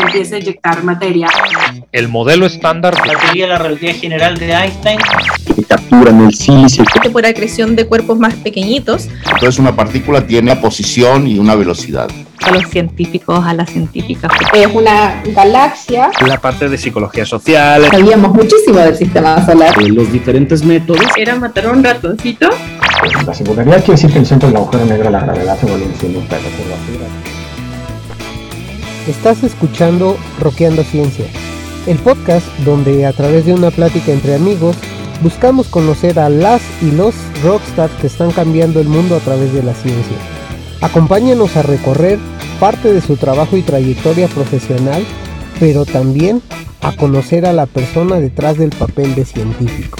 [0.00, 1.28] empieza a inyectar materia.
[1.92, 4.98] El modelo estándar La teoría de la relatividad general de Einstein.
[5.54, 6.82] que capturan el sílice.
[7.12, 9.08] por acreción de cuerpos más pequeñitos.
[9.24, 12.08] Entonces una partícula tiene una posición y una velocidad.
[12.44, 14.30] a los científicos, a las científicas.
[14.54, 16.10] Es una galaxia.
[16.26, 17.84] la parte de psicología social.
[17.90, 19.74] Sabíamos muchísimo del sistema solar.
[19.82, 21.02] Eh, los diferentes métodos.
[21.16, 22.48] Era matar a un ratoncito.
[23.26, 26.26] La singularidad quiere decir que el centro del agujero negro, la gravedad, se vuelve un
[26.26, 26.48] perro
[29.06, 31.26] Estás escuchando Roqueando Ciencia,
[31.86, 34.76] el podcast donde a través de una plática entre amigos
[35.22, 39.62] buscamos conocer a las y los rockstars que están cambiando el mundo a través de
[39.62, 40.16] la ciencia.
[40.80, 42.18] Acompáñanos a recorrer
[42.58, 45.04] parte de su trabajo y trayectoria profesional,
[45.60, 46.42] pero también
[46.80, 49.98] a conocer a la persona detrás del papel de científico.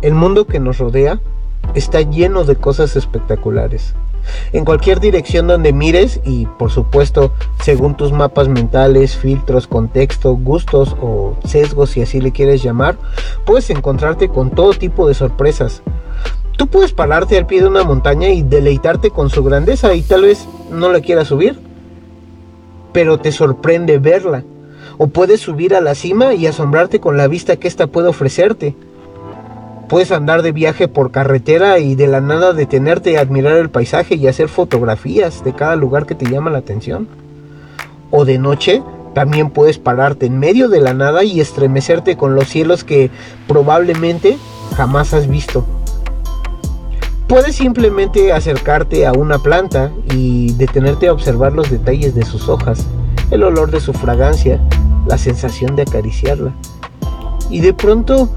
[0.00, 1.20] El mundo que nos rodea
[1.74, 3.94] está lleno de cosas espectaculares.
[4.52, 10.94] En cualquier dirección donde mires y por supuesto según tus mapas mentales, filtros, contexto, gustos
[11.00, 12.96] o sesgos si así le quieres llamar,
[13.44, 15.82] puedes encontrarte con todo tipo de sorpresas.
[16.56, 20.22] Tú puedes pararte al pie de una montaña y deleitarte con su grandeza y tal
[20.22, 21.58] vez no la quieras subir,
[22.92, 24.44] pero te sorprende verla.
[24.96, 28.74] O puedes subir a la cima y asombrarte con la vista que ésta puede ofrecerte.
[29.88, 34.16] Puedes andar de viaje por carretera y de la nada detenerte y admirar el paisaje
[34.16, 37.08] y hacer fotografías de cada lugar que te llama la atención.
[38.10, 38.82] O de noche
[39.14, 43.10] también puedes pararte en medio de la nada y estremecerte con los cielos que
[43.46, 44.36] probablemente
[44.76, 45.64] jamás has visto.
[47.26, 52.86] Puedes simplemente acercarte a una planta y detenerte a observar los detalles de sus hojas,
[53.30, 54.60] el olor de su fragancia,
[55.06, 56.52] la sensación de acariciarla.
[57.50, 58.30] Y de pronto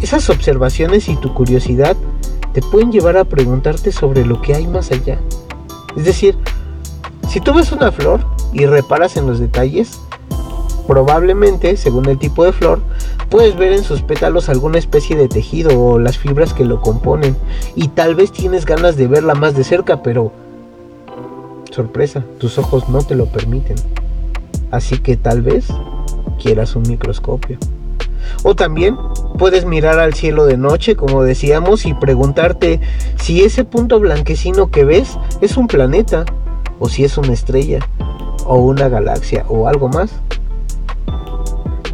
[0.00, 1.96] esas observaciones y tu curiosidad
[2.52, 5.18] te pueden llevar a preguntarte sobre lo que hay más allá.
[5.96, 6.36] Es decir,
[7.28, 10.00] si tú ves una flor y reparas en los detalles,
[10.86, 12.80] probablemente, según el tipo de flor,
[13.28, 17.36] puedes ver en sus pétalos alguna especie de tejido o las fibras que lo componen.
[17.74, 20.32] Y tal vez tienes ganas de verla más de cerca, pero...
[21.70, 23.76] Sorpresa, tus ojos no te lo permiten.
[24.70, 25.66] Así que tal vez
[26.40, 27.58] quieras un microscopio.
[28.42, 28.96] O también
[29.38, 32.80] puedes mirar al cielo de noche, como decíamos, y preguntarte
[33.16, 36.24] si ese punto blanquecino que ves es un planeta,
[36.78, 37.80] o si es una estrella,
[38.44, 40.20] o una galaxia, o algo más.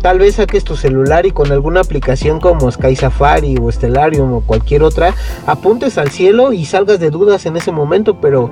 [0.03, 4.41] Tal vez saques tu celular y con alguna aplicación como Sky Safari o Stellarium o
[4.41, 5.15] cualquier otra,
[5.47, 8.51] apuntes al cielo y salgas de dudas en ese momento, pero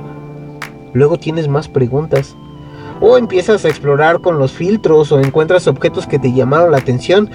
[0.93, 2.37] luego tienes más preguntas.
[3.01, 7.31] O empiezas a explorar con los filtros o encuentras objetos que te llamaron la atención,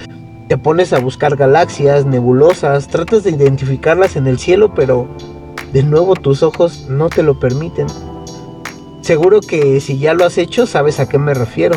[0.48, 5.08] te pones a buscar galaxias, nebulosas, tratas de identificarlas en el cielo, pero
[5.74, 7.88] de nuevo tus ojos no te lo permiten.
[9.02, 11.76] Seguro que si ya lo has hecho sabes a qué me refiero.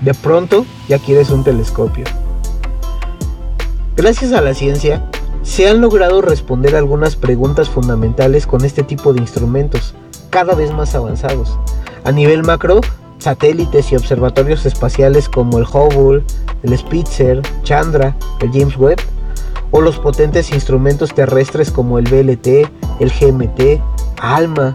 [0.00, 2.04] De pronto ya quieres un telescopio.
[3.96, 5.04] Gracias a la ciencia,
[5.42, 9.94] se han logrado responder algunas preguntas fundamentales con este tipo de instrumentos,
[10.30, 11.58] cada vez más avanzados.
[12.04, 12.80] A nivel macro,
[13.20, 16.24] satélites y observatorios espaciales como el Hubble,
[16.62, 19.00] el Spitzer, Chandra, el James Webb,
[19.70, 22.46] o los potentes instrumentos terrestres como el BLT,
[22.98, 23.80] el GMT,
[24.20, 24.72] ALMA,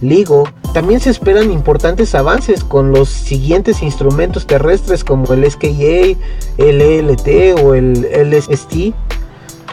[0.00, 0.48] LIGO.
[0.72, 6.18] También se esperan importantes avances con los siguientes instrumentos terrestres como el SKA,
[6.58, 8.92] el ELT o el LST,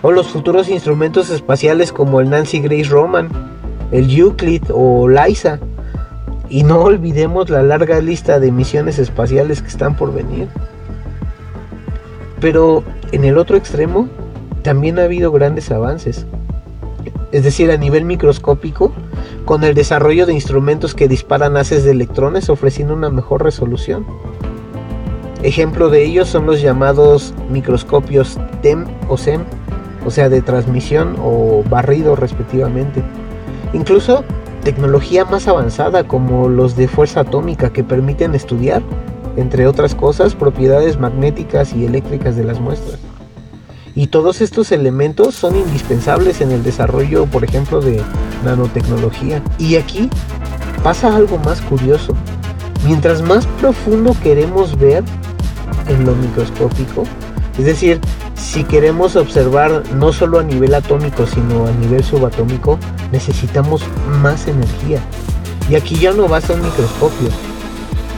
[0.04, 3.30] o los futuros instrumentos espaciales como el Nancy Grace Roman,
[3.92, 5.60] el Euclid o LISA.
[6.52, 10.50] Y no olvidemos la larga lista de misiones espaciales que están por venir.
[12.42, 14.10] Pero en el otro extremo
[14.62, 16.26] también ha habido grandes avances.
[17.32, 18.92] Es decir, a nivel microscópico,
[19.46, 24.06] con el desarrollo de instrumentos que disparan haces de electrones ofreciendo una mejor resolución.
[25.44, 29.46] Ejemplo de ellos son los llamados microscopios TEM o SEM,
[30.06, 33.02] o sea, de transmisión o barrido respectivamente.
[33.72, 34.26] Incluso
[34.62, 38.82] tecnología más avanzada como los de fuerza atómica que permiten estudiar,
[39.36, 43.00] entre otras cosas, propiedades magnéticas y eléctricas de las muestras.
[43.94, 48.02] Y todos estos elementos son indispensables en el desarrollo, por ejemplo, de
[48.46, 49.44] nanotecnología.
[49.58, 50.10] Y aquí
[50.84, 52.14] pasa algo más curioso.
[52.86, 55.04] Mientras más profundo queremos ver
[55.88, 57.04] en lo microscópico,
[57.58, 58.00] es decir,
[58.42, 62.80] si queremos observar no solo a nivel atómico, sino a nivel subatómico,
[63.12, 63.84] necesitamos
[64.22, 65.00] más energía.
[65.70, 67.30] Y aquí ya no basta un microscopio.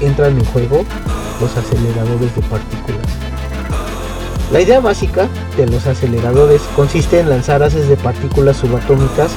[0.02, 0.86] Entran en juego
[1.42, 3.06] los aceleradores de partículas.
[4.52, 5.28] La idea básica
[5.58, 9.32] de los aceleradores consiste en lanzar haces de partículas subatómicas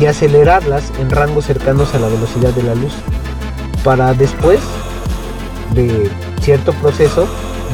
[0.00, 2.92] y acelerarlas en rangos cercanos a la velocidad de la luz,
[3.82, 4.60] para después
[5.74, 7.26] de cierto proceso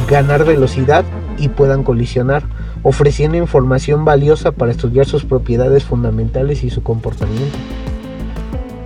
[0.09, 1.05] ganar velocidad
[1.39, 2.45] y puedan colisionar,
[2.83, 7.57] ofreciendo información valiosa para estudiar sus propiedades fundamentales y su comportamiento.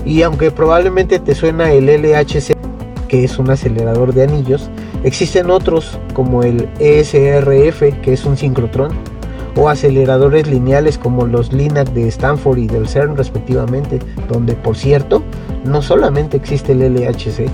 [0.04, 2.56] Y aunque probablemente te suena el LHC,
[3.08, 4.70] que es un acelerador de anillos,
[5.04, 8.92] existen otros como el ESRF, que es un sincrotrón,
[9.58, 13.98] o aceleradores lineales como los LINAC de Stanford y del CERN respectivamente,
[14.28, 15.22] donde por cierto
[15.64, 17.50] no solamente existe el LHC.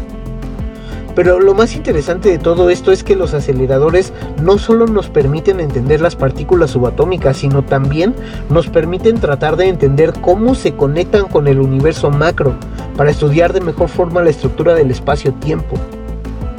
[1.14, 4.12] Pero lo más interesante de todo esto es que los aceleradores
[4.42, 8.14] no solo nos permiten entender las partículas subatómicas, sino también
[8.50, 12.54] nos permiten tratar de entender cómo se conectan con el universo macro,
[12.96, 15.76] para estudiar de mejor forma la estructura del espacio-tiempo.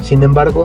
[0.02, 0.64] Sin embargo,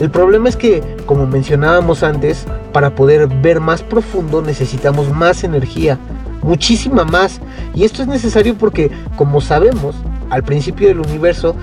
[0.00, 5.98] el problema es que, como mencionábamos antes, para poder ver más profundo necesitamos más energía,
[6.42, 7.40] muchísima más.
[7.74, 9.94] Y esto es necesario porque, como sabemos,
[10.30, 11.54] al principio del universo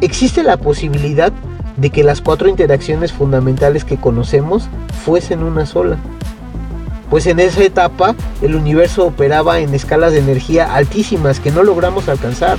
[0.00, 1.32] existe la posibilidad
[1.76, 4.68] de que las cuatro interacciones fundamentales que conocemos
[5.04, 5.96] fuesen una sola.
[7.08, 12.08] Pues en esa etapa el universo operaba en escalas de energía altísimas que no logramos
[12.08, 12.58] alcanzar.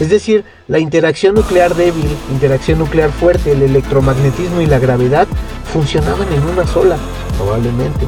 [0.00, 5.26] Es decir, la interacción nuclear débil, interacción nuclear fuerte, el electromagnetismo y la gravedad
[5.72, 6.96] funcionaban en una sola,
[7.36, 8.06] probablemente.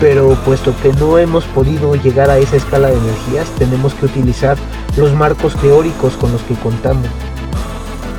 [0.00, 4.56] Pero puesto que no hemos podido llegar a esa escala de energías, tenemos que utilizar
[4.96, 7.06] los marcos teóricos con los que contamos.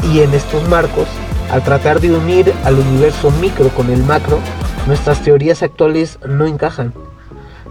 [0.03, 1.07] Y en estos marcos,
[1.51, 4.39] al tratar de unir al universo micro con el macro,
[4.87, 6.93] nuestras teorías actuales no encajan.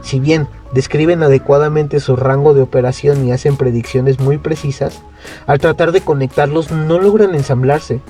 [0.03, 5.01] Si bien describen adecuadamente su rango de operación y hacen predicciones muy precisas,
[5.47, 8.01] al tratar de conectarlos no logran ensamblarse.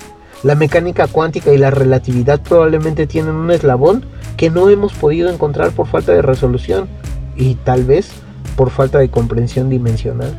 [0.43, 4.05] La mecánica cuántica y la relatividad probablemente tienen un eslabón
[4.37, 6.87] que no hemos podido encontrar por falta de resolución
[7.35, 8.11] y tal vez
[8.55, 10.37] por falta de comprensión dimensional.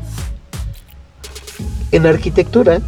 [1.92, 2.80] En arquitectura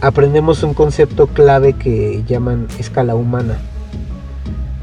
[0.00, 3.58] aprendemos un concepto clave que llaman escala humana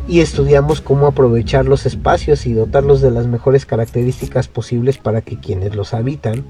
[0.07, 5.39] y estudiamos cómo aprovechar los espacios y dotarlos de las mejores características posibles para que
[5.39, 6.43] quienes los habitan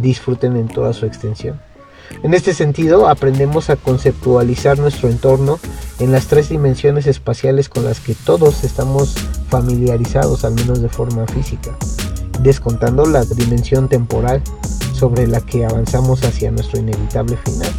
[0.00, 1.60] disfruten en toda su extensión.
[2.22, 5.60] En este sentido, aprendemos a conceptualizar nuestro entorno
[6.00, 9.14] en las tres dimensiones espaciales con las que todos estamos
[9.48, 11.76] familiarizados, al menos de forma física,
[12.40, 14.42] descontando la dimensión temporal
[14.98, 17.70] sobre la que avanzamos hacia nuestro inevitable final,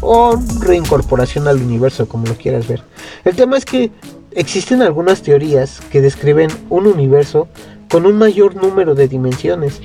[0.00, 2.82] o reincorporación al universo, como lo quieras ver.
[3.24, 3.90] El tema es que
[4.38, 7.48] Existen algunas teorías que describen un universo
[7.90, 9.80] con un mayor número de dimensiones,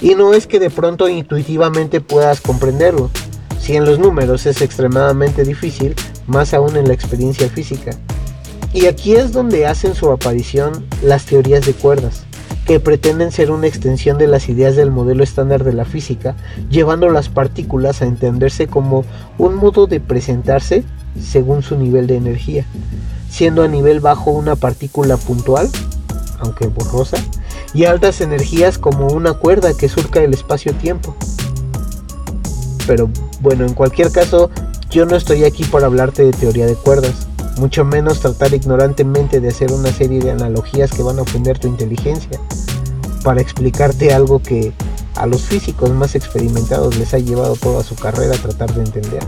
[0.00, 3.10] y no es que de pronto intuitivamente puedas comprenderlo.
[3.60, 5.96] Si en los números es extremadamente difícil,
[6.28, 7.90] más aún en la experiencia física.
[8.72, 12.24] Y aquí es donde hacen su aparición las teorías de cuerdas,
[12.68, 16.36] que pretenden ser una extensión de las ideas del modelo estándar de la física,
[16.70, 19.04] llevando las partículas a entenderse como
[19.38, 20.84] un modo de presentarse
[21.20, 22.64] según su nivel de energía
[23.30, 25.68] siendo a nivel bajo una partícula puntual,
[26.40, 27.18] aunque borrosa,
[27.74, 31.14] y altas energías como una cuerda que surca el espacio-tiempo.
[32.86, 33.10] Pero
[33.40, 34.50] bueno, en cualquier caso,
[34.90, 39.48] yo no estoy aquí para hablarte de teoría de cuerdas, mucho menos tratar ignorantemente de
[39.48, 42.40] hacer una serie de analogías que van a ofender tu inteligencia,
[43.22, 44.72] para explicarte algo que
[45.16, 49.22] a los físicos más experimentados les ha llevado toda su carrera a tratar de entender.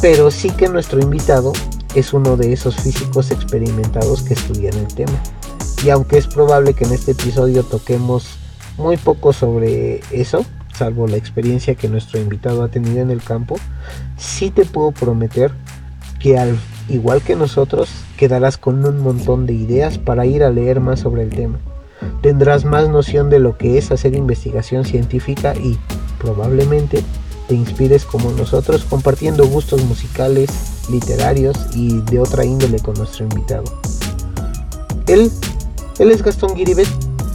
[0.00, 1.52] Pero sí que nuestro invitado
[1.94, 5.22] es uno de esos físicos experimentados que estudian el tema.
[5.84, 8.38] Y aunque es probable que en este episodio toquemos
[8.78, 10.44] muy poco sobre eso,
[10.76, 13.56] salvo la experiencia que nuestro invitado ha tenido en el campo,
[14.16, 15.52] sí te puedo prometer
[16.20, 16.58] que al
[16.88, 21.22] igual que nosotros quedarás con un montón de ideas para ir a leer más sobre
[21.22, 21.58] el tema.
[22.22, 25.78] Tendrás más noción de lo que es hacer investigación científica y
[26.18, 27.02] probablemente
[27.48, 30.50] te inspires como nosotros compartiendo gustos musicales,
[30.90, 33.64] literarios y de otra índole con nuestro invitado.
[35.06, 35.30] Él,
[35.98, 36.88] él es Gastón Guiribet,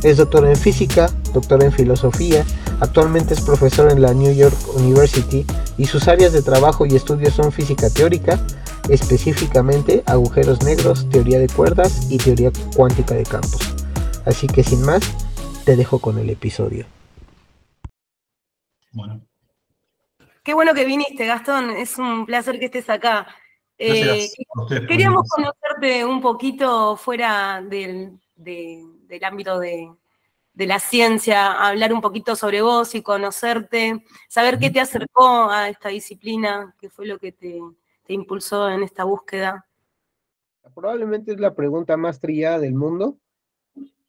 [0.04, 2.44] es doctor en física, doctor en filosofía,
[2.80, 5.46] actualmente es profesor en la New York University
[5.78, 8.40] y sus áreas de trabajo y estudios son física teórica,
[8.90, 13.76] específicamente agujeros negros, teoría de cuerdas y teoría cuántica de campos.
[14.26, 15.02] Así que sin más,
[15.66, 16.86] te dejo con el episodio.
[18.92, 19.22] Bueno.
[20.44, 21.70] Qué bueno que viniste, Gastón.
[21.72, 23.28] Es un placer que estés acá.
[23.78, 24.28] Eh,
[24.88, 28.20] queríamos conocerte un poquito fuera del,
[29.24, 29.90] ámbito de,
[30.54, 35.90] la ciencia, hablar un poquito sobre vos y conocerte, saber qué te acercó a esta
[35.90, 37.60] disciplina, qué fue lo que te,
[38.14, 39.66] impulsó en esta búsqueda.
[40.76, 43.18] Probablemente es la pregunta más trillada del mundo,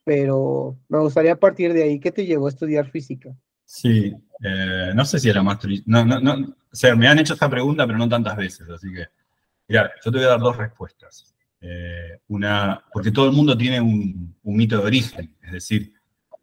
[0.04, 1.98] pero me gustaría partir de ahí.
[1.98, 3.30] ¿Qué te llevó a estudiar física?
[3.64, 5.84] Sí, eh, no sé si era más trillada.
[5.86, 8.92] No, no, no, o sea, me han hecho esta pregunta, pero no tantas veces, así
[8.92, 9.06] que.
[9.68, 11.34] Mira, yo te voy a dar dos respuestas.
[11.60, 15.94] Eh, una, porque todo el mundo tiene un, un mito de origen, es decir,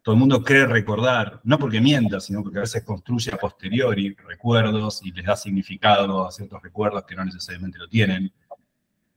[0.02, 4.14] todo el mundo cree recordar, no porque mienta, sino porque a veces construye a posteriori
[4.26, 8.32] recuerdos y les da significado a ciertos recuerdos que no necesariamente lo tienen.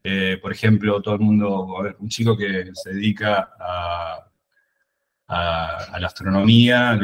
[0.04, 4.30] Eh, por ejemplo, todo el mundo, un chico que se dedica a,
[5.28, 7.00] a, la astronomía,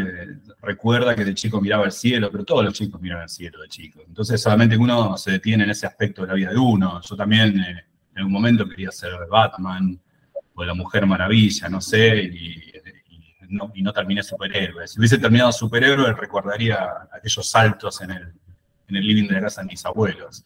[0.62, 3.70] recuerda que de chico miraba el cielo, pero todos los chicos miran el cielo de
[3.70, 4.02] chico.
[4.06, 7.00] Entonces solamente uno se detiene en ese aspecto de la vida de uno.
[7.02, 10.00] Yo también eh, en un momento quería ser Batman
[10.54, 12.69] o la Mujer Maravilla, no sé, y
[13.74, 14.88] y no terminé superhéroe.
[14.88, 18.34] Si hubiese terminado superhéroe, recordaría aquellos saltos en el,
[18.88, 20.46] en el living de la casa de mis abuelos.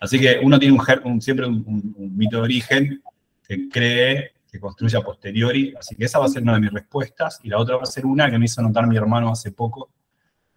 [0.00, 0.76] Así que uno tiene
[1.20, 3.02] siempre un, mito de origen
[3.46, 5.74] que cree, que construye a posteriori.
[5.78, 7.38] Así que esa va a ser una de mis respuestas.
[7.44, 9.90] Y la otra va a ser una que me hizo notar mi hermano hace poco,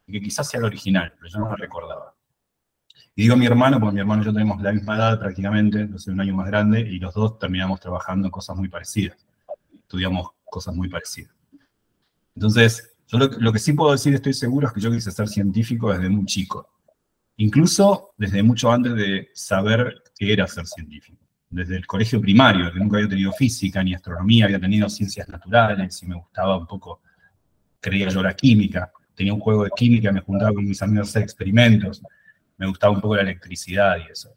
[0.08, 2.16] y que quizás sea la original, pero yo no la recordaba.
[3.16, 6.08] Y digo mi hermano porque mi hermano y yo tenemos la misma edad prácticamente, entonces
[6.08, 9.26] un año más grande, y los dos terminamos trabajando en cosas muy parecidas.
[9.74, 11.35] Estudiamos cosas muy parecidas.
[12.36, 15.92] Entonces, yo lo, que sí puedo decir, estoy seguro, es que yo quise ser científico
[15.94, 16.70] desde muy chico.
[17.38, 21.24] Incluso desde mucho antes de saber qué era ser científico.
[21.50, 26.02] Desde el colegio primario, que nunca había tenido física ni astronomía, había tenido ciencias naturales
[26.02, 27.02] y me gustaba un poco,
[27.80, 28.92] creía yo, la química.
[29.14, 32.02] Tenía un juego de química, me juntaba con mis amigos a hacer experimentos.
[32.58, 34.36] Me gustaba un poco la electricidad y eso.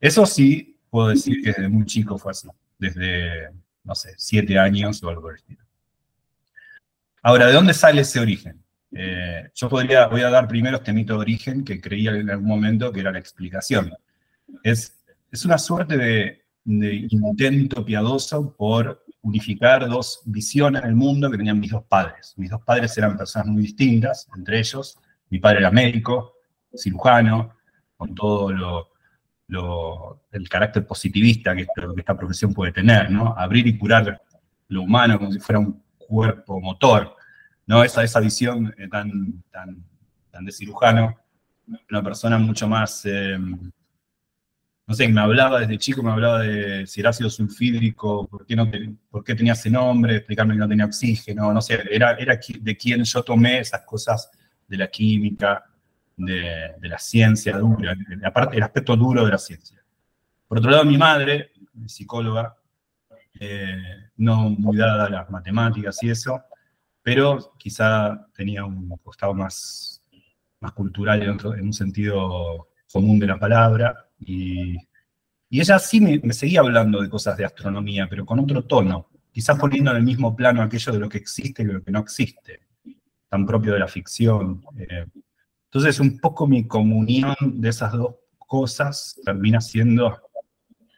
[0.00, 2.48] Eso sí, puedo decir que desde muy chico fue así.
[2.78, 3.50] Desde,
[3.84, 5.34] no sé, siete años o algo por
[7.26, 8.62] Ahora, ¿de dónde sale ese origen?
[8.92, 12.46] Eh, yo podría, voy a dar primero este mito de origen que creía en algún
[12.46, 13.94] momento que era la explicación.
[14.62, 15.02] Es,
[15.32, 21.70] es una suerte de, intento piadoso por unificar dos visiones del mundo que tenían mis
[21.70, 22.34] dos padres.
[22.36, 24.98] Mis dos padres eran personas muy distintas, entre ellos.
[25.30, 26.34] Mi padre era médico,
[26.76, 27.56] cirujano,
[27.96, 33.34] con todo lo, el carácter positivista que, que esta profesión puede tener, ¿no?
[33.34, 34.20] Abrir y curar
[34.68, 37.16] lo humano como si fuera un cuerpo motor,
[37.66, 37.82] ¿no?
[37.82, 39.84] Esa, esa visión eh, tan, tan,
[40.30, 41.16] tan, de cirujano,
[41.90, 47.00] una persona mucho más, eh, no sé, me hablaba desde chico, me hablaba de si
[47.00, 48.70] era ácido sulfídrico, por qué, no,
[49.10, 52.76] por qué tenía ese nombre, explicarme que no tenía oxígeno, no sé, era, era de
[52.76, 54.30] quien yo tomé esas cosas
[54.68, 55.64] de la química,
[56.16, 59.82] de, la ciencia dura, aparte el aspecto duro de la ciencia.
[60.46, 61.52] Por otro lado, mi madre,
[61.86, 62.56] psicóloga,
[63.40, 66.42] eh, no muy dada a las matemáticas y eso,
[67.02, 70.02] pero quizá tenía un costado más,
[70.60, 74.76] más cultural en, en un sentido común de la palabra, y,
[75.54, 79.56] y ella sí me, seguía hablando de cosas de astronomía, pero con otro tono, quizás
[79.56, 82.60] poniendo en el mismo plano aquello de lo que existe y lo que no existe,
[83.28, 84.64] tan propio de la ficción.
[84.76, 85.06] Eh.
[85.66, 90.20] Entonces, un poco mi comunión de esas dos cosas termina siendo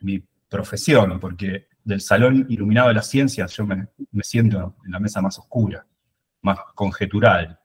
[0.00, 3.86] mi profesión, porque del salón iluminado de las ciencias, yo me,
[4.22, 5.86] siento en la mesa más oscura,
[6.42, 7.60] más conjetural,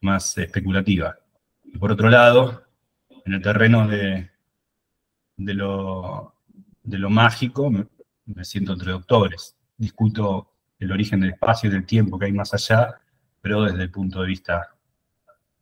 [0.00, 1.16] más especulativa.
[1.62, 2.64] Y por otro lado,
[3.24, 4.28] en el terreno de,
[5.36, 6.34] de, lo,
[6.82, 9.56] de lo mágico, me, siento entre doctores.
[9.76, 13.00] Discuto el origen del espacio y del tiempo que hay más allá,
[13.40, 14.74] pero desde el punto de vista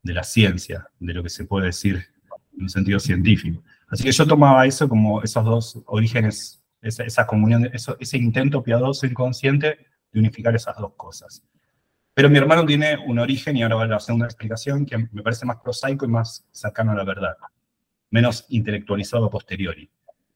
[0.02, 2.02] de la ciencia, de lo que se puede decir
[2.56, 3.62] en un sentido científico.
[3.88, 9.86] Así que yo tomaba eso como esos dos orígenes esa, comunión, ese intento piadoso inconsciente
[10.12, 11.42] de unificar esas dos cosas.
[12.14, 15.22] Pero mi hermano tiene un origen, y ahora va a la segunda explicación, que me
[15.22, 17.36] parece más prosaico y más cercano a la verdad,
[18.10, 19.88] menos intelectualizado a posteriori,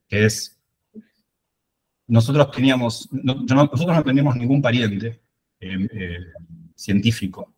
[0.07, 0.59] que es,
[2.07, 5.21] nosotros teníamos, nosotros no teníamos ningún pariente
[5.59, 6.17] eh, eh,
[6.73, 7.53] científico.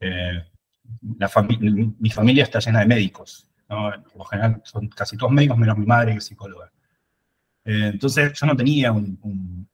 [0.00, 0.42] Eh,
[1.98, 5.86] mi familia está llena de médicos, por lo general son casi todos médicos, menos mi
[5.86, 6.72] madre que es psicóloga.
[7.64, 9.68] Eh, entonces yo no tenía un,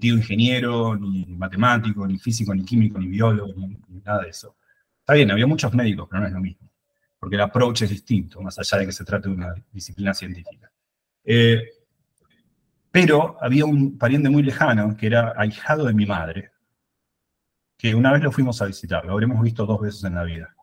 [0.00, 4.56] tío ingeniero, ni matemático, ni físico, ni químico, ni biólogo, ni, nada de eso.
[5.00, 6.68] Está bien, había muchos médicos, pero no es lo mismo,
[7.18, 10.70] porque el approach es distinto, más allá de que se trate de una disciplina científica.
[11.24, 11.62] Eh,
[12.90, 16.50] pero había un pariente muy lejano, que era ahijado de mi madre,
[17.78, 20.54] que una vez lo fuimos a visitar, lo habremos visto dos veces en la vida.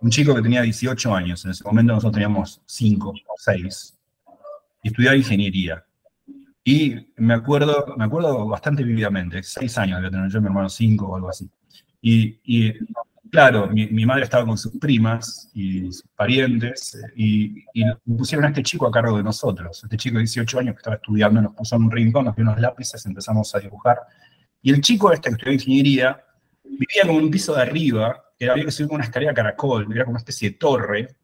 [0.00, 3.98] Un chico que tenía 18 años, en ese momento nosotros teníamos 5 o 6,
[4.84, 5.83] y estudiaba ingeniería.
[6.64, 11.08] Y me acuerdo, me acuerdo bastante vividamente, seis años de tener yo, mi hermano cinco
[11.08, 11.48] o algo así.
[12.00, 12.72] Y,
[13.30, 17.64] claro, mi, madre estaba con sus primas y sus parientes eh, y,
[18.16, 19.84] pusieron a este chico a cargo de nosotros.
[19.84, 22.44] Este chico de 18 años que estaba estudiando nos puso en un rincón, nos dio
[22.44, 23.98] unos lápices, empezamos a dibujar.
[24.62, 26.24] Y el chico este que estudió ingeniería
[26.64, 30.04] vivía como en un piso de arriba, que había que subir una escalera caracol, era
[30.04, 31.16] como una especie de torre.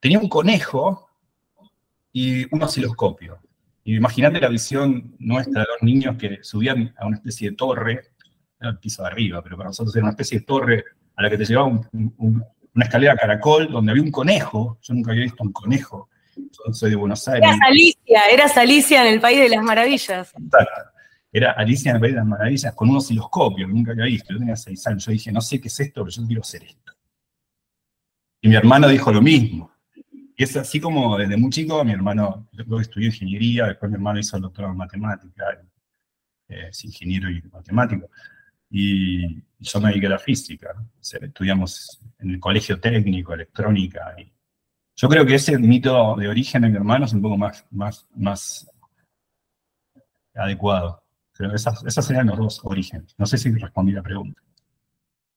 [0.00, 1.08] Tenía un conejo
[2.12, 3.38] y un osciloscopio.
[3.88, 8.10] Y imagínate la visión nuestra de los niños que subían a una especie de torre,
[8.60, 10.84] era el piso de arriba, pero para nosotros era una especie de torre
[11.16, 11.80] a la que te llevaba
[12.18, 14.78] una escalera caracol donde había un conejo.
[14.82, 16.10] Yo nunca había visto un conejo.
[16.36, 17.48] Yo soy de Buenos Aires.
[17.48, 20.34] Era Alicia, era Alicia en el País de las Maravillas.
[20.36, 20.90] Exacto.
[21.32, 24.34] Era Alicia en el País de las Maravillas con un osciloscopio que nunca había visto.
[24.34, 25.06] Yo tenía seis años.
[25.06, 26.92] Yo dije, no sé qué es esto, pero yo quiero hacer esto.
[28.42, 29.72] Y mi hermano dijo lo mismo.
[30.38, 34.20] Y es así como desde muy chico, mi hermano, luego estudió ingeniería, después mi hermano
[34.20, 35.44] hizo el doctorado en matemática,
[36.48, 38.08] eh, es ingeniero y matemático.
[38.70, 40.76] Y yo me dediqué a la física.
[41.00, 44.14] estudiamos en el colegio técnico, electrónica.
[44.16, 44.32] Y
[44.94, 48.06] yo creo que ese mito de origen de mi hermano es un poco más, más,
[48.14, 48.70] más
[50.36, 51.02] adecuado.
[51.36, 53.12] Que esas, esas serían los dos orígenes.
[53.18, 54.40] No sé si respondí la pregunta.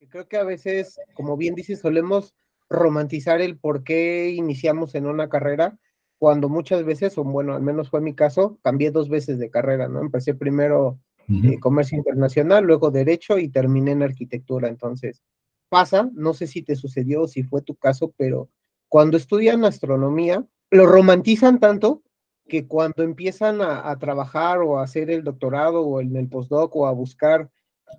[0.10, 2.36] Creo que a veces, como bien dices, solemos
[2.72, 5.78] romantizar el por qué iniciamos en una carrera,
[6.18, 9.88] cuando muchas veces, o bueno, al menos fue mi caso, cambié dos veces de carrera,
[9.88, 10.00] ¿no?
[10.00, 14.70] Empecé primero eh, comercio internacional, luego derecho y terminé en arquitectura.
[14.70, 15.22] Entonces,
[15.70, 18.50] pasa, no sé si te sucedió o si fue tu caso, pero
[18.88, 22.04] cuando estudian astronomía, lo romantizan tanto
[22.48, 26.75] que cuando empiezan a, a trabajar o a hacer el doctorado o en el postdoc
[26.75, 27.50] o a buscar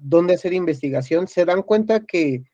[0.00, 2.44] dónde hacer investigación, se dan cuenta que,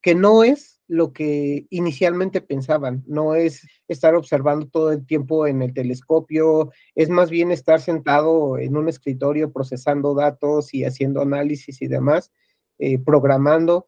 [0.00, 3.04] que no es lo que inicialmente pensaban.
[3.06, 8.58] No es estar observando todo el tiempo en el telescopio, es más bien estar sentado
[8.58, 12.32] en un escritorio procesando datos y haciendo análisis y demás,
[12.78, 13.86] eh, programando.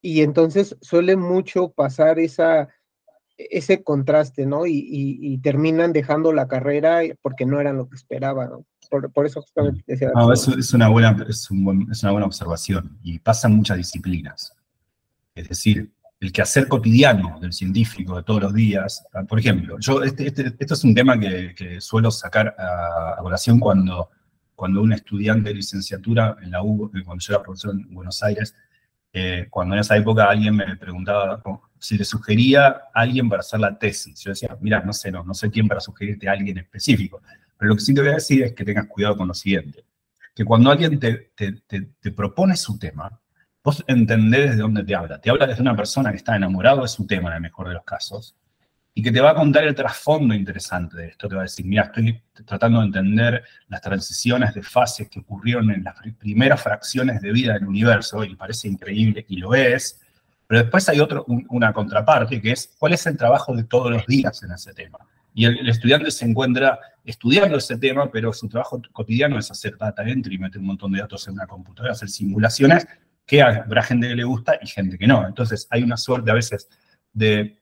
[0.00, 2.68] Y entonces suele mucho pasar esa,
[3.36, 4.66] ese contraste, ¿no?
[4.66, 8.50] Y, terminan dejando la carrera porque no eran lo que esperaban,
[8.88, 10.12] Por, eso justamente decía.
[10.32, 11.50] es, una buena, es,
[11.90, 14.52] es una buena observación y pasan muchas disciplinas.
[15.34, 19.04] Es decir, el quehacer cotidiano del científico de todos los días.
[19.28, 24.10] Por ejemplo, yo este, este, esto es un tema que, suelo sacar a, a, cuando,
[24.54, 28.22] cuando un estudiante de licenciatura en la U, eh, cuando yo era profesor en Buenos
[28.22, 28.54] Aires,
[29.12, 31.42] eh, cuando en esa época alguien me preguntaba
[31.78, 34.20] si le sugería a alguien para hacer la tesis.
[34.20, 37.20] Yo decía, mira, no sé, no, no sé quién para sugerirte a alguien específico,
[37.58, 39.84] pero lo que sí te voy a decir es que tengas cuidado con lo siguiente,
[40.34, 41.52] que cuando alguien te, te,
[42.00, 43.20] te propone su tema,
[43.66, 45.20] vos entendés desde dónde te habla.
[45.20, 47.74] Te habla desde una persona que está enamorado de su tema, en el mejor de
[47.74, 48.36] los casos,
[48.94, 51.28] y que te va a contar el trasfondo interesante de esto.
[51.28, 55.68] Te va a decir, mira, estoy tratando de entender las transiciones de fases que ocurrieron
[55.72, 60.00] en las primeras fracciones de vida del universo, y parece increíble, y lo es,
[60.46, 64.06] pero después hay otro, una contraparte, que es cuál es el trabajo de todos los
[64.06, 64.98] días en ese tema.
[65.34, 70.04] Y el, estudiante se encuentra estudiando ese tema, pero su trabajo cotidiano es hacer data
[70.04, 72.86] entry, meter un montón de datos en una computadora, hacer simulaciones,
[73.26, 75.26] que habrá gente que le gusta y gente que no.
[75.26, 76.68] Entonces hay una suerte a veces
[77.12, 77.58] de,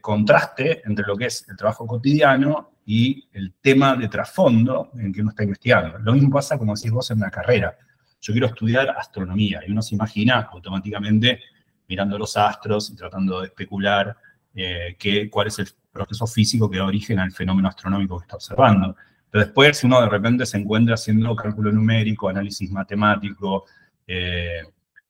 [0.00, 5.20] contraste entre lo que es el trabajo cotidiano y el tema de trasfondo en que
[5.20, 5.98] uno está investigando.
[5.98, 7.76] Lo mismo pasa como decís vos en una carrera.
[8.20, 11.40] Yo quiero estudiar astronomía y uno se imagina automáticamente
[11.86, 14.16] mirando los astros y tratando de especular
[14.54, 14.96] eh,
[15.30, 18.96] cuál es el proceso físico que da origen al fenómeno astronómico que está observando.
[19.30, 23.66] Pero después uno de repente se encuentra haciendo cálculo numérico, análisis matemático,
[24.06, 24.62] eh,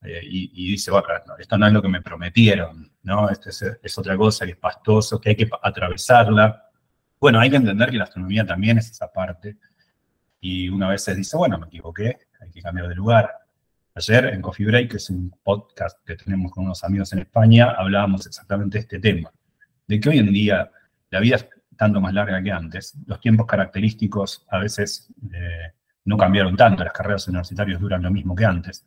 [0.04, 1.06] eh, y, dice, bueno,
[1.38, 3.28] esto no es lo que me prometieron, ¿no?
[3.30, 6.70] Esto es, otra cosa que es pastoso, que hay que atravesarla.
[7.20, 9.56] Bueno, hay que entender que la astronomía también es esa parte.
[10.40, 13.30] Y una vez se dice, bueno, me equivoqué, hay que cambiar de lugar.
[13.94, 17.70] Ayer en Coffee Break, que es un podcast que tenemos con unos amigos en España,
[17.70, 19.30] hablábamos exactamente de este tema.
[19.86, 20.70] De que hoy en día
[21.10, 22.94] la vida es tanto más larga que antes.
[23.06, 25.72] Los tiempos característicos a veces eh,
[26.04, 28.84] no cambiaron tanto, las carreras universitarias duran lo mismo que antes.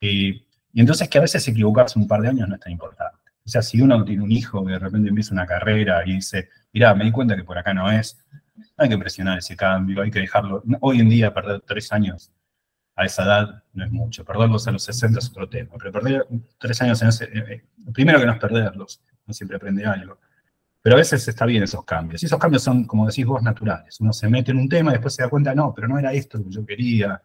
[0.00, 3.26] y entonces que a veces equivocarse un par de años no es tan importante.
[3.46, 6.50] O sea, si uno tiene un hijo que de repente empieza una carrera y dice,
[6.72, 8.18] mira, me di cuenta que por acá no es,
[8.76, 10.64] hay que presionar ese cambio, hay que dejarlo.
[10.80, 12.32] Hoy en día perder tres años
[12.96, 14.24] a esa edad no es mucho.
[14.24, 16.26] Perderlos a los 60 es otro tema, pero perder
[16.58, 17.24] tres años en ese...
[17.26, 20.18] Eh, eh, primero que no es perderlos, no siempre aprende algo.
[20.86, 22.22] Pero a veces está bien esos cambios.
[22.22, 24.00] Y esos cambios son, como decís vos, naturales.
[24.00, 26.12] Uno se mete en un tema y después se da cuenta, no, pero no era
[26.12, 27.20] esto lo que yo quería.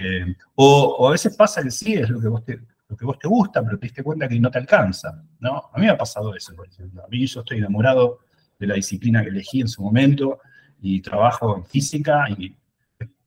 [0.00, 3.16] Eh, o, a veces pasa que sí es lo que, vos te, lo que vos
[3.16, 5.22] te gusta, pero te diste cuenta que no te alcanza.
[5.38, 5.70] ¿no?
[5.72, 6.54] A mí me ha pasado eso.
[6.54, 8.18] A mí yo estoy enamorado
[8.58, 10.40] de la disciplina que elegí en su momento
[10.82, 12.52] y trabajo en física y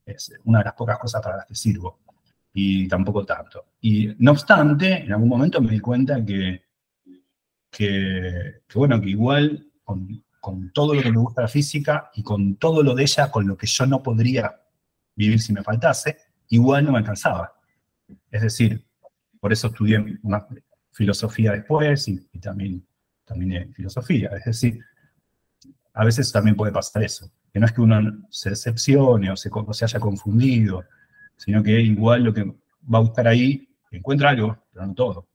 [0.05, 2.01] es una de las pocas cosas para las que sirvo.
[2.53, 3.67] y tampoco tanto.
[3.79, 6.61] Y no obstante, en algún momento me di cuenta que,
[7.71, 12.83] que, bueno, que igual con, todo lo que me gusta la física y con todo
[12.83, 14.59] lo de ella, con lo que yo no podría
[15.15, 16.17] vivir si me faltase,
[16.49, 17.53] igual no me alcanzaba.
[18.29, 18.85] Es decir,
[19.39, 20.43] por eso estudié más
[20.91, 22.85] filosofía después y, también,
[23.23, 24.29] también filosofía.
[24.37, 24.83] Es decir,
[25.93, 29.49] a veces también puede pasar eso, que no es que uno se decepcione o se,
[29.51, 30.83] o se haya confundido,
[31.37, 35.27] sino que igual lo que va a buscar ahí encuentra algo, pero no todo.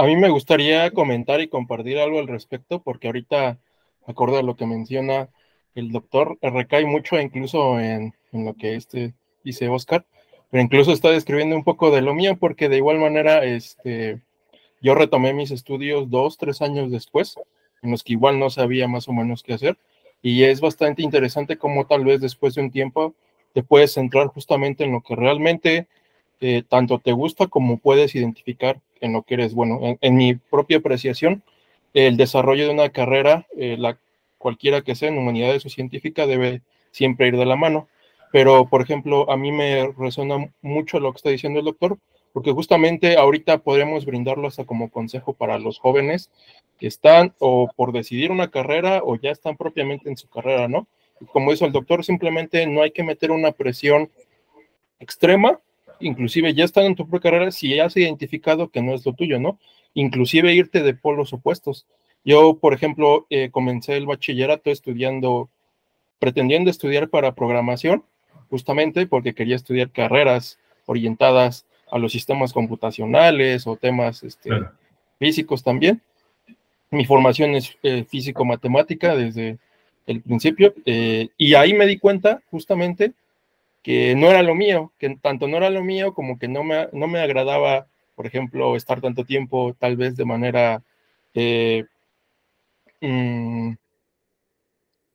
[0.00, 3.58] A mí me gustaría comentar y compartir algo al respecto, porque ahorita,
[4.06, 5.28] acorde a lo que menciona
[5.74, 9.12] el doctor, recae mucho incluso en, lo que este
[9.44, 10.06] dice Oscar,
[10.50, 14.22] pero incluso está describiendo un poco de lo mío, porque de igual manera, este,
[14.80, 17.38] yo retomé mis estudios dos, tres años después,
[17.82, 19.76] en los que igual no sabía más o menos qué hacer,
[20.22, 23.14] y es bastante interesante cómo tal vez después de un tiempo
[23.52, 25.88] te puedes centrar justamente en lo que realmente
[26.40, 29.80] eh, tanto te gusta como puedes identificar en lo que eres bueno.
[30.00, 31.42] En, mi propia apreciación,
[31.94, 33.98] el desarrollo de una carrera, eh, la,
[34.38, 37.88] cualquiera que sea en humanidades o científica, debe siempre ir de la mano.
[38.32, 41.98] Pero, por ejemplo, a mí me resuena mucho lo que está diciendo el doctor,
[42.32, 46.30] porque justamente ahorita podríamos brindarlo hasta como consejo para los jóvenes
[46.78, 50.86] que están o por decidir una carrera o ya están propiamente en su carrera, ¿no?
[51.26, 54.10] como dice el doctor, simplemente no hay que meter una presión
[54.98, 55.60] extrema,
[56.00, 59.12] inclusive ya están en tu propia carrera si ya has identificado que no es lo
[59.12, 59.58] tuyo, ¿no?
[59.94, 61.86] Inclusive irte de polos opuestos.
[62.24, 65.48] Yo, por ejemplo, eh, comencé el bachillerato estudiando,
[66.18, 68.04] pretendiendo estudiar para programación,
[68.50, 74.50] justamente porque quería estudiar carreras orientadas a los sistemas computacionales o temas este,
[75.18, 76.02] físicos también.
[76.90, 79.58] Mi formación es eh, físico-matemática desde
[80.06, 83.12] el principio, eh, y ahí me di cuenta justamente
[83.82, 86.88] que no era lo mío, que tanto no era lo mío como que no me,
[86.92, 90.82] no me agradaba, por ejemplo, estar tanto tiempo tal vez de manera
[91.34, 91.84] eh,
[93.00, 93.72] mm,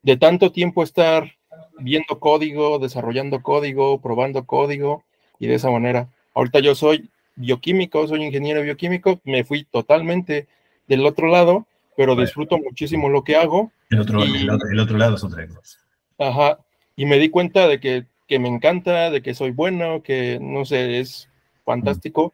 [0.01, 1.31] de tanto tiempo estar
[1.79, 5.03] viendo código, desarrollando código, probando código
[5.39, 6.09] y de esa manera.
[6.33, 10.47] Ahorita yo soy bioquímico, soy ingeniero bioquímico, me fui totalmente
[10.87, 13.71] del otro lado pero disfruto muchísimo lo que hago.
[13.89, 15.79] El otro, el, otro, lado es otra cosa.
[16.17, 16.59] Ajá,
[16.95, 20.65] y me di cuenta de que, que, me encanta, de que soy bueno, que no
[20.65, 21.29] sé, es
[21.63, 22.33] fantástico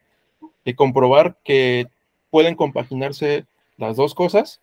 [0.66, 1.88] de comprobar que
[2.30, 3.46] pueden compaginarse
[3.78, 4.62] las dos cosas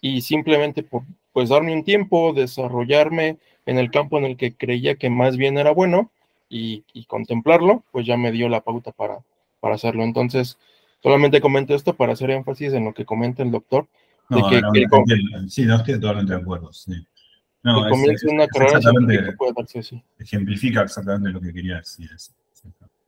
[0.00, 4.96] y simplemente por pues darme un tiempo, desarrollarme en el campo en el que creía
[4.96, 6.10] que más bien era bueno
[6.48, 9.18] y, y contemplarlo, pues ya me dio la pauta para,
[9.60, 10.02] para hacerlo.
[10.02, 10.58] Entonces,
[11.02, 13.86] solamente comento esto para hacer énfasis en lo que comenta el doctor,
[14.30, 14.62] no, que,
[15.48, 16.72] sí, no estoy totalmente de acuerdo.
[16.72, 16.92] Sí.
[17.62, 18.80] No, es, una carrera
[19.36, 20.02] puede darse así.
[20.18, 22.10] Ejemplifica exactamente lo que quería decir.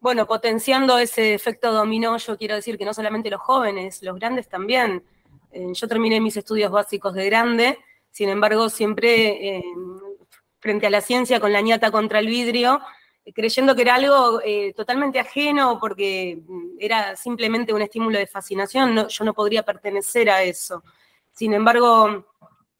[0.00, 4.48] Bueno, potenciando ese efecto dominó, yo quiero decir que no solamente los jóvenes, los grandes
[4.48, 5.02] también.
[5.52, 7.78] Eh, yo terminé mis estudios básicos de grande,
[8.10, 9.64] sin embargo, siempre eh,
[10.58, 12.80] frente a la ciencia con la ñata contra el vidrio,
[13.34, 19.08] creyendo que era algo eh, totalmente ajeno porque mm, era simplemente un estímulo de fascinación,
[19.08, 20.82] yo no podría pertenecer a eso.
[21.30, 22.26] Sin embargo,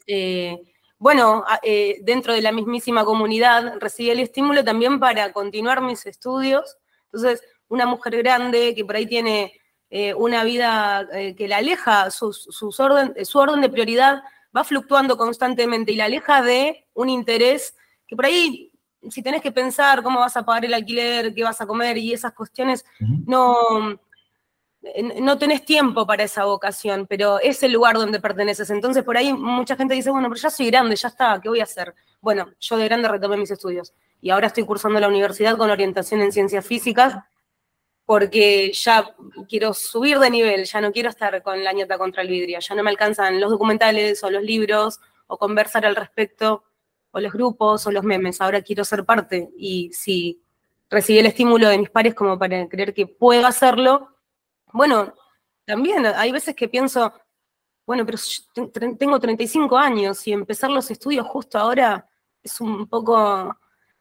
[0.07, 0.72] eh,
[1.03, 6.77] bueno, eh, dentro de la mismísima comunidad recibí el estímulo también para continuar mis estudios.
[7.07, 9.53] Entonces, una mujer grande que por ahí tiene
[9.91, 12.09] eh, una vida que la aleja,
[12.79, 14.23] orden, su orden de prioridad
[14.57, 17.75] va fluctuando constantemente y la aleja de un interés
[18.07, 18.71] que por ahí,
[19.11, 22.13] si tenés que pensar cómo vas a pagar el alquiler, qué vas a comer y
[22.13, 22.85] esas cuestiones,
[23.27, 23.99] no,
[25.21, 28.69] no tenés tiempo para esa vocación, pero es el lugar donde perteneces.
[28.71, 31.61] Entonces, por ahí mucha gente dice, bueno, pero ya soy grande, ya está, ¿qué voy
[31.61, 31.95] a hacer?
[32.21, 36.21] Bueno, yo de grande retomé mis estudios y ahora estoy cursando la universidad con orientación
[36.21, 37.17] en ciencias físicas
[38.05, 39.15] porque ya
[39.49, 42.75] quiero subir de nivel, ya no quiero estar con la ñata contra el vidrio, ya
[42.75, 46.65] no me alcanzan los documentales o los libros o conversar al respecto
[47.13, 50.43] o los grupos o los memes, ahora quiero ser parte y si
[50.91, 54.12] recibí el estímulo de mis pares como para creer que puedo hacerlo,
[54.73, 55.15] bueno,
[55.65, 57.13] también hay veces que pienso,
[57.87, 58.19] bueno, pero
[58.99, 62.09] tengo 35 años y empezar los estudios justo ahora
[62.43, 63.57] es un poco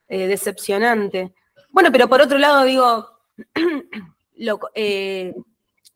[0.08, 1.34] eh, decepcionante.
[1.70, 3.20] Bueno, pero por otro lado digo,
[4.76, 5.34] eh,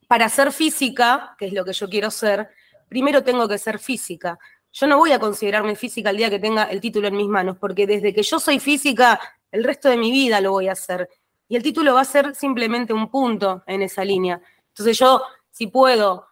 [0.08, 2.50] para ser física, que es lo que yo quiero ser,
[2.88, 4.38] primero tengo que ser física.
[4.72, 7.58] Yo no voy a considerarme física el día que tenga el título en mis manos,
[7.58, 9.20] porque desde que yo soy física,
[9.52, 11.10] el resto de mi vida lo voy a hacer.
[11.48, 14.42] Y el título va a ser simplemente un punto en esa línea.
[14.76, 16.28] Entonces yo, si puedo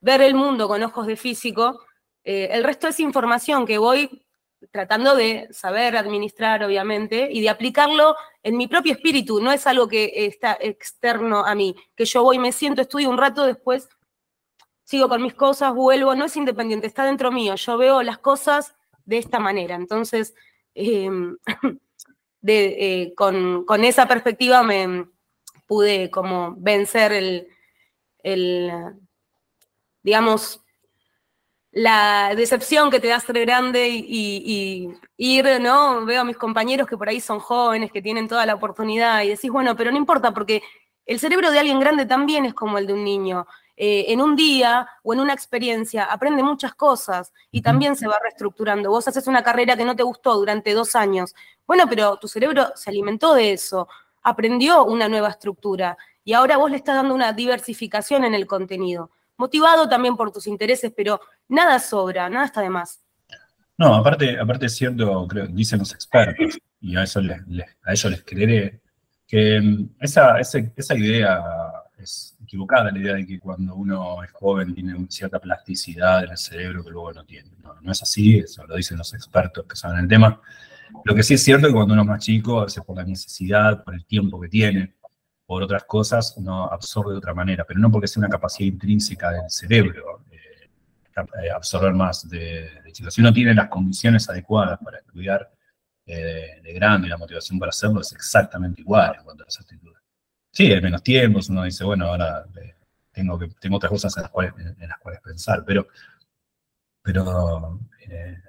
[0.00, 1.80] ver el mundo con ojos de físico,
[2.22, 4.24] eh, el resto es información que voy
[4.70, 9.88] tratando de saber administrar, obviamente, y de aplicarlo en mi propio espíritu, no es algo
[9.88, 13.88] que está externo a mí, que yo voy, me siento, estudio un rato, después
[14.84, 18.74] sigo con mis cosas, vuelvo, no es independiente, está dentro mío, yo veo las cosas
[19.04, 20.34] de esta manera, entonces,
[20.74, 21.38] em,
[22.46, 25.06] eh, con, esa perspectiva me
[25.66, 27.48] pude como vencer el,
[28.22, 28.72] el
[30.02, 30.62] digamos,
[31.72, 36.04] la decepción que te da ser grande y, ir, ¿no?
[36.04, 39.28] Veo a mis compañeros que por ahí son jóvenes, que tienen toda la oportunidad y
[39.28, 40.62] decís, bueno, pero no importa porque
[41.06, 43.46] el cerebro de alguien grande también es como el de un niño.
[43.76, 48.18] Eh, en un día o en una experiencia aprende muchas cosas y también se va
[48.22, 48.90] reestructurando.
[48.90, 51.34] Vos haces una carrera que no te gustó durante dos años.
[51.66, 53.88] Bueno, pero tu cerebro se alimentó de eso,
[54.22, 59.10] aprendió una nueva estructura y ahora vos le estás dando una diversificación en el contenido
[59.40, 63.00] motivado también por tus intereses, pero nada sobra, nada está de más.
[63.78, 67.40] No, aparte, aparte es cierto, dicen los expertos, y a, eso les,
[67.82, 68.82] a ellos les creeré,
[69.26, 71.42] que mm, esa, esa, idea
[71.98, 76.38] es equivocada, la idea de que cuando uno es joven tiene cierta plasticidad en el
[76.38, 77.50] cerebro que luego no tiene.
[77.62, 80.38] No, no es así, eso lo dicen los expertos que saben el tema.
[81.04, 82.96] Lo que sí es cierto es que cuando uno es más chico, a veces por
[82.96, 84.94] la necesidad, por el tiempo que tiene,
[85.50, 89.32] por otras cosas, uno absorbe de otra manera, pero no porque sea una capacidad intrínseca
[89.32, 90.70] del cerebro eh,
[91.42, 93.12] eh, absorber más de, chicos.
[93.12, 95.50] Si uno tiene las condiciones adecuadas para estudiar
[96.06, 99.58] eh, de grande y la motivación para hacerlo es exactamente igual en cuanto a las
[99.58, 99.98] actitudes.
[100.52, 102.44] Sí, hay menos tiempo, uno dice, bueno, ahora
[103.10, 105.88] tengo, que, tengo otras cosas en las cuales, en las cuales pensar, pero,
[107.02, 107.80] pero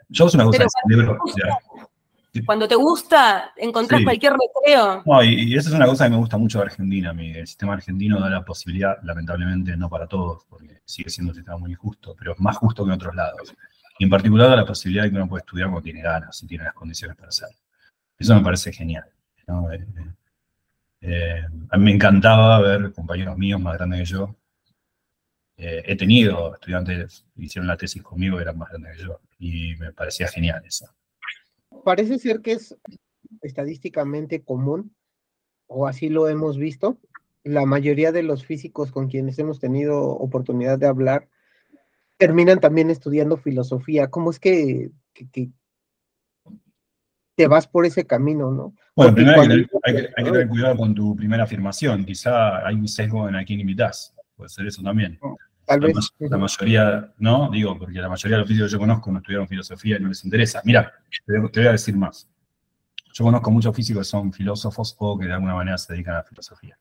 [0.08, 1.18] yo es una cosa del cerebro.
[2.46, 5.04] Cuando te gusta, encontrás cualquier recreo.
[5.06, 7.12] No, y, esa es una cosa que me gusta mucho de Argentina.
[7.12, 11.58] el sistema argentino da la posibilidad, lamentablemente no para todos, porque sigue siendo un sistema
[11.58, 13.54] muy injusto, pero es más justo que en otros lados.
[14.00, 16.48] Y en particular da la posibilidad de que uno pueda estudiar cuando tiene ganas y
[16.48, 17.58] tiene las condiciones para hacerlo.
[18.18, 19.06] Eso me parece genial.
[19.74, 19.86] Eh,
[21.02, 24.36] eh, a mí me encantaba ver compañeros míos más grandes que yo.
[25.58, 29.20] Eh, he tenido estudiantes que hicieron la tesis conmigo que eran más grandes que yo.
[29.38, 30.88] Y me parecía genial eso
[31.84, 32.78] parece ser que es
[33.42, 34.96] estadísticamente común,
[35.68, 36.98] o así lo hemos visto.
[37.44, 41.28] La mayoría de los físicos con quienes hemos tenido oportunidad de hablar
[42.18, 44.10] terminan también estudiando filosofía.
[44.10, 44.92] ¿Cómo es que,
[47.36, 48.76] te vas por ese camino, no?
[48.96, 52.06] Bueno, primero hay que, tener cuidado con tu primera afirmación.
[52.06, 54.14] Quizá hay un sesgo en a quién invitas.
[54.36, 55.18] Puede ser eso también.
[55.72, 55.96] Tal vez.
[56.20, 57.50] La, mayoría, ¿no?
[57.50, 60.10] Digo, porque la mayoría de los físicos que yo conozco no estudiaron filosofía y no
[60.10, 60.62] les interesa.
[60.66, 60.92] Mira,
[61.26, 62.28] te, voy a decir más.
[63.14, 66.18] Yo conozco muchos físicos que son filósofos o que de alguna manera se dedican a
[66.18, 66.78] la filosofía.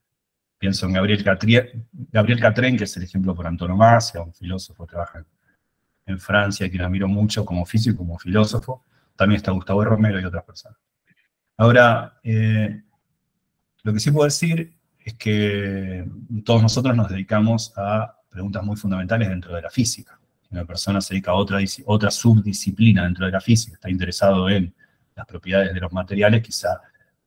[0.59, 4.90] Pienso en Gabriel, Catriel, Gabriel Catren, que es el ejemplo por antonomasia, un filósofo que
[4.90, 5.24] trabaja
[6.07, 8.85] en Francia, que lo admiro mucho como físico y como filósofo.
[9.14, 10.79] También está Gustavo Romero y otras personas.
[11.57, 12.83] Ahora, eh,
[13.83, 16.07] lo que sí puedo decir es que
[16.44, 20.18] todos nosotros nos dedicamos a preguntas muy fundamentales dentro de la física.
[20.42, 24.72] Si una persona se dedica a otra, subdisciplina dentro de la física, está interesado en
[25.14, 26.80] las propiedades de los materiales, quizá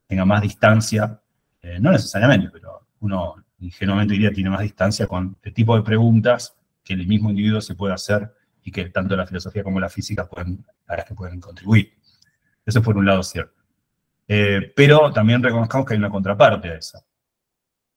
[0.08, 1.20] tenga más distancia,
[1.62, 6.56] eh, no necesariamente, pero uno ingenuamente diría tiene más distancia con el tipo de preguntas
[6.84, 10.28] que el mismo individuo se puede hacer y que tanto la filosofía como la física
[10.28, 11.94] pueden, a las que pueden contribuir.
[12.66, 13.62] Eso por un lado cierto.
[14.28, 17.00] Eh, pero también reconozcamos que hay una contraparte a eso.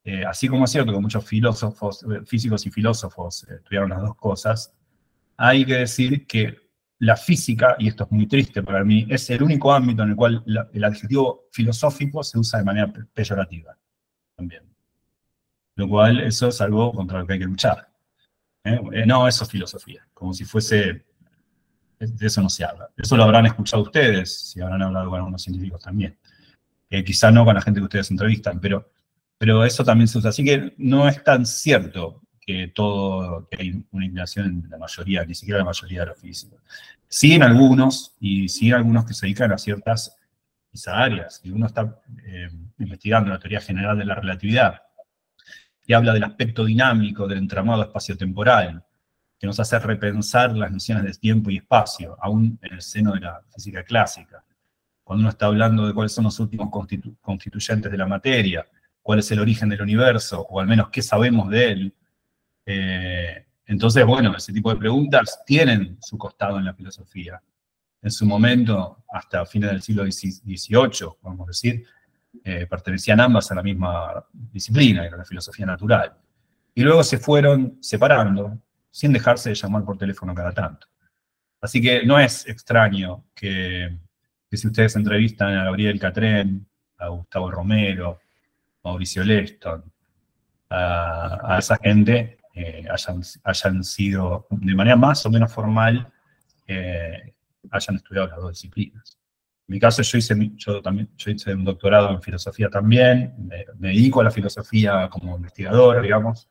[0.09, 4.03] Eh, así como es cierto que muchos filósofos, eh, físicos y filósofos eh, estudiaron las
[4.03, 4.73] dos cosas,
[5.37, 9.43] hay que decir que la física, y esto es muy triste para mí, es el
[9.43, 13.77] único ámbito en el cual el adjetivo filosófico se usa de manera peyorativa
[14.37, 14.63] también.
[15.75, 17.89] Lo cual eso es algo contra lo que hay que luchar.
[19.07, 21.05] no, eso es filosofía, como si fuese,
[21.99, 22.91] de eso no se habla.
[22.97, 26.17] Eso lo habrán escuchado ustedes, si habrán hablado con algunos científicos también.
[26.89, 28.93] quizá no con la gente que ustedes entrevistan, pero
[29.39, 30.31] pero eso también se usa.
[30.31, 35.25] Así que no es tan cierto que todo, que hay una inclinación en la mayoría,
[35.25, 36.61] ni siquiera la mayoría de los físicos.
[37.09, 40.17] Sí en algunos, y sí algunos que se dedican a ciertas
[40.87, 41.41] áreas.
[41.43, 44.83] Y uno está eh, investigando la teoría general de la relatividad,
[45.87, 48.85] y habla del aspecto dinámico del entramado espaciotemporal,
[49.39, 53.21] que nos hace repensar las nociones de tiempo y espacio, aún en el seno de
[53.21, 54.45] la física clásica.
[55.05, 56.71] Cuando uno está hablando de cuáles son los últimos
[57.21, 58.67] constituyentes de la materia,
[59.07, 61.95] cuál es el origen del universo, o al menos qué sabemos de él.
[62.67, 67.41] Eh, entonces, bueno, ese tipo de preguntas tienen su costado en la filosofía.
[68.03, 71.87] En su momento, hasta fines del siglo XVIII, vamos a decir,
[72.43, 76.13] eh, pertenecían ambas a la misma disciplina, era la filosofía natural.
[76.75, 78.59] Y luego se fueron separando,
[78.91, 80.89] sin dejarse de llamar por teléfono cada tanto.
[81.61, 84.01] Así que no es extraño que,
[84.51, 86.67] si ustedes entrevistan a Gabriel Catrén,
[86.99, 88.19] a Gustavo Romero,
[88.87, 89.85] Mauricio Leston,
[90.71, 92.87] a, esa gente, eh,
[93.45, 96.11] hayan, sido de manera más o menos formal,
[96.67, 97.35] eh,
[97.71, 99.19] hayan estudiado las dos disciplinas.
[99.69, 103.65] En mi caso, yo hice, yo también, yo hice un doctorado en filosofía también, me,
[103.77, 106.49] me dedico a la filosofía como investigador, digamos,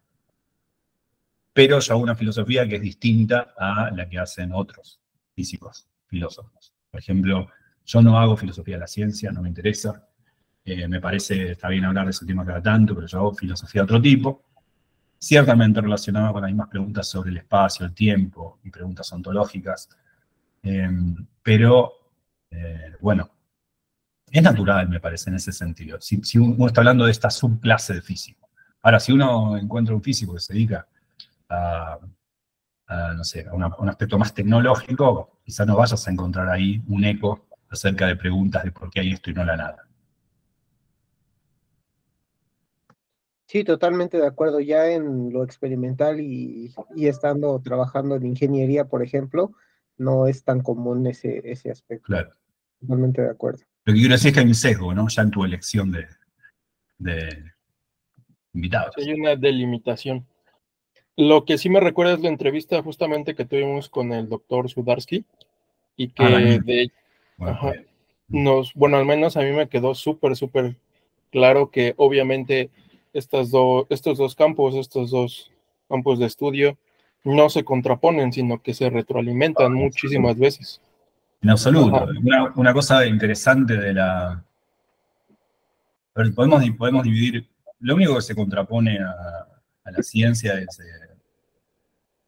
[1.54, 5.00] pero yo hago una filosofía que es distinta a la que hacen otros
[5.34, 6.74] físicos, filósofos.
[6.92, 7.48] Por ejemplo,
[7.86, 10.06] yo no hago filosofía de la ciencia, no me interesa.
[10.68, 13.82] Eh, me parece, está bien hablar de ese tema cada tanto, pero yo hago filosofía
[13.82, 14.44] de otro tipo,
[15.20, 19.90] ciertamente relacionada con las mismas preguntas sobre el espacio, el tiempo y preguntas ontológicas.
[20.64, 20.90] Eh,
[21.44, 21.92] pero,
[22.50, 23.30] eh, bueno,
[24.32, 26.00] es natural, me parece, en ese sentido.
[26.02, 28.50] Si, uno está hablando de esta subclase de físico.
[28.82, 30.88] Ahora, si uno encuentra un físico que se dedica
[31.50, 32.00] a,
[33.16, 37.46] no sé, a, un aspecto más tecnológico, quizás no vayas a encontrar ahí un eco
[37.70, 39.85] acerca de preguntas de por qué hay esto y no la nada.
[43.48, 44.60] Sí, totalmente de acuerdo.
[44.60, 49.54] Ya en lo experimental y, estando trabajando en ingeniería, por ejemplo,
[49.98, 52.08] no es tan común ese, ese aspecto.
[52.08, 52.32] Claro.
[52.82, 53.64] Totalmente de acuerdo.
[53.86, 55.08] Lo que quiero decir es que hay un sesgo, ¿no?
[55.08, 56.08] Ya en tu elección de,
[56.98, 57.52] de
[58.54, 58.96] invitados.
[58.98, 60.26] Hay una delimitación.
[61.16, 65.24] Lo que sí me recuerda es la entrevista justamente que tuvimos con el doctor Sudarsky
[65.96, 66.92] y que Ah, de
[67.38, 67.72] Bueno, Ajá.
[67.72, 67.86] bien.
[68.28, 70.76] nos, bueno, al menos a mí me quedó súper, súper
[71.32, 72.70] claro que obviamente
[73.16, 75.52] estas do- estos dos campos, estos dos
[75.90, 76.78] campos de estudio
[77.24, 80.80] no se contraponen, sino que se retroalimentan muchísimas veces.
[81.42, 82.08] En absoluto.
[82.22, 84.44] Una, una cosa interesante de la...
[86.16, 87.48] ver, podemos, podemos dividir...
[87.80, 89.12] Lo único que se contrapone a,
[89.84, 91.14] a la ciencia es, eh,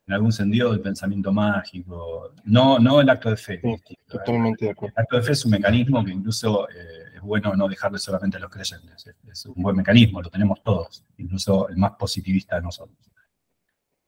[0.08, 3.62] en algún sentido, el pensamiento mágico, no, no el acto de fe.
[3.62, 3.98] Sí.
[4.08, 4.94] Totalmente de acuerdo.
[4.98, 6.76] El acto de fe es un mecanismo que incluso eh,
[7.18, 9.14] es bueno no dejarle solamente a los creyentes.
[9.30, 12.98] Es, un buen mecanismo, lo tenemos todos, incluso el más positivista de nosotros.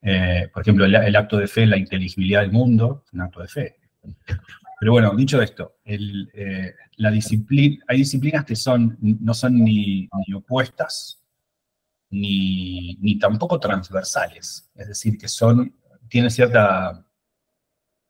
[0.02, 3.48] Eh, por ejemplo, el, acto de fe, la inteligibilidad del mundo, es un acto de
[3.48, 3.76] fe.
[4.80, 10.34] Pero bueno, dicho esto, eh, la disciplina, hay disciplinas que son, no son ni, ni
[10.34, 11.22] opuestas,
[12.10, 14.70] ni, ni tampoco transversales.
[14.74, 15.74] Es decir, que son,
[16.08, 17.04] tienen cierta,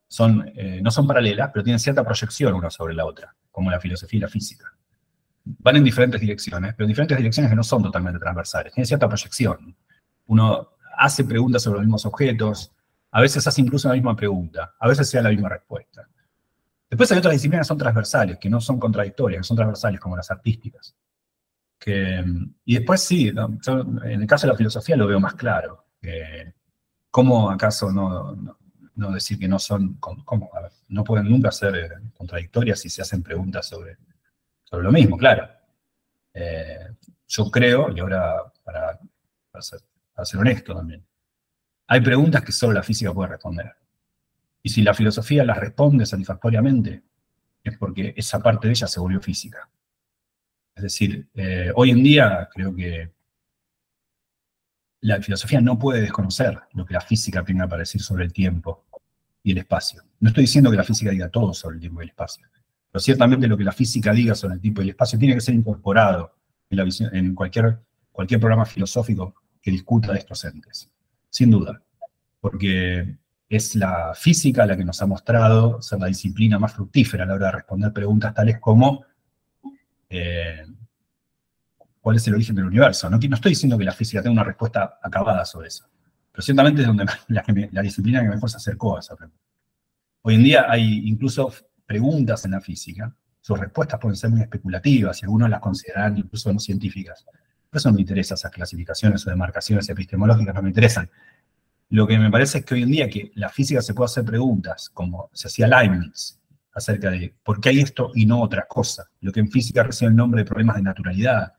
[0.08, 3.80] son, eh, no son paralelas, pero tienen cierta proyección una sobre la otra, como la
[3.80, 4.76] filosofía y la física.
[5.58, 9.08] Van en diferentes direcciones, pero en diferentes direcciones que no son totalmente transversales, tienen cierta
[9.08, 9.76] proyección.
[10.26, 12.72] Uno hace preguntas sobre los mismos objetos,
[13.10, 16.06] a veces hace incluso la misma pregunta, a veces sea la misma respuesta.
[16.88, 20.16] Después hay otras disciplinas que son transversales, que no son contradictorias, que son transversales, como
[20.16, 20.94] las artísticas.
[21.86, 25.86] Y después sí, en el caso de la filosofía lo veo más claro.
[27.10, 29.98] ¿Cómo acaso no, decir que no son,
[30.52, 33.96] a ver, no pueden nunca ser eh, contradictorias si se hacen preguntas sobre,
[34.70, 35.48] sobre lo mismo, claro.
[36.32, 36.88] Eh,
[37.28, 38.98] yo creo, y ahora para,
[40.24, 41.04] ser honesto también,
[41.86, 43.74] hay preguntas que solo la física puede responder.
[44.62, 47.02] Y si la filosofía las responde satisfactoriamente,
[47.64, 49.68] es porque esa parte de ella se volvió física.
[50.74, 53.12] Es decir, eh, hoy en día creo que
[55.00, 58.86] la filosofía no puede desconocer lo que la física tenga para decir sobre el tiempo
[59.42, 60.02] y el espacio.
[60.20, 62.46] No estoy diciendo que la física diga todo sobre el tiempo y el espacio,
[62.90, 65.40] pero ciertamente lo que la física diga sobre el tiempo y el espacio tiene que
[65.40, 66.34] ser incorporado
[66.70, 67.78] en, cualquier,
[68.12, 70.90] programa filosófico que discuta de estos entes,
[71.28, 71.82] sin duda,
[72.40, 73.16] porque
[73.48, 77.34] es la física la que nos ha mostrado ser la disciplina más fructífera a la
[77.34, 79.04] hora de responder preguntas tales como
[80.08, 80.66] eh,
[82.00, 83.10] cuál es el origen del universo.
[83.10, 85.86] No, estoy diciendo que la física tenga una respuesta acabada sobre eso,
[86.32, 87.06] pero ciertamente es donde
[87.72, 89.40] la disciplina que mejor se acercó a esa pregunta.
[90.22, 91.50] Hoy en día hay incluso
[91.90, 96.52] preguntas en la física, sus respuestas pueden ser muy especulativas y algunos las consideran incluso
[96.52, 97.24] no científicas.
[97.68, 101.10] Por eso no me interesan esas clasificaciones o demarcaciones epistemológicas, no me interesan.
[101.88, 104.24] Lo que me parece es que hoy en día que la física se puede hacer
[104.24, 106.38] preguntas, como se hacía Leibniz,
[106.72, 109.10] acerca de por qué hay esto y no otra cosa.
[109.20, 111.54] Lo que en física recibe el nombre de problemas de naturalidad,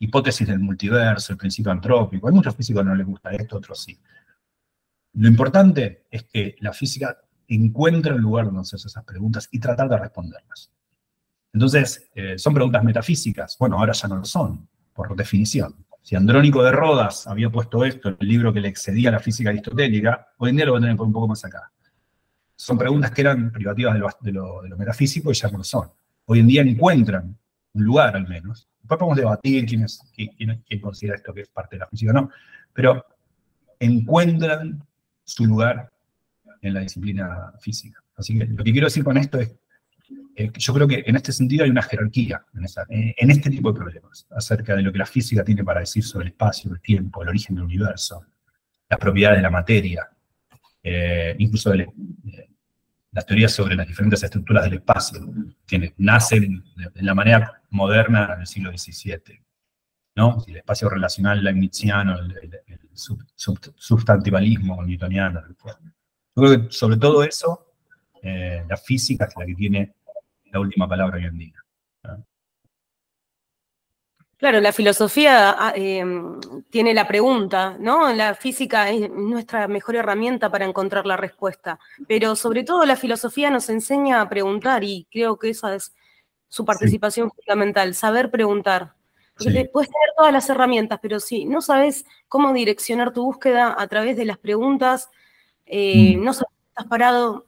[0.00, 2.28] hipótesis del multiverso, el principio antrópico.
[2.28, 3.98] Hay muchos físicos que no les gusta esto, otros sí.
[5.14, 7.16] Lo importante es que la física
[7.48, 10.70] encuentre el lugar donde hacerse esas preguntas y tratar de responderlas.
[11.52, 13.56] Entonces, eh, ¿son preguntas metafísicas?
[13.58, 15.74] Bueno, ahora ya no lo son, por definición.
[16.02, 19.50] Si Andrónico de Rodas había puesto esto en el libro que le excedía la física
[19.50, 21.72] aristotélica, hoy en día lo va a tener un poco más acá.
[22.54, 25.90] Son preguntas que eran privativas de lo, de lo, metafísico y ya no lo son.
[26.26, 27.36] Hoy en día encuentran
[27.72, 28.68] un lugar al menos.
[28.78, 32.14] Después podemos debatir quién, quién, quién considera esto que es parte de la física o
[32.14, 32.30] no,
[32.72, 33.04] pero
[33.80, 34.86] encuentran
[35.24, 35.90] su lugar
[36.62, 38.02] en la disciplina física.
[38.16, 39.54] Así que lo que quiero decir con esto es
[40.36, 42.44] que yo creo que en este sentido hay una jerarquía
[42.88, 46.26] en, este tipo de problemas, acerca de lo que la física tiene para decir sobre
[46.26, 48.24] el espacio, el tiempo, el origen del universo,
[48.88, 50.08] las propiedades de la materia,
[50.82, 51.72] eh, incluso
[53.10, 55.20] las teorías sobre las diferentes estructuras del espacio,
[55.66, 59.42] que nacen de, la manera moderna en el siglo XVII.
[60.16, 60.44] ¿no?
[60.46, 62.80] El espacio relacional el, el, el
[64.86, 65.42] newtoniano.
[66.36, 67.66] Yo creo que sobre todo eso,
[68.22, 69.94] eh, la física es la que tiene
[70.52, 71.54] la última palabra hoy en día.
[74.36, 78.12] Claro, la filosofía ah, em, tiene la pregunta, ¿no?
[78.12, 83.48] La física es nuestra mejor herramienta para encontrar la respuesta, pero sobre todo la filosofía
[83.50, 85.94] nos enseña a preguntar y creo que esa es
[86.48, 88.92] su participación fundamental, saber preguntar.
[89.38, 93.86] Porque puedes tener todas las herramientas, pero si no sabes cómo direccionar tu búsqueda a
[93.86, 95.08] través de las preguntas,
[95.66, 96.24] eh, mm.
[96.24, 97.46] no sabes, estás parado,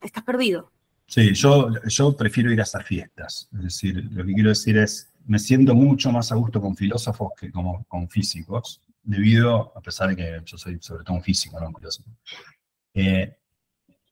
[0.00, 0.70] estás perdido.
[1.06, 3.48] Sí, yo, yo prefiero ir a esas fiestas.
[3.52, 7.32] Es decir, lo que quiero decir es, me siento mucho más a gusto con filósofos
[7.38, 11.60] que como, con físicos, debido, a pesar de que yo soy sobre todo un físico,
[11.60, 12.08] no un filósofo,
[12.94, 13.36] eh,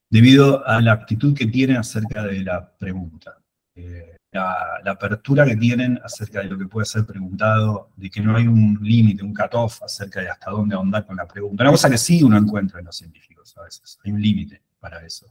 [0.08, 3.38] debido a la actitud que tienen acerca de la pregunta.
[3.74, 8.36] Eh, la, apertura que tienen acerca de lo que puede ser preguntado, de que no
[8.36, 11.64] hay un límite, un cutoff acerca de hasta dónde ahondar con la pregunta.
[11.64, 15.04] Una cosa que sí uno encuentra en los científicos a veces, hay un límite para
[15.04, 15.26] eso,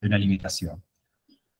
[0.00, 0.82] hay una limitación.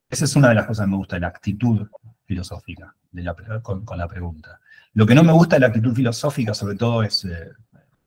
[0.09, 1.87] Esa es una de las cosas que me gusta, la actitud
[2.25, 4.61] filosófica de la, con, la pregunta.
[4.95, 7.51] Lo que no me gusta de la actitud filosófica, sobre todo, es eh,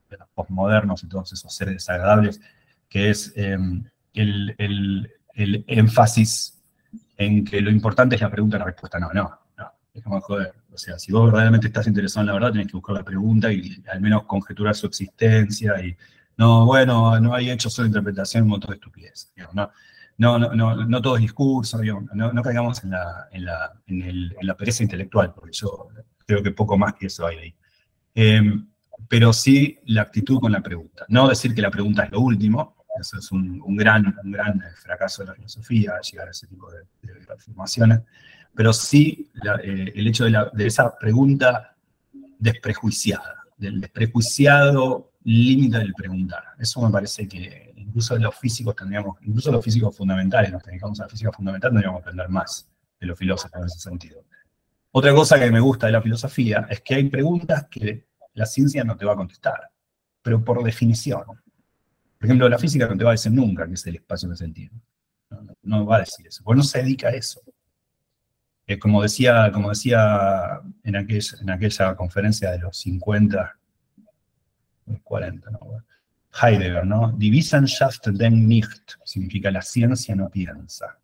[0.10, 2.42] los postmodernos y todos esos seres desagradables,
[2.90, 6.55] que es em, el, el, énfasis
[7.18, 9.00] en que lo importante es la pregunta y la respuesta.
[9.00, 10.54] No, no, no, es joder.
[10.74, 13.52] O sea, si vos verdaderamente estás interesado en la verdad, tenés que buscar la pregunta
[13.52, 15.96] y al menos conjeturar su existencia y
[16.38, 19.32] no, bueno, no hay hecho solo interpretación, un montón de estupidez.
[19.54, 19.72] no,
[20.18, 24.30] no, no, no, no todo es discurso, no, no, caigamos en la, en, la, en
[24.42, 25.90] la pereza intelectual, porque yo
[26.26, 27.56] creo que poco más que eso hay ahí.
[28.14, 28.68] Em,
[29.08, 31.06] pero sí la actitud con la pregunta.
[31.10, 34.62] No decir que la pregunta es lo último, eso es un, un gran, un gran
[34.76, 38.02] fracaso de la filosofía, llegar a ese tipo de, de afirmaciones,
[38.54, 39.30] pero sí
[39.64, 41.76] eh, el hecho de, la, de esa pregunta
[42.40, 46.44] desprejuiciada, del desprejuiciado límite del preguntar.
[46.60, 51.04] Eso me parece que incluso los físicos tendríamos, incluso los físicos fundamentales, nos dedicamos a
[51.04, 52.68] la física fundamental, tendríamos que aprender más
[53.00, 54.24] de los filósofos en ese sentido.
[54.92, 58.84] Otra cosa que me gusta de la filosofía es que hay preguntas que la ciencia
[58.84, 59.72] no te va a contestar,
[60.22, 61.24] pero por definición.
[62.26, 64.36] Por ejemplo, la física no te va a decir nunca que es el espacio en
[64.36, 64.74] sentido.
[65.30, 67.40] No, no, va a decir eso, porque no se dedica a eso.
[68.66, 73.60] Eh, como decía, como decía en, aquella conferencia de los 50,
[75.04, 75.60] 40, ¿no?
[76.42, 77.12] Heidegger, ¿no?
[77.16, 80.98] Die Wissenschaft denkt nicht, significa la ciencia no piensa.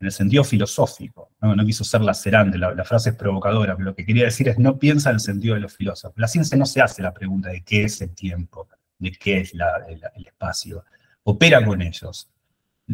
[0.00, 3.94] En el sentido filosófico, no, quiso ser lacerante, la, la, frase es provocadora, pero lo
[3.94, 6.18] que quería decir es no piensa en el sentido de los filósofos.
[6.18, 8.68] La ciencia no se hace la pregunta de qué es el tiempo,
[9.02, 10.84] de qué es el, espacio.
[11.24, 12.28] Opera con ellos,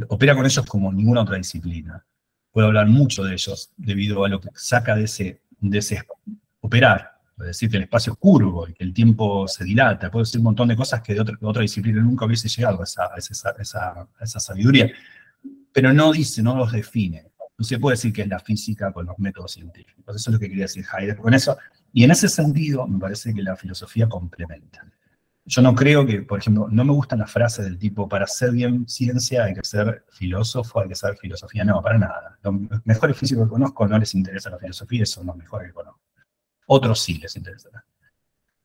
[0.08, 2.04] opera con ellos como ninguna otra disciplina.
[2.50, 6.02] Puedo hablar mucho de ellos debido a lo que saca de ese, de ese
[6.60, 10.24] operar, Puede decir que el espacio es curvo y que el tiempo se dilata, puede
[10.24, 13.10] decir un montón de cosas que de otra, otra disciplina nunca hubiese llegado a esa,
[13.16, 14.90] esa, esa, esa, sabiduría,
[15.72, 17.30] pero no dice, no los define.
[17.56, 20.16] No se puede decir que es la física con los métodos científicos.
[20.16, 21.56] Eso es lo que quería decir Heidegger con eso.
[21.92, 24.84] Y en ese sentido, me parece que la filosofía complementa.
[25.48, 28.52] Yo no creo que, por ejemplo, no me gustan las frases del tipo, para hacer
[28.52, 31.64] bien ciencia hay que ser filósofo, hay que saber filosofía.
[31.64, 32.38] No, para nada.
[32.42, 36.02] Los mejores físicos que conozco no les interesa la filosofía, son los mejores que conozco.
[36.66, 37.82] Otros sí les interesará.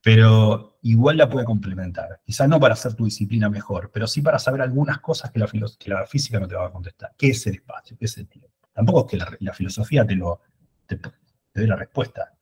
[0.02, 2.20] Pero igual la puede complementar.
[2.26, 5.48] Quizás no para hacer tu disciplina mejor, pero sí para saber algunas cosas que la,
[5.48, 7.14] que la física no te va a contestar.
[7.18, 7.96] ¿Qué es el espacio?
[7.98, 8.50] ¿Qué es el tiempo?
[8.74, 10.42] Tampoco es que la, filosofía te, lo,
[10.86, 11.00] te,
[11.54, 12.34] dé la respuesta,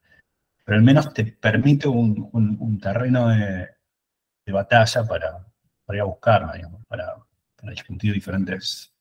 [0.65, 3.67] pero al menos te permite un, un, terreno de,
[4.51, 5.45] de, batalla para,
[5.85, 7.15] para ir a buscar, digamos, para,
[7.55, 8.91] para discutir diferentes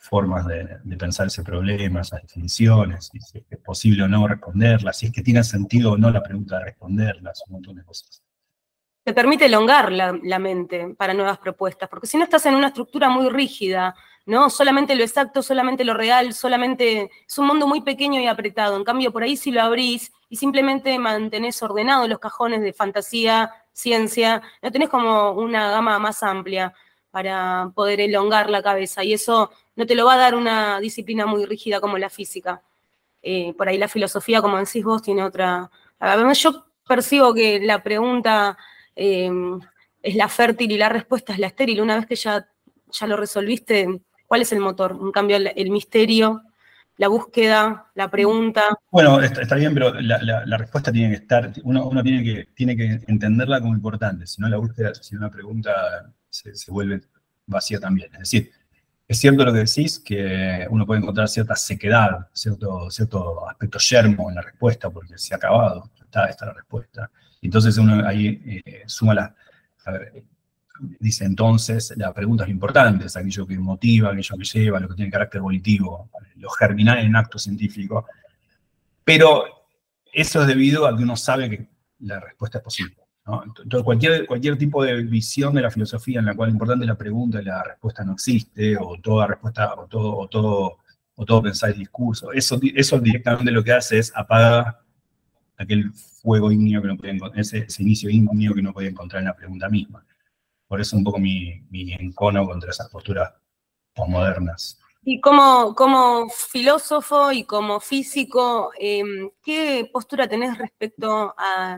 [0.00, 5.12] formas de, pensar ese problema, esas definiciones, si es posible o no responderlas, si es
[5.12, 8.22] que tiene sentido o no la pregunta de responderlas, un montón de cosas.
[9.04, 12.68] Te permite elongar la, la, mente para nuevas propuestas, porque si no estás en una
[12.68, 13.94] estructura muy rígida,
[14.26, 14.50] ¿no?
[14.50, 18.76] Solamente lo exacto, solamente lo real, solamente es un mundo muy pequeño y apretado.
[18.76, 23.50] En cambio, por ahí si lo abrís y simplemente mantenés ordenados los cajones de fantasía,
[23.72, 26.72] ciencia, no tenés como una gama más amplia
[27.10, 31.26] para poder elongar la cabeza y eso no te lo va a dar una disciplina
[31.26, 32.62] muy rígida como la física.
[33.22, 35.70] Eh, por ahí la filosofía, como decís vos, tiene otra...
[35.98, 38.56] Además, yo percibo que la pregunta
[38.94, 39.60] em,
[40.02, 41.80] es la fértil y la respuesta es la estéril.
[41.80, 42.48] Una vez que ya,
[42.90, 44.00] ya lo resolviste,
[44.30, 44.96] ¿Cuál es el motor?
[45.02, 46.42] En cambio, el, misterio,
[47.00, 48.78] la búsqueda, la pregunta.
[48.90, 53.58] Bueno, está, bien, pero la, respuesta tiene que estar, uno, tiene, que, tiene que entenderla
[53.58, 57.00] como importante, si no la búsqueda, si no la pregunta se, vuelve
[57.46, 58.12] vacía también.
[58.12, 58.50] Es decir,
[59.08, 64.28] es cierto lo que decís, que uno puede encontrar cierta sequedad, cierto, cierto aspecto yermo
[64.28, 67.10] en la respuesta, porque se ha acabado, está, está la respuesta.
[67.40, 69.34] Entonces uno ahí eh, suma la...
[70.98, 74.94] dice entonces, la pregunta es importante, es aquello que motiva, aquello que lleva, lo que
[74.94, 78.06] tiene carácter volitivo, lo germinal en acto científico.
[79.04, 79.44] Pero
[80.12, 81.68] eso es debido a que uno sabe que
[82.00, 82.96] la respuesta es posible.
[83.26, 86.88] Entonces, cualquier, cualquier tipo de visión de la filosofía en la cual lo importante es
[86.88, 90.78] la pregunta y la respuesta no existe, o toda respuesta, o todo, o todo,
[91.14, 94.80] o todo pensar discurso, eso, eso directamente lo que hace es apagar
[95.60, 99.26] aquel fuego ígneo que no podía encontrar, ese, inicio ígneo que no podía encontrar en
[99.26, 100.04] la pregunta misma.
[100.70, 103.34] Por eso un poco mi, mi encono contra esas posturas
[103.92, 104.78] postmodernas.
[105.02, 111.76] Y como, como filósofo y como físico, em, ¿qué postura tenés respecto a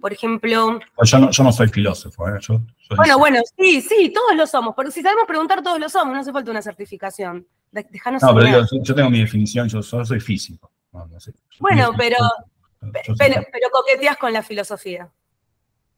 [0.00, 0.80] por ejemplo...
[0.96, 2.38] Pues yo, no, yo no soy filósofo, ¿eh?
[2.96, 6.20] bueno, bueno, sí, sí, todos lo somos, porque si sabemos preguntar, todos lo somos, no
[6.20, 7.46] hace falta una certificación.
[7.70, 10.72] Dejanos no, pero yo, tengo mi definición, yo solo soy físico.
[11.58, 12.16] bueno, pero,
[13.18, 15.12] pero, coqueteas con la filosofía.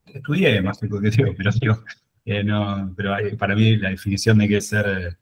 [0.06, 1.84] Estudié más que coqueteo, pero digo,
[2.24, 5.18] eh, no, pero para mí la definición de que ser...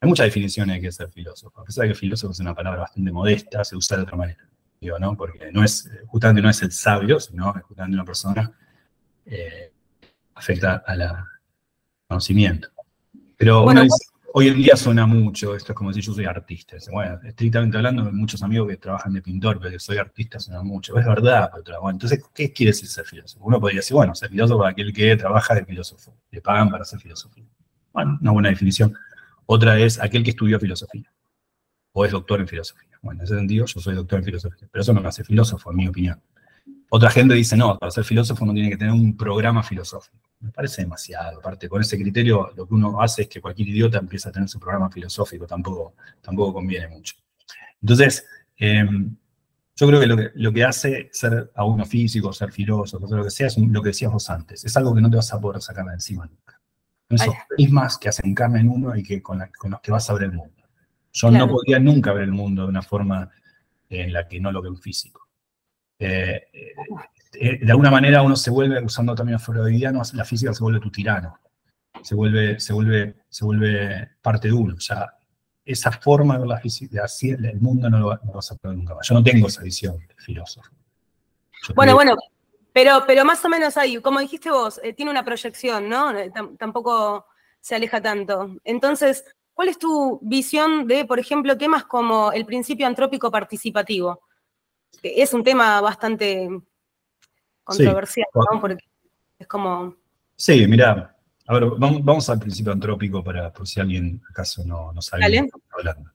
[0.00, 1.60] Hay muchas definiciones de que ser filósofo.
[1.60, 4.48] A pesar de que filósofo es una palabra bastante modesta, se usa de otra manera.
[5.00, 5.16] ¿no?
[5.16, 8.52] Porque no es, justamente no es el sabio, sino es justamente una persona
[9.26, 9.72] eh,
[10.34, 11.24] afecta al
[12.06, 12.68] conocimiento.
[13.36, 13.66] Pero
[14.34, 16.76] hoy en día suena mucho, esto es como decir yo soy artista.
[16.90, 20.98] Bueno, estrictamente hablando, muchos amigos que trabajan de pintor, pero que soy artista suena mucho.
[20.98, 23.44] Es verdad, pero bueno, entonces, ¿qué quiere decir ser filósofo?
[23.44, 26.84] Uno podría decir, bueno, ser filósofo es aquel que trabaja de filósofo, le pagan para
[26.84, 27.34] ser filósofo.
[27.92, 28.94] Bueno, una buena definición.
[29.46, 31.10] Otra es aquel que estudió filosofía
[31.92, 32.98] o es doctor en filosofía.
[33.02, 35.70] Bueno, en ese sentido yo soy doctor en filosofía, pero eso no me hace filósofo,
[35.70, 36.20] en mi opinión.
[36.90, 40.16] Otra gente dice, no, para ser filósofo no tiene que tener un programa filosófico.
[40.40, 41.38] Me parece demasiado.
[41.38, 44.48] Aparte, con ese criterio lo que uno hace es que cualquier idiota empieza a tener
[44.48, 47.14] su programa filosófico, tampoco, tampoco conviene mucho.
[47.82, 48.24] Entonces,
[48.56, 49.14] em,
[49.76, 53.24] yo creo que lo, que lo que hace ser a uno físico, ser filósofo, lo
[53.24, 54.64] que sea, es lo que decías vos antes.
[54.64, 56.58] Es algo que no te vas a poder sacar de encima nunca.
[57.08, 60.08] Son esos prismas que hacen carne en uno y que con, con los que vas
[60.08, 60.62] a ver el mundo.
[61.12, 63.30] Yo no podía nunca ver el mundo de una forma
[63.88, 65.27] en la que no lo veo un físico.
[65.98, 66.46] Eh,
[67.34, 70.80] eh, de alguna manera uno se vuelve, usando también a freudiano, la física se vuelve
[70.80, 71.38] tu tirano.
[72.02, 74.74] Se vuelve, se vuelve, se vuelve parte de uno.
[74.76, 75.14] O sea,
[75.64, 78.94] esa forma de ver la física, así el mundo no lo, vas a poder nunca
[78.94, 79.06] más.
[79.08, 80.70] Yo no tengo esa visión de filósofo.
[81.74, 82.16] bueno, bueno,
[82.72, 86.12] pero, pero más o menos ahí, como dijiste vos, eh, tiene una proyección, ¿no?
[86.58, 87.26] tampoco
[87.60, 88.56] se aleja tanto.
[88.64, 89.24] Entonces,
[89.58, 94.20] ¿Cuál es tu visión de, por ejemplo, temas como el principio antrópico participativo?
[95.02, 96.48] Que es un tema bastante
[97.64, 98.60] controversial, ¿no?
[98.60, 98.84] Porque
[99.38, 99.94] es como...
[100.36, 101.16] Sí, mira,
[101.46, 105.50] a ver, vamos, al principio antrópico para, por si alguien acaso no, no sabe de
[105.70, 106.10] hablando.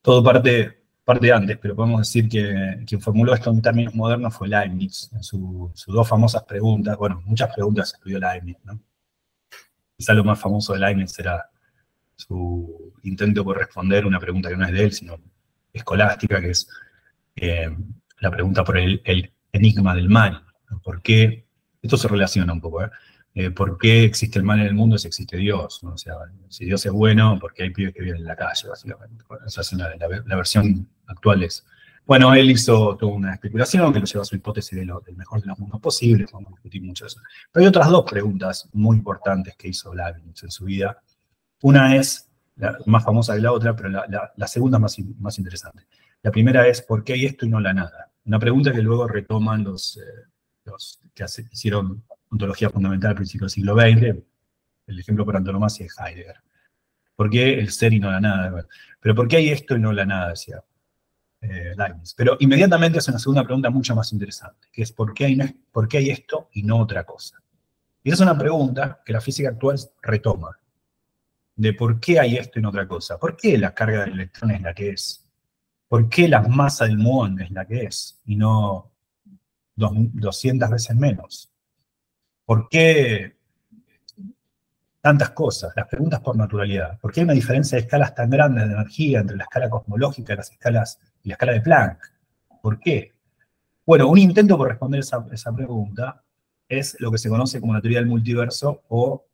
[0.00, 4.48] Todo parte, parte antes, pero podemos decir que quien formuló esto en términos modernos fue
[4.48, 8.80] Leibniz, en sus dos famosas preguntas, bueno, muchas preguntas estudió Leibniz, ¿no?
[9.96, 11.50] Quizá lo más famoso de Leibniz era
[12.14, 15.18] su intento por responder una pregunta que no es de él, sino
[15.72, 16.68] escolástica, que es
[17.36, 17.68] eh,
[18.20, 20.42] la pregunta por el, enigma del mal.
[20.82, 21.46] ¿Por qué?
[21.80, 22.90] Esto se relaciona un poco, ¿eh?
[23.34, 23.50] ¿eh?
[23.50, 25.82] por qué existe el mal en el mundo si existe Dios?
[25.84, 26.14] O sea,
[26.48, 29.24] si Dios es bueno, porque hay pibes que viven en la calle, básicamente.
[29.46, 31.64] Esa es la, versión actual es.
[32.04, 35.46] Bueno, él hizo toda una especulación que lo lleva a su hipótesis del mejor de
[35.48, 37.20] los mundos posibles, vamos a discutir mucho eso.
[37.52, 41.02] Pero hay otras dos preguntas muy importantes que hizo Leibniz en su vida,
[41.62, 45.86] una es la más famosa de la otra, pero la, segunda más, más interesante.
[46.26, 48.10] La primera es ¿por qué hay esto y no la nada?
[48.24, 50.72] Una pregunta que luego retoman los, eh,
[51.14, 54.24] que hicieron ontología fundamental al principio del siglo XX,
[54.88, 56.34] el ejemplo por antonomasia es Heidegger.
[57.14, 58.66] ¿Por qué el ser y no la nada?
[58.98, 60.30] Pero ¿por qué hay esto y no la nada?
[60.30, 60.64] Decía
[61.42, 62.12] eh, Leibniz.
[62.14, 65.38] Pero inmediatamente hace una segunda pregunta mucho más interesante, que es ¿por qué, hay,
[65.70, 67.40] ¿por qué hay esto y no otra cosa?
[68.02, 70.58] Y esa es una pregunta que la física actual retoma
[71.54, 73.16] de por qué hay esto en otra cosa.
[73.16, 75.22] ¿Por qué la carga del electrón es la que es?
[75.88, 78.92] ¿Por qué la masa del muón es la que es y no
[79.76, 81.50] 200 veces menos?
[82.44, 83.36] ¿Por qué
[85.00, 85.72] tantas cosas?
[85.76, 86.98] Las preguntas por naturalidad.
[86.98, 90.32] ¿Por qué hay una diferencia de escalas tan grandes de energía entre la escala cosmológica
[90.32, 91.98] y las escalas y la escala de Planck?
[92.60, 93.12] ¿Por qué?
[93.84, 96.24] Bueno, un intento por responder esa, pregunta
[96.68, 99.26] es lo que se conoce como la teoría del multiverso o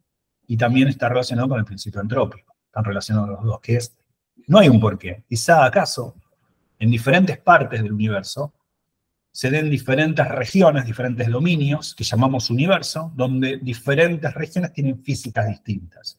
[0.46, 2.54] y también está relacionado con el principio antrópico.
[2.66, 3.96] están relacionados los dos, que es,
[4.48, 5.24] no hay un porqué.
[5.26, 6.16] Quizá acaso
[6.82, 8.54] en diferentes partes del universo
[9.30, 16.18] se den diferentes regiones, diferentes dominios, que llamamos universo, donde diferentes regiones tienen físicas distintas.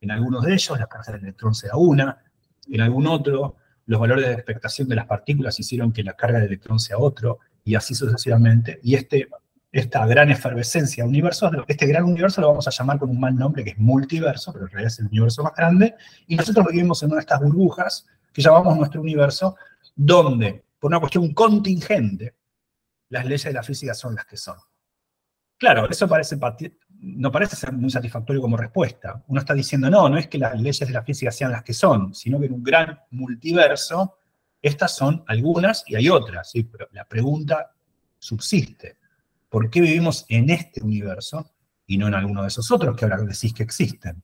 [0.00, 2.22] En algunos de ellos la carga del electrón sea una,
[2.70, 3.56] en algún otro
[3.86, 7.40] los valores de expectación de las partículas hicieron que la carga del electrón sea otro,
[7.64, 8.78] y así sucesivamente.
[8.84, 9.26] Y este,
[9.72, 13.34] esta gran efervescencia de universos, este gran universo lo vamos a llamar con un mal
[13.34, 15.96] nombre que es multiverso, pero en realidad es el universo más grande,
[16.28, 19.56] y nosotros vivimos en una de estas burbujas que llamamos nuestro universo,
[19.94, 22.34] donde, por una cuestión contingente,
[23.08, 24.56] las leyes de la física son las que son.
[25.56, 26.38] Claro, eso parece,
[26.98, 29.22] no parece ser muy satisfactorio como respuesta.
[29.28, 31.72] Uno está diciendo, no, no es que las leyes de la física sean las que
[31.74, 34.18] son, sino que en un gran multiverso,
[34.60, 36.52] estas son algunas y hay otras.
[36.52, 37.72] Pero la pregunta
[38.18, 38.98] subsiste.
[39.48, 41.52] ¿Por qué vivimos en este universo
[41.86, 44.22] y no en alguno de esos otros que ahora decís que existen?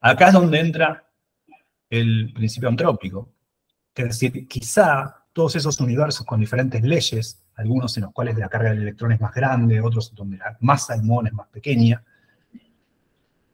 [0.00, 1.08] Acá es donde entra
[1.88, 3.33] el principio antrópico.
[3.94, 8.70] Es decir, quizá todos esos universos con diferentes leyes algunos en los cuales la carga
[8.70, 12.02] del electrón es más grande, otros donde la masa del es más pequeña.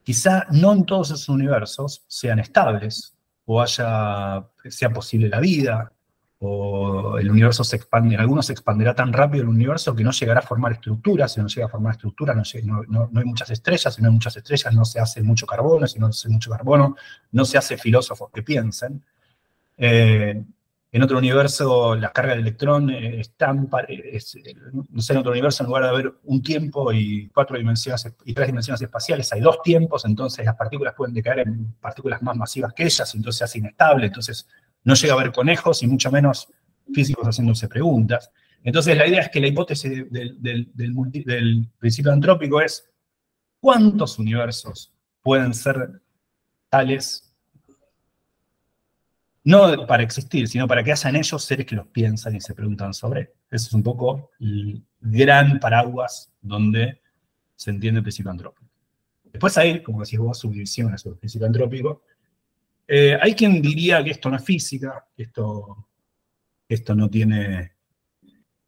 [0.03, 3.15] Quizá no en todos esos universos sean estables,
[3.45, 5.93] o haya, sea posible la vida,
[6.39, 10.11] o el universo se expande, en algunos se expandirá tan rápido el universo que no
[10.11, 13.95] llegará a formar estructuras, si no llega a formar estructuras, no, no, hay muchas estrellas,
[13.95, 16.51] si no hay muchas estrellas no se hace mucho carbono, si no se hace mucho
[16.51, 16.97] carbono,
[17.33, 19.05] no se hace filósofos que piensen.
[19.83, 20.45] Eh,
[20.93, 23.71] en otro universo la carga del electrón es tan,
[24.93, 28.35] no sé, en otro universo en lugar de haber un tiempo y cuatro dimensiones y
[28.35, 32.75] tres dimensiones espaciales, hay dos tiempos, entonces las partículas pueden decaer en partículas más masivas
[32.75, 34.47] que ellas, entonces se hace inestable, entonces
[34.85, 36.49] no llega a haber conejos y mucho menos
[36.93, 38.31] físicos haciéndose preguntas.
[38.63, 42.91] Entonces la idea es que la hipótesis del, del principio antrópico es
[43.61, 46.03] cuántos universos pueden ser
[46.69, 47.30] tales
[49.45, 52.93] no para existir, sino para que hayan ellos seres que los piensan y se preguntan
[52.93, 53.33] sobre.
[53.51, 57.01] Ese es un poco el gran paraguas donde
[57.57, 58.71] se entiende el principio antrópico.
[59.25, 62.03] Después hay, como decís vos, subdivisiones sobre el principio.
[62.87, 65.89] Eh, hay quien diría que esto no es física, que esto,
[66.69, 67.73] esto no tiene,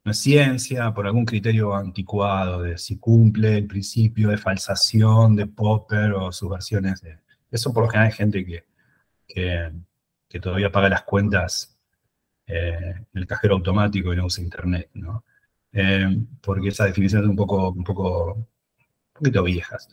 [0.05, 6.13] es ciencia, por algún criterio anticuado de si cumple el principio de falsación de Popper
[6.13, 7.17] o sus versiones de...
[7.51, 8.63] Eso por lo general hay gente que,
[9.27, 9.71] que
[10.33, 11.77] que todavía paga las cuentas
[12.47, 15.23] eh, en el cajero automático y no usa internet, ¿no?
[15.71, 16.07] Eh,
[16.41, 18.47] porque esas definiciones son un poco, un poco, un
[19.13, 19.87] poquito viejas.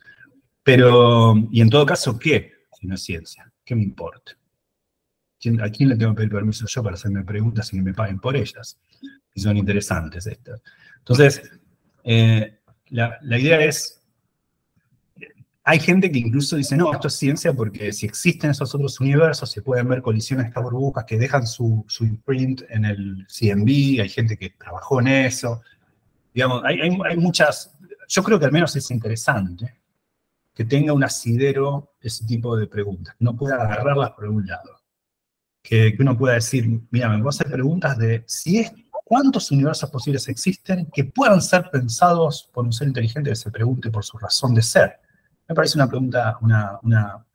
[0.62, 2.54] Pero, y en todo caso, ¿qué?
[2.72, 4.32] Si no es ciencia, ¿qué me importa?
[5.62, 8.18] ¿A quién le tengo que pedir permiso yo para hacerme preguntas y que me paguen
[8.18, 8.80] por ellas?
[9.34, 10.62] Y son interesantes estas.
[10.96, 11.50] Entonces,
[12.02, 13.99] eh, la idea es
[15.62, 19.50] hay gente que incluso dice, no, esto es ciencia porque si existen esos otros universos,
[19.50, 24.08] se pueden ver colisiones de estas burbujas que dejan su, imprint en el CMB, hay
[24.08, 25.60] gente que trabajó en eso.
[26.32, 27.76] Digamos, hay, muchas,
[28.08, 29.74] yo creo que al menos es interesante
[30.54, 34.80] que tenga un asidero ese tipo de preguntas, que no pueda agarrarlas por un lado.
[35.62, 38.72] Que, uno pueda decir, mira, me voy a hacer preguntas de si es,
[39.04, 43.90] cuántos universos posibles existen que puedan ser pensados por un ser inteligente que se pregunte
[43.90, 45.00] por su razón de ser
[45.50, 47.26] me parece una pregunta, una,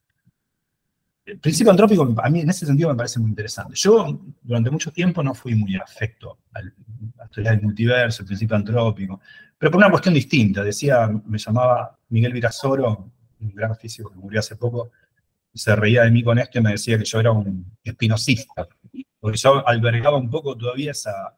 [1.26, 3.74] El principio antrópico, a mí en ese sentido me parece muy interesante.
[3.76, 8.56] Yo durante mucho tiempo no fui muy afecto a la teoría del multiverso, el principio
[8.56, 9.20] antrópico,
[9.58, 10.64] pero por una cuestión distinta.
[10.64, 13.12] Decía, me llamaba Miguel Virasoro,
[13.42, 14.92] un gran físico que murió hace poco,
[15.54, 18.66] se reía de mí con esto y me decía que yo era un espinosista,
[19.20, 21.36] porque yo albergaba un poco todavía esa,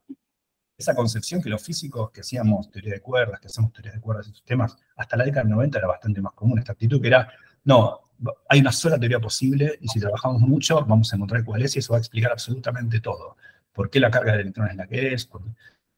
[0.77, 4.27] esa concepción que los físicos que hacíamos teoría de cuerdas, que hacemos teorías de cuerdas
[4.27, 7.29] y sistemas, hasta la década del 90 era bastante más común esta actitud, que era,
[7.63, 8.11] no,
[8.47, 11.79] hay una sola teoría posible y si trabajamos mucho vamos a encontrar cuál es y
[11.79, 13.37] eso va a explicar absolutamente todo.
[13.73, 15.29] ¿Por qué la carga de electrones es la que es?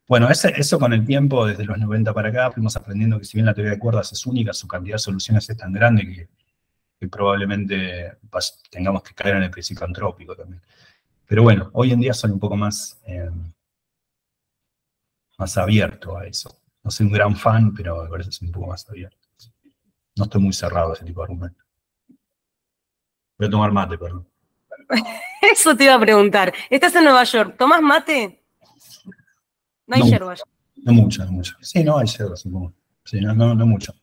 [0.07, 3.45] Bueno, eso con el tiempo, desde los 90 para acá, fuimos aprendiendo que si bien
[3.45, 6.27] la teoría de cuerdas es única, su cantidad de soluciones es tan grande
[6.99, 8.17] que, probablemente
[8.69, 10.61] tengamos que caer en el principio antrópico también.
[11.25, 12.99] Pero bueno, hoy en día son un poco más...
[13.05, 13.29] Eh,
[15.39, 16.61] más abierto a eso.
[16.83, 19.17] No soy un gran fan, pero me parece un poco más abierto.
[20.17, 21.63] No estoy muy cerrado a ese tipo de argumento.
[23.37, 24.27] Voy a tomar mate, perdón.
[25.41, 26.53] Eso te iba a preguntar.
[26.69, 28.43] Estás en Nueva York, ¿tomás mate?
[29.87, 30.35] No hay yerba.
[30.75, 31.55] No mucho, no mucho.
[31.61, 32.73] Sí, no hay yerba, supongo.
[33.05, 33.93] Sí, no, no, no mucho.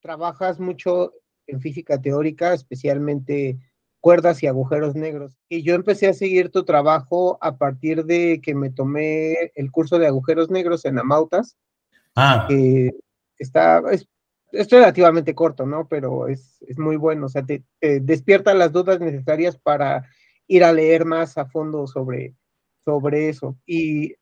[0.00, 1.14] Trabajas mucho
[1.46, 3.58] en física teórica, especialmente
[4.00, 5.36] cuerdas y agujeros negros.
[5.48, 9.98] Y yo empecé a seguir tu trabajo a partir de que me tomé el curso
[9.98, 11.56] de agujeros negros en Amautas.
[12.16, 12.48] Ah.
[13.38, 14.08] está, es
[14.52, 15.88] es relativamente corto, ¿no?
[15.88, 20.08] Pero es, muy bueno, o sea, te, despierta las dudas necesarias para
[20.46, 22.34] ir a leer más a fondo sobre,
[22.84, 23.58] sobre eso.
[23.66, 24.14] Y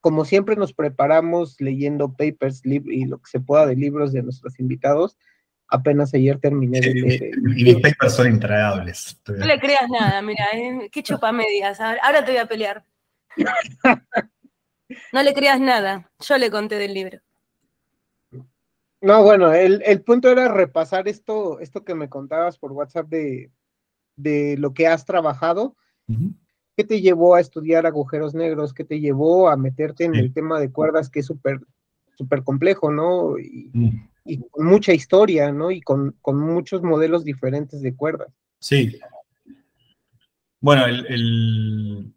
[0.00, 4.60] como siempre nos preparamos leyendo papers y lo que se pueda de libros de nuestros
[4.60, 5.16] invitados,
[5.68, 7.30] apenas ayer terminé de leer.
[7.56, 9.20] Y mis papers son intragables.
[9.26, 11.80] No le creas nada, mira, eh, qué chupa medias.
[11.80, 12.84] Ahora te voy a pelear.
[15.12, 17.18] No le creas nada, yo le conté del libro.
[19.00, 24.72] No, bueno, el, punto era repasar esto, esto que me contabas por WhatsApp de, lo
[24.72, 25.76] que has trabajado.
[26.76, 28.72] ¿Qué te llevó a estudiar agujeros negros?
[28.72, 31.60] ¿Qué te llevó a meterte en el tema de cuerdas que es súper
[32.16, 33.38] súper complejo, ¿no?
[33.38, 33.70] Y,
[34.50, 35.70] con mucha historia, ¿no?
[35.70, 38.28] Y con, con, muchos modelos diferentes de cuerdas.
[38.58, 38.98] Sí.
[40.60, 42.14] Bueno, el,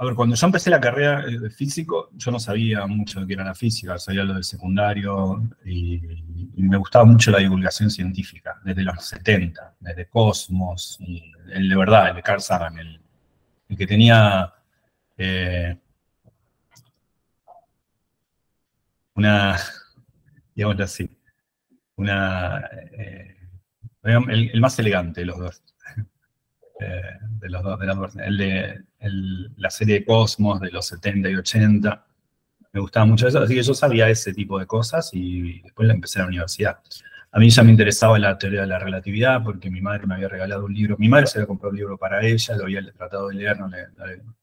[0.00, 3.34] a ver, cuando yo empecé la carrera de físico, yo no sabía mucho de qué
[3.34, 6.00] era la física, sabía lo del secundario y,
[6.56, 12.10] me gustaba mucho la divulgación científica, desde los 70, desde Cosmos, y el de verdad,
[12.10, 13.00] el de Carl Sagan, el,
[13.76, 14.52] que tenía
[15.18, 15.76] eh,
[19.14, 19.58] una,
[20.54, 21.10] digamos así,
[22.00, 23.36] una, eh,
[24.04, 25.62] el, más elegante de los dos.
[26.82, 27.02] Eh,
[27.40, 28.84] de los dos, de el de
[29.58, 32.06] la serie de Cosmos de los 70 y 80.
[32.72, 35.92] Me gustaba mucho eso, así que yo sabía ese tipo de cosas y después la
[35.92, 36.78] empecé a la universidad.
[37.32, 40.28] A mí ya me interesaba la teoría de la relatividad porque mi madre me había
[40.28, 40.96] regalado un libro.
[40.98, 43.68] Mi madre se había comprado un libro para ella, lo había tratado de leer, no
[43.68, 43.88] le,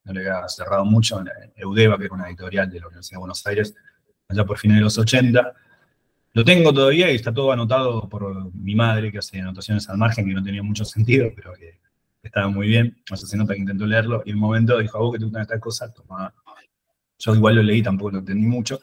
[0.04, 1.22] no le, había cerrado mucho.
[1.56, 3.74] Eudeva, que era una editorial de la Universidad de Buenos Aires,
[4.28, 5.54] allá por fines de los 80.
[6.34, 10.26] Lo tengo todavía y está todo anotado por mi madre, que hace anotaciones al margen
[10.26, 11.80] que no tenía mucho sentido, pero que
[12.22, 14.98] estaba muy bien, o sea, se nota que intentó leerlo, y en un momento dijo,
[14.98, 16.34] a vos que te gustan estas cosas, toma.
[17.18, 18.78] Yo igual lo leí, tampoco lo entendí mucho,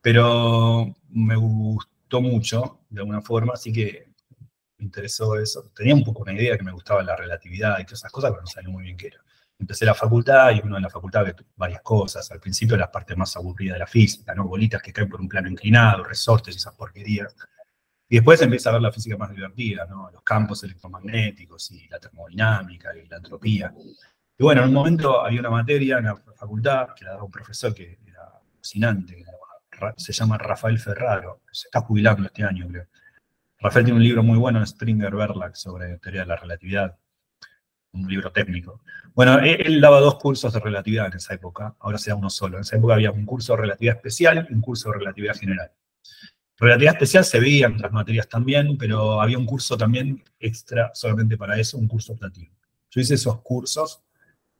[0.00, 4.08] pero me gustó mucho, de alguna forma, así que
[4.78, 5.70] me interesó eso.
[5.74, 8.42] Tenía un poco una idea que me gustaba la relatividad y todas esas cosas, pero
[8.42, 9.25] no sabía muy bien qué era.
[9.58, 12.30] Empecé la facultad y uno en la facultad ve varias cosas.
[12.30, 14.46] Al principio la parte más aburrida de la física, ¿no?
[14.46, 17.34] Bolitas que caen por un plano inclinado, resortes y esas porquerías.
[18.08, 20.10] Y después empieza a ver la física más divertida, ¿no?
[20.10, 23.74] Los campos electromagnéticos y la termodinámica y la entropía.
[24.38, 27.30] Y bueno, en un momento había una materia en la facultad que la daba un
[27.30, 29.24] profesor que era fascinante,
[29.96, 32.86] se llama Rafael Ferraro, se está jubilando este año, creo.
[33.58, 36.98] Rafael tiene un libro muy bueno en Springer Verlag sobre teoría de la relatividad,
[37.96, 38.80] un libro técnico.
[39.14, 42.56] Bueno, él, daba dos cursos de relatividad en esa época, ahora se da uno solo.
[42.56, 45.70] En esa época había un curso de relatividad especial y un curso de relatividad general.
[46.58, 51.36] Relatividad especial se veía en otras materias también, pero había un curso también extra solamente
[51.36, 52.52] para eso, un curso optativo.
[52.90, 54.02] Yo hice esos cursos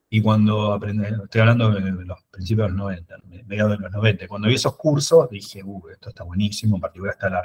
[0.09, 3.17] y cuando aprendí, estoy hablando de los principios de los 90,
[3.47, 7.15] mediados de los 90, cuando vi esos cursos dije, uh, esto está buenísimo, en particular
[7.15, 7.43] está la,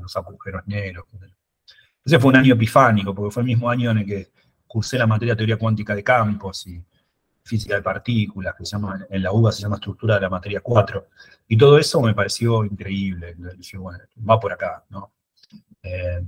[0.00, 1.04] los agujeros negros.
[2.04, 4.32] Ese fue un año epifánico, porque fue el mismo año en el que
[4.74, 6.84] cursé la materia teoría cuántica de campos y
[7.44, 10.60] física de partículas, que se llama, en la UBA se llama estructura de la materia
[10.60, 11.06] 4.
[11.46, 13.36] Y todo eso me pareció increíble.
[13.56, 15.12] Dije, bueno, va por acá, ¿no?
[15.80, 16.20] Eh,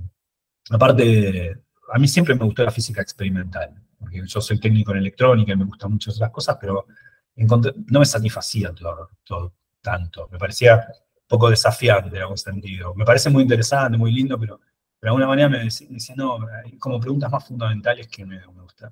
[0.69, 1.57] aparte,
[1.91, 5.57] a mí siempre me gustó la física experimental, porque yo soy técnico en electrónica y
[5.57, 6.87] me gustan mucho otras cosas, pero
[7.35, 10.29] no me satisfacía todo, tanto.
[10.31, 10.87] Me parecía
[11.27, 12.95] poco desafiante en algún sentido.
[12.95, 14.61] Me parece muy interesante, muy lindo, pero
[15.01, 18.91] de alguna manera me decía, no, hay como preguntas más fundamentales que me, me gustan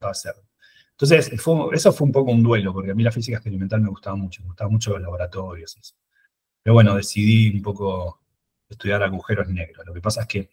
[0.00, 0.34] hacer.
[0.90, 4.14] Entonces, eso fue un poco un duelo, porque a mí la física experimental me gustaba
[4.14, 5.76] mucho, me gustaban mucho los laboratorios.
[5.76, 5.94] Eso.
[6.62, 8.20] Pero bueno, decidí un poco
[8.68, 9.84] estudiar agujeros negros.
[9.86, 10.50] Lo que pasa es que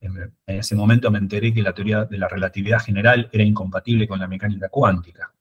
[0.00, 4.20] en, ese momento me enteré que la teoría de la relatividad general era incompatible con
[4.20, 5.32] la mecánica cuántica.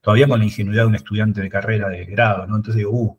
[0.00, 2.56] Todavía con la ingenuidad de un estudiante de carrera de grado, ¿no?
[2.56, 3.18] Entonces digo, uh,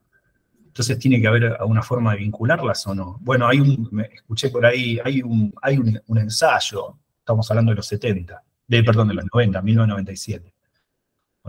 [0.78, 3.18] entonces tiene que haber alguna forma de vincularlas o no.
[3.22, 7.78] Bueno, hay un, me escuché por ahí, hay un, hay un, ensayo, estamos hablando de
[7.78, 10.54] los 70, de, perdón, de los 90, 1997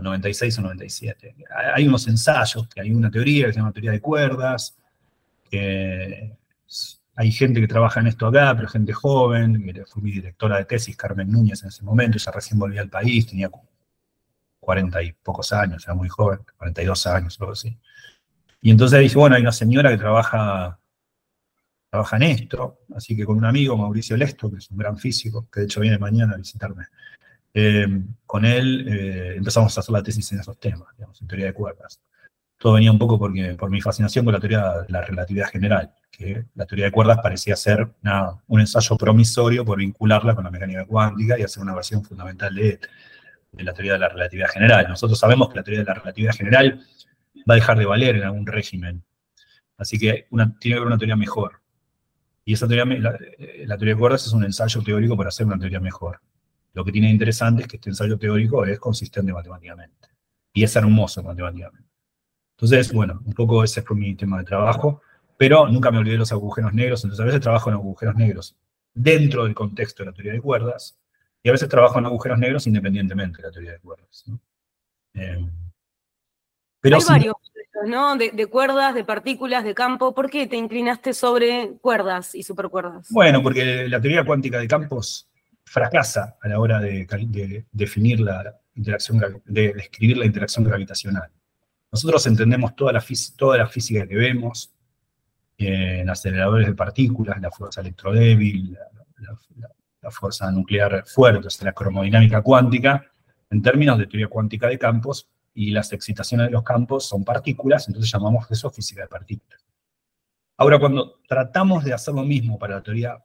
[0.01, 1.35] 96 o 97.
[1.75, 4.75] Hay unos ensayos, hay una teoría que se llama teoría de cuerdas,
[5.51, 10.97] hay gente que trabaja en esto acá, pero gente joven, fue mi directora de tesis,
[10.97, 13.51] Carmen Núñez, en ese momento, ella recién volvía al país, tenía
[14.59, 17.77] 40 y pocos años, era muy joven, 42 años, algo así.
[18.61, 20.79] Y entonces dije, bueno, hay una señora que trabaja,
[21.89, 25.47] trabaja en esto, así que con un amigo, Mauricio Lesto, que es un gran físico,
[25.51, 26.85] que de hecho viene mañana a visitarme,
[27.53, 27.87] eh,
[28.25, 31.53] con él eh, empezamos a hacer la tesis en esos temas, digamos, en teoría de
[31.53, 32.01] cuerdas.
[32.57, 35.93] Todo venía un poco porque, por mi fascinación con la teoría de la relatividad general,
[36.11, 37.87] que la teoría de cuerdas parecía ser
[38.47, 42.79] un ensayo promisorio por vincularla con la mecánica cuántica y hacer una versión fundamental de,
[43.53, 44.87] de la teoría de la relatividad general.
[44.89, 46.85] Nosotros sabemos que la teoría de la relatividad general
[47.49, 49.03] va a dejar de valer en algún régimen,
[49.77, 51.61] así que una, tiene que haber una teoría mejor.
[52.45, 53.17] Y esa teoría, la,
[53.65, 56.19] la teoría de cuerdas es un ensayo teórico para hacer una teoría mejor.
[56.73, 60.09] Lo que tiene interesante es que este ensayo teórico es consistente matemáticamente.
[60.53, 61.89] Y es hermoso matemáticamente.
[62.55, 65.01] Entonces, bueno, un poco ese fue mi tema de trabajo,
[65.37, 68.57] pero nunca me olvidé de los agujeros negros, entonces a veces trabajo en agujeros negros
[68.93, 70.99] dentro del contexto de la teoría de cuerdas,
[71.41, 74.25] y a veces trabajo en agujeros negros independientemente de la teoría de cuerdas.
[75.13, 75.49] Eh,
[76.81, 77.35] pero Hay varios
[77.87, 78.15] ¿no?
[78.15, 80.13] De, cuerdas, de partículas, de campo.
[80.13, 83.07] ¿Por qué te inclinaste sobre cuerdas y supercuerdas?
[83.09, 85.27] Bueno, porque la teoría cuántica de campos
[85.63, 91.29] fracasa a la hora de, de definir la interacción, de describir la interacción gravitacional.
[91.91, 93.03] Nosotros entendemos toda la,
[93.35, 94.71] toda la física que vemos
[95.57, 98.77] eh, en aceleradores de partículas, la fuerza electrodébil,
[100.01, 103.05] la, fuerza nuclear fuerte, o la cromodinámica cuántica,
[103.49, 107.87] en términos de teoría cuántica de campos, y las excitaciones de los campos son partículas,
[107.87, 109.65] entonces llamamos eso física de partículas.
[110.57, 113.17] Ahora, cuando tratamos de hacer lo mismo para la teoría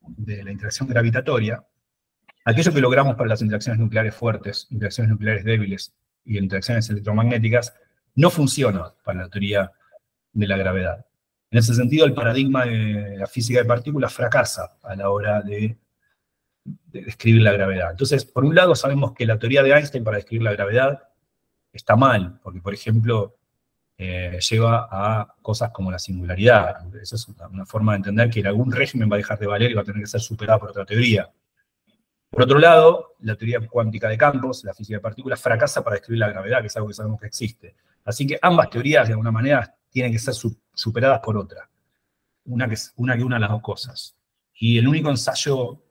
[0.00, 1.62] de la interacción gravitatoria,
[2.44, 7.74] aquello que logramos para las interacciones nucleares fuertes, interacciones nucleares débiles y interacciones electromagnéticas,
[8.14, 9.70] no funciona para la teoría
[10.32, 11.06] de la gravedad.
[11.50, 15.78] En ese sentido, el paradigma de la física de partículas fracasa a la hora de,
[16.64, 17.90] de describir la gravedad.
[17.90, 21.07] Entonces, por un lado, sabemos que la teoría de Einstein para describir la gravedad
[21.78, 23.36] está mal, porque, por ejemplo,
[23.96, 26.94] eh, lleva a cosas como la singularidad.
[27.02, 29.74] Esa es una, forma de entender que algún régimen va a dejar de valer y
[29.74, 31.28] va a tener que ser superado por otra teoría.
[32.30, 36.20] Por otro lado, la teoría cuántica de campos, la física de partículas, fracasa para describir
[36.20, 37.74] la gravedad, que es algo que sabemos que existe.
[38.04, 40.34] Así que ambas teorías, de alguna manera, tienen que ser
[40.74, 41.68] superadas por otra.
[42.44, 44.16] Una que, una que una las dos cosas.
[44.54, 45.82] Y el único ensayo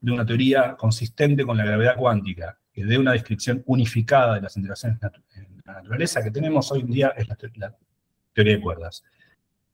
[0.00, 4.56] de una teoría consistente con la gravedad cuántica que dé una descripción unificada de las
[4.56, 4.98] interacciones
[5.36, 9.04] en la naturaleza que tenemos hoy en día es la, teoría de cuerdas.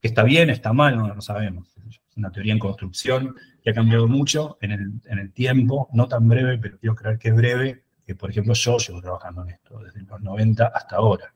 [0.01, 0.97] ¿Está bien, está mal?
[0.97, 1.75] No lo sabemos.
[1.89, 6.07] Es una teoría en construcción que ha cambiado mucho en el, en el tiempo, no
[6.07, 9.49] tan breve, pero quiero creer que es breve, que por ejemplo yo llevo trabajando en
[9.49, 11.33] esto desde los 90 hasta ahora.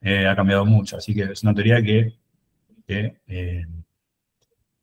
[0.00, 2.18] Eh, ha cambiado mucho, así que es una teoría que,
[2.88, 3.66] eh,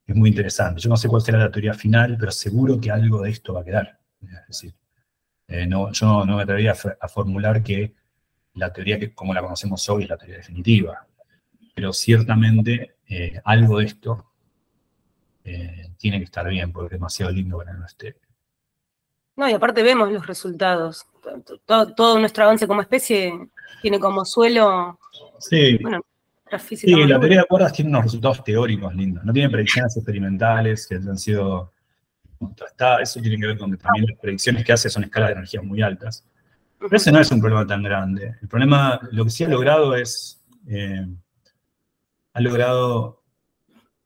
[0.08, 0.80] es muy interesante.
[0.82, 3.62] Yo no sé cuál será la teoría final, pero seguro que algo de esto va
[3.62, 4.00] a quedar.
[4.22, 4.74] Es decir,
[5.48, 7.94] eh, no, yo no, me atrevería a, formular que
[8.56, 11.06] la teoría que, como la conocemos hoy es la teoría definitiva,
[11.74, 14.26] pero ciertamente eh, algo de esto
[15.44, 18.16] eh, tiene que estar bien, porque es demasiado lindo para no esté.
[19.36, 21.06] No, y aparte vemos los resultados.
[21.66, 23.34] Todo, nuestro avance como especie
[23.82, 24.98] tiene como suelo.
[25.40, 25.78] Sí.
[25.80, 29.26] la sí, la teoría de cuerdas tiene unos resultados teóricos lindos.
[29.26, 31.74] No tiene predicciones experimentales que han sido
[33.02, 35.62] eso tiene que ver con que también las predicciones que hace son escalas de energía
[35.62, 36.26] muy altas.
[36.78, 38.36] Pero ese no es un problema tan grande.
[38.42, 41.08] El problema, lo que sí ha logrado es, eh,
[42.34, 43.24] ha logrado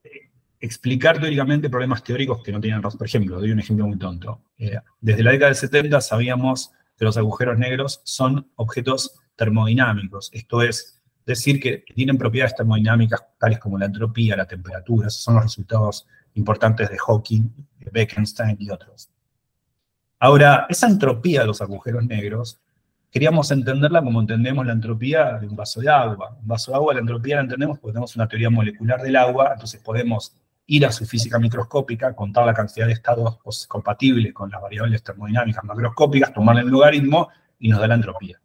[0.04, 3.00] eh, explicar teóricamente problemas teóricos que no tienen razón.
[3.00, 4.42] Por ejemplo, doy un ejemplo muy tonto.
[4.58, 10.30] Eh, desde la década del 70 sabíamos que los agujeros negros son objetos termodinámicos.
[10.34, 15.08] Esto es decir que tienen propiedades termodinámicas tales como la entropía, la temperatura.
[15.08, 17.50] Esos son los resultados importantes de Hawking
[17.92, 19.10] Bekenstein y otros.
[20.20, 22.60] Ahora, esa entropía de los agujeros negros,
[23.10, 26.38] queríamos entenderla como entendemos la entropía de un vaso de agua.
[26.42, 29.52] Un vaso de agua, la entropía la entendemos porque tenemos una teoría molecular del agua,
[29.54, 30.36] entonces podemos
[30.68, 35.64] ir a su física microscópica, contar la cantidad de estados compatibles con las variables termodinámicas
[35.64, 38.40] macroscópicas, tomarle el logaritmo y nos da la entropía.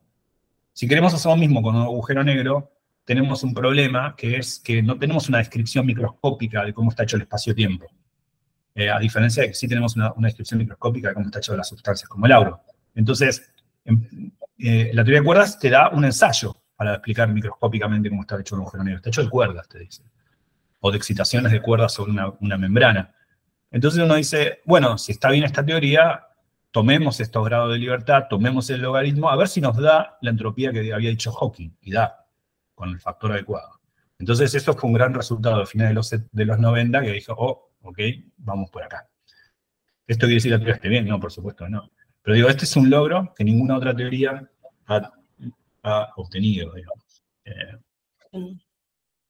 [0.72, 2.72] Si queremos hacer lo mismo con un agujero negro,
[3.05, 7.16] tenemos un problema que es que no tenemos una descripción microscópica de cómo está hecho
[7.16, 7.87] el espacio-tiempo.
[8.75, 11.59] Eh, a diferencia de que sí tenemos una, descripción microscópica de cómo está hecho de
[11.59, 12.61] las sustancias, como el auro.
[12.95, 13.53] Entonces,
[13.85, 18.41] em, eh, la teoría de cuerdas te da un ensayo para explicar microscópicamente cómo está
[18.41, 18.97] hecho un agujero negro.
[18.97, 20.03] Está hecho de cuerdas, te dice.
[20.81, 23.14] O de excitaciones de cuerdas sobre una, membrana.
[23.70, 26.27] Entonces uno dice, bueno, si está bien esta teoría,
[26.70, 30.72] tomemos estos grados de libertad, tomemos el logaritmo, a ver si nos da la entropía
[30.72, 32.27] que había dicho Hawking, y da,
[32.75, 33.81] con el factor adecuado.
[34.18, 37.35] Entonces eso fue un gran resultado a finales de los, de los 90 que dijo,
[37.37, 37.99] oh, ¿ok?
[38.39, 39.09] Vamos por acá.
[40.07, 41.07] ¿Esto quiere decir que la teoría esté bien?
[41.07, 41.91] No, por supuesto, no.
[42.22, 44.51] Pero digo, este es un logro que ninguna otra teoría
[44.87, 47.22] ha, obtenido, digamos.
[47.45, 48.59] Eh,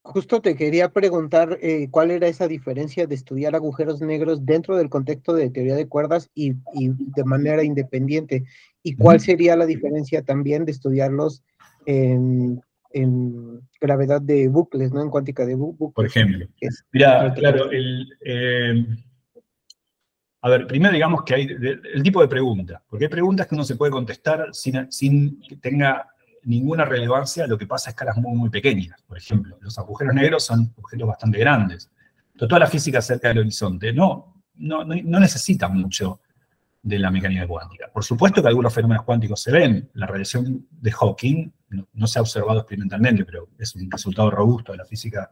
[0.06, 4.90] Justo te quería preguntar eh, cuál era esa diferencia de estudiar agujeros negros dentro del
[4.90, 8.44] contexto de teoría de cuerdas y, de manera independiente.
[8.82, 11.42] ¿Y cuál sería la diferencia también de estudiarlos
[11.86, 12.62] en
[12.94, 15.02] en gravedad de bucles, ¿no?
[15.02, 15.92] En cuántica de bucles.
[15.94, 16.46] Por ejemplo.
[16.92, 18.86] Mira, claro, el, eh,
[20.40, 21.48] a ver, primero digamos que hay
[21.94, 25.56] el tipo de pregunta, porque hay preguntas que uno se puede contestar sin, sin que
[25.56, 26.08] tenga
[26.44, 29.02] ninguna relevancia a lo que pasa a escalas muy, muy pequeñas.
[29.02, 31.90] Por ejemplo, los agujeros negros son objetos bastante grandes.
[32.36, 36.20] toda la física cerca del horizonte no, no, no necesita mucho
[36.84, 37.90] de la mecánica cuántica.
[37.90, 39.88] Por supuesto que algunos fenómenos cuánticos se ven.
[39.94, 41.50] La radiación de Hawking
[41.94, 45.30] no, se ha observado experimentalmente, pero es un resultado robusto de la física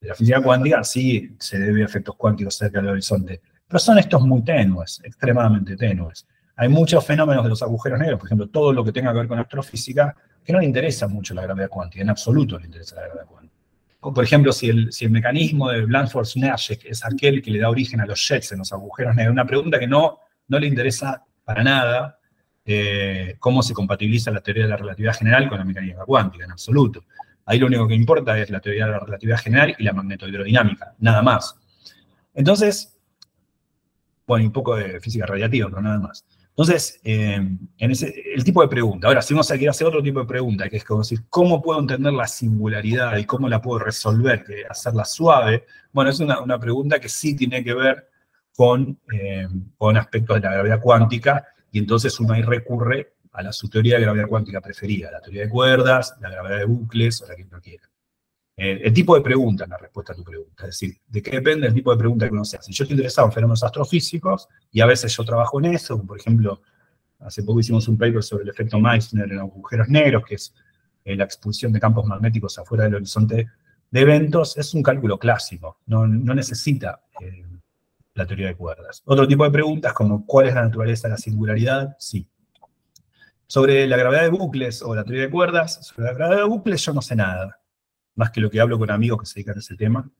[0.00, 3.40] de la física cuántica, sí se debe a efectos cuánticos cerca del horizonte.
[3.68, 6.26] Pero son estos muy tenues, extremadamente tenues.
[6.56, 9.28] Hay muchos fenómenos de los agujeros negros, por ejemplo, todo lo que tenga que ver
[9.28, 13.02] con astrofísica, que no le interesa mucho la gravedad cuántica, en absoluto le interesa la
[13.02, 13.54] gravedad cuántica.
[14.00, 18.00] Por ejemplo, si el, si el mecanismo de Blandford-Nash es aquel que le da origen
[18.00, 20.18] a los jets en los agujeros negros, una pregunta que no,
[20.52, 22.18] no le interesa para nada
[22.66, 26.52] eh, cómo se compatibiliza la teoría de la relatividad general con la mecánica cuántica, en
[26.52, 27.04] absoluto.
[27.46, 30.94] Ahí lo único que importa es la teoría de la relatividad general y la magnetohidrodinámica,
[30.98, 31.56] nada más.
[32.34, 32.98] Entonces,
[34.26, 36.24] bueno, y un poco de física radiativa, pero nada más.
[36.50, 37.40] Entonces, eh,
[37.78, 39.08] en ese, el tipo de pregunta.
[39.08, 41.62] Ahora, si uno se quiere hacer otro tipo de pregunta, que es como decir, ¿cómo
[41.62, 45.64] puedo entender la singularidad y cómo la puedo resolver, que hacerla suave?
[45.92, 48.11] Bueno, es una, una pregunta que sí tiene que ver
[48.56, 53.52] con, eh, con aspectos de la gravedad cuántica, y entonces uno ahí recurre a la,
[53.52, 57.26] su teoría de gravedad cuántica preferida, la teoría de cuerdas, la gravedad de bucles, o
[57.26, 57.88] la que uno quiera.
[58.54, 61.66] Eh, el tipo de pregunta, la respuesta a tu pregunta, es decir, de qué depende
[61.66, 62.70] el tipo de pregunta que uno se hace.
[62.72, 66.60] Yo estoy interesado en fenómenos astrofísicos, y a veces yo trabajo en eso, por ejemplo,
[67.20, 70.54] hace poco hicimos un paper sobre el efecto Meissner en agujeros negros, que es
[71.04, 73.48] eh, la expulsión de campos magnéticos afuera del horizonte
[73.90, 77.02] de eventos, es un cálculo clásico, no, no necesita
[78.14, 79.02] la teoría de cuerdas.
[79.04, 81.96] Otro tipo de preguntas como ¿cuál es la naturaleza de la singularidad?
[81.98, 82.28] Sí.
[83.46, 86.84] Sobre la gravedad de bucles o la teoría de cuerdas, sobre la gravedad de bucles
[86.84, 87.60] yo no sé nada,
[88.14, 90.10] más que lo que hablo con amigos que se dedican a ese tema.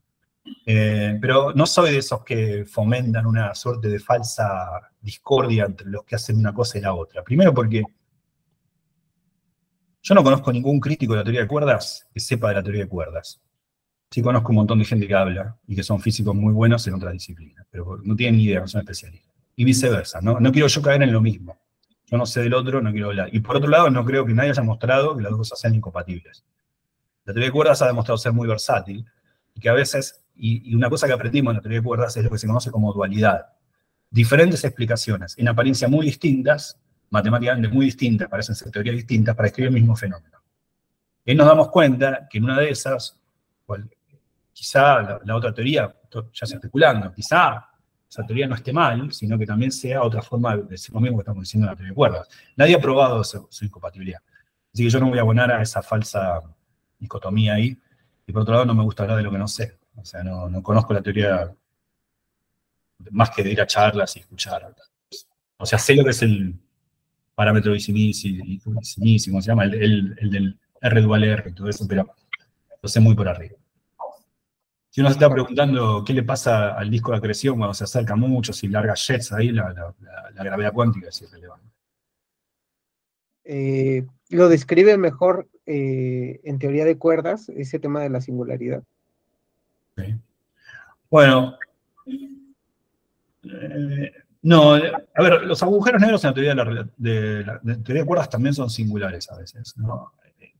[0.67, 6.05] Eh, pero no soy de esos que fomentan una suerte de falsa discordia entre los
[6.05, 7.23] que hacen una cosa y la otra.
[7.23, 7.83] Primero porque
[10.03, 12.83] yo no conozco ningún crítico de la teoría de cuerdas que sepa de la teoría
[12.83, 13.41] de cuerdas
[14.13, 16.95] sí conozco un montón de gente que habla y que son físicos muy buenos en
[16.95, 19.33] otras disciplinas, pero no tienen ni idea, no son especialistas.
[19.57, 20.39] Y viceversa, ¿no?
[20.39, 21.59] No quiero yo caer en lo mismo.
[22.07, 23.31] Yo no sé del otro, no quiero hablar.
[23.33, 25.75] Y por otro lado, no creo que nadie haya mostrado que las dos cosas sean
[25.75, 26.45] incompatibles.
[27.25, 29.07] La teoría de cuerdas ha demostrado ser muy versátil
[29.55, 32.25] y que a veces, y, una cosa que aprendimos en la teoría de cuerdas es
[32.25, 33.47] lo que se conoce como dualidad.
[34.11, 39.69] Diferentes explicaciones, en apariencia muy distintas, matemáticamente muy distintas, parecen ser teorías distintas, para escribir
[39.69, 40.39] el mismo fenómeno.
[41.25, 43.19] Y nos damos cuenta que en una de esas,
[44.53, 45.95] quizá la, otra teoría,
[46.33, 47.69] ya se especulando, quizá
[48.09, 51.17] esa teoría no esté mal, sino que también sea otra forma de decir lo mismo
[51.17, 52.29] que estamos diciendo en la teoría de cuerdas.
[52.57, 54.21] Nadie ha probado su, incompatibilidad.
[54.73, 56.41] Así que yo no voy a abonar a esa falsa
[56.99, 57.79] dicotomía ahí.
[58.27, 59.79] Y por otro lado, no me gusta hablar de lo que no sé.
[59.97, 61.51] O sea, no, conozco la teoría
[63.11, 64.75] más que de ir a charlas y escuchar.
[65.57, 66.55] O sea, sé lo que es el
[67.35, 69.65] parámetro y ¿cómo se llama?
[69.65, 72.15] El, el del R dual R y todo eso, pero
[72.83, 73.57] lo sé muy por arriba.
[74.93, 78.15] Si uno se está preguntando qué le pasa al disco de acreción cuando se acerca
[78.15, 79.95] mucho, si larga jets ahí, la,
[80.35, 81.67] gravedad cuántica es irrelevante.
[83.45, 88.83] Eh, lo describe mejor eh, en teoría de cuerdas, ese tema de la singularidad.
[91.09, 91.57] Bueno,
[93.45, 94.13] eh,
[94.43, 96.55] no, a ver, los agujeros negros en la teoría
[96.99, 99.75] de, la, teoría de cuerdas también son singulares a veces.
[99.79, 100.13] ¿no?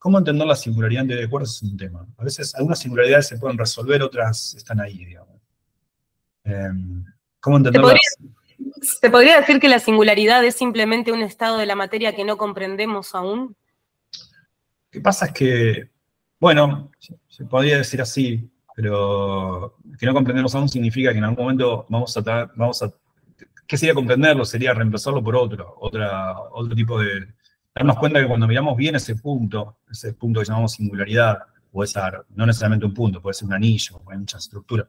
[0.03, 2.05] Cómo entender la singularidad de acuerdo es un tema.
[2.19, 5.41] A veces algunas singularidades se pueden resolver, otras están ahí, digamos.
[6.43, 7.05] Em,
[7.39, 8.01] ¿Cómo entenderlas?
[8.81, 12.37] ¿Se podría decir que la singularidad es simplemente un estado de la materia que no
[12.37, 13.55] comprendemos aún?
[14.11, 15.91] Lo que pasa es que,
[16.41, 16.91] bueno,
[17.29, 22.17] se podría decir así, pero que no comprendemos aún significa que en algún momento vamos
[22.17, 22.23] a,
[22.57, 22.93] vamos a
[23.69, 24.45] ¿qué sería comprenderlo?
[24.45, 27.29] Sería reemplazarlo por otro, otra, otro tipo de,
[27.75, 31.39] darnos cuenta que cuando miramos bien ese punto, ese punto que llamamos singularidad,
[31.73, 34.89] o esa, no necesariamente un punto, puede ser un anillo, hay mucha estructura,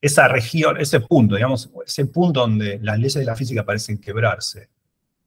[0.00, 4.68] esa región, ese punto, digamos, ese punto donde las leyes de la física parecen quebrarse,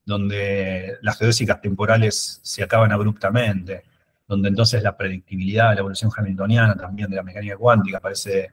[0.05, 3.83] donde las geodésicas temporales se acaban abruptamente,
[4.27, 8.51] donde entonces la predictibilidad la evolución hamiltoniana también de la mecánica cuántica parece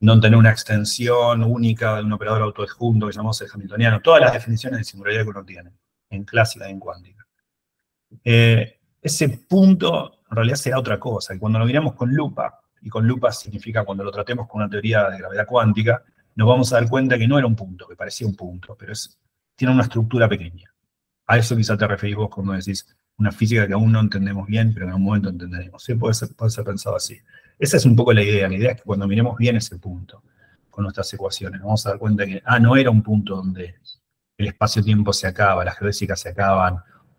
[0.00, 4.32] no tener una extensión única de un operador autoadjunto que llamamos el hamiltoniano, todas las
[4.32, 5.70] definiciones de singularidad que uno tiene,
[6.10, 7.21] en clásica y en cuántica.
[8.24, 12.88] Eh, ese punto en realidad será otra cosa, y cuando lo miramos con lupa, y
[12.88, 16.02] con lupa significa cuando lo tratemos con una teoría de gravedad cuántica,
[16.34, 18.92] nos vamos a dar cuenta que no era un punto, que parecía un punto, pero
[19.54, 20.72] tiene una estructura pequeña.
[21.26, 22.86] A eso quizá te referís vos cuando decís
[23.18, 25.82] una física que aún no entendemos bien, pero en algún momento entenderemos.
[25.84, 27.18] Sí, puede ser, puede ser pensado así.
[27.58, 28.48] Esa es un poco la idea.
[28.48, 30.22] La idea es que cuando miremos bien ese punto
[30.70, 33.76] con nuestras ecuaciones, nos vamos a dar cuenta que, ah, no era un punto donde
[34.38, 36.78] el espacio-tiempo se acaba, las geodésicas se acaban,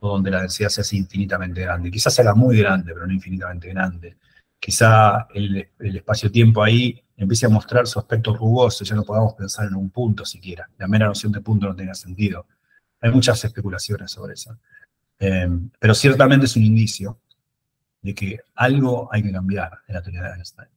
[0.10, 1.91] donde la densidad se hace infinitamente grande.
[1.91, 4.18] Quizás se haga muy grande, pero no infinitamente grande.
[4.60, 9.76] quizá el, espacio-tiempo ahí empiece a mostrar su aspecto rugoso, ya no podamos pensar en
[9.76, 10.70] un punto siquiera.
[10.78, 12.45] La mera noción de punto no tenga sentido.
[13.01, 14.58] Hay muchas especulaciones sobre eso.
[15.20, 15.49] Eh,
[15.80, 17.20] pero ciertamente es un indicio
[18.01, 20.70] de que algo hay que cambiar en la teoría de Einstein.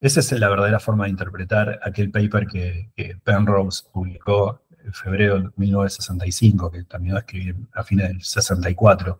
[0.00, 2.90] Esa es la verdadera forma de interpretar aquel paper que,
[3.22, 4.62] Penrose publicó
[4.92, 9.18] febrero de 1965, que terminó de escribir a fines del 64.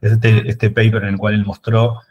[0.00, 2.02] Este, este paper en el cual él mostró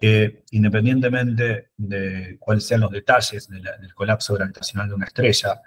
[0.00, 5.60] que independientemente de cuáles sean los detalles del colapso gravitacional de una estrella,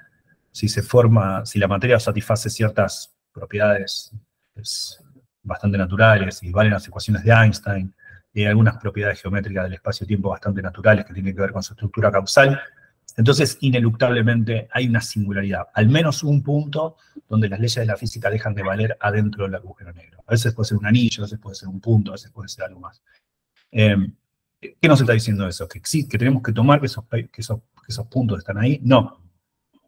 [0.52, 4.12] si se forma, si la materia satisface ciertas propiedades
[5.42, 7.94] bastante naturales y valen las ecuaciones de Einstein,
[8.36, 12.12] y algunas propiedades geométricas del espacio-tiempo bastante naturales que tienen que ver con su estructura
[12.12, 12.62] causal.
[13.18, 16.98] Entonces, ineluctablemente hay una singularidad, al menos un punto
[17.30, 20.24] donde las leyes de la física dejan de valer adentro del agujero negro.
[20.28, 22.50] A veces puede ser un anillo, a veces puede ser un punto, a veces puede
[22.50, 23.02] ser algo más.
[23.72, 24.14] Em,
[24.60, 25.68] ¿Qué nos está diciendo eso?
[25.68, 25.80] ¿Que,
[26.18, 28.80] tenemos que tomar que esos, que, esos, que esos puntos están ahí?
[28.84, 29.22] No.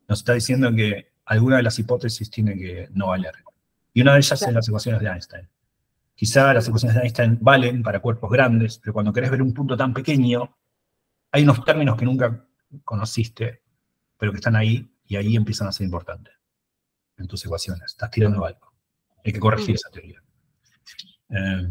[0.08, 3.34] Nos está diciendo que alguna de las hipótesis tiene que no valer.
[3.94, 5.50] Y una de ellas es las ecuaciones de Einstein.
[6.16, 9.76] Quizá las ecuaciones de Einstein valen para cuerpos grandes, pero cuando querés ver un punto
[9.76, 10.56] tan pequeño,
[11.32, 12.47] hay unos términos que nunca
[12.84, 13.62] conociste,
[14.18, 16.34] pero que están ahí y ahí empiezan a ser importantes
[17.18, 17.84] en tus ecuaciones.
[17.86, 18.74] Estás tirando algo.
[19.24, 20.22] Hay que corregir esa teoría.
[21.30, 21.70] Eh,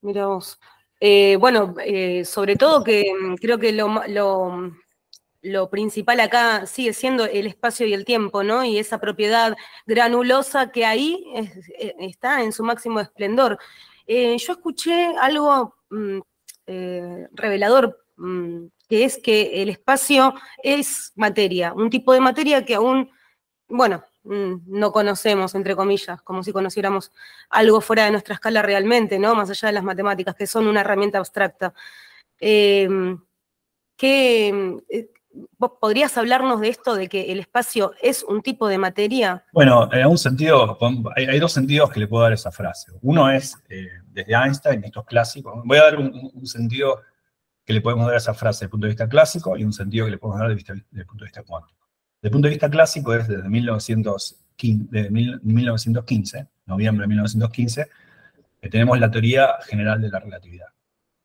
[0.00, 0.58] Mira vos.
[1.00, 4.72] Eh, bueno, eh, sobre todo que mm, creo que lo,
[5.42, 8.64] lo principal acá sigue siendo el espacio y el tiempo, ¿no?
[8.64, 13.58] Y esa propiedad granulosa que ahí e, está en su máximo esplendor.
[14.06, 16.18] Eh, yo escuché algo mm,
[17.32, 23.10] revelador, mm, que es que el espacio es materia, un tipo de materia que aún,
[23.68, 27.12] bueno, mm, no conocemos, entre comillas, como si conociéramos
[27.50, 29.34] algo fuera de nuestra escala realmente, ¿no?
[29.34, 31.74] Más allá de las matemáticas, que son una herramienta abstracta.
[32.40, 32.88] Eh,
[33.98, 34.78] ¿qué,
[35.80, 39.44] podrías hablarnos de esto, de que el espacio es un tipo de materia?
[39.52, 40.78] Bueno, en algún sentido,
[41.14, 42.92] hay, dos sentidos que le puedo dar a esa frase.
[43.02, 47.02] Uno es, eh, desde Einstein, estos clásicos, voy a dar un, sentido
[47.68, 49.74] que le podemos dar a esa frase desde el punto de vista clásico y un
[49.74, 51.86] sentido que le podemos dar desde, el punto de vista cuántico.
[52.16, 57.86] Desde el punto de vista clásico es desde 1915, 1915 noviembre de 1915,
[58.62, 60.68] que tenemos la teoría general de la relatividad.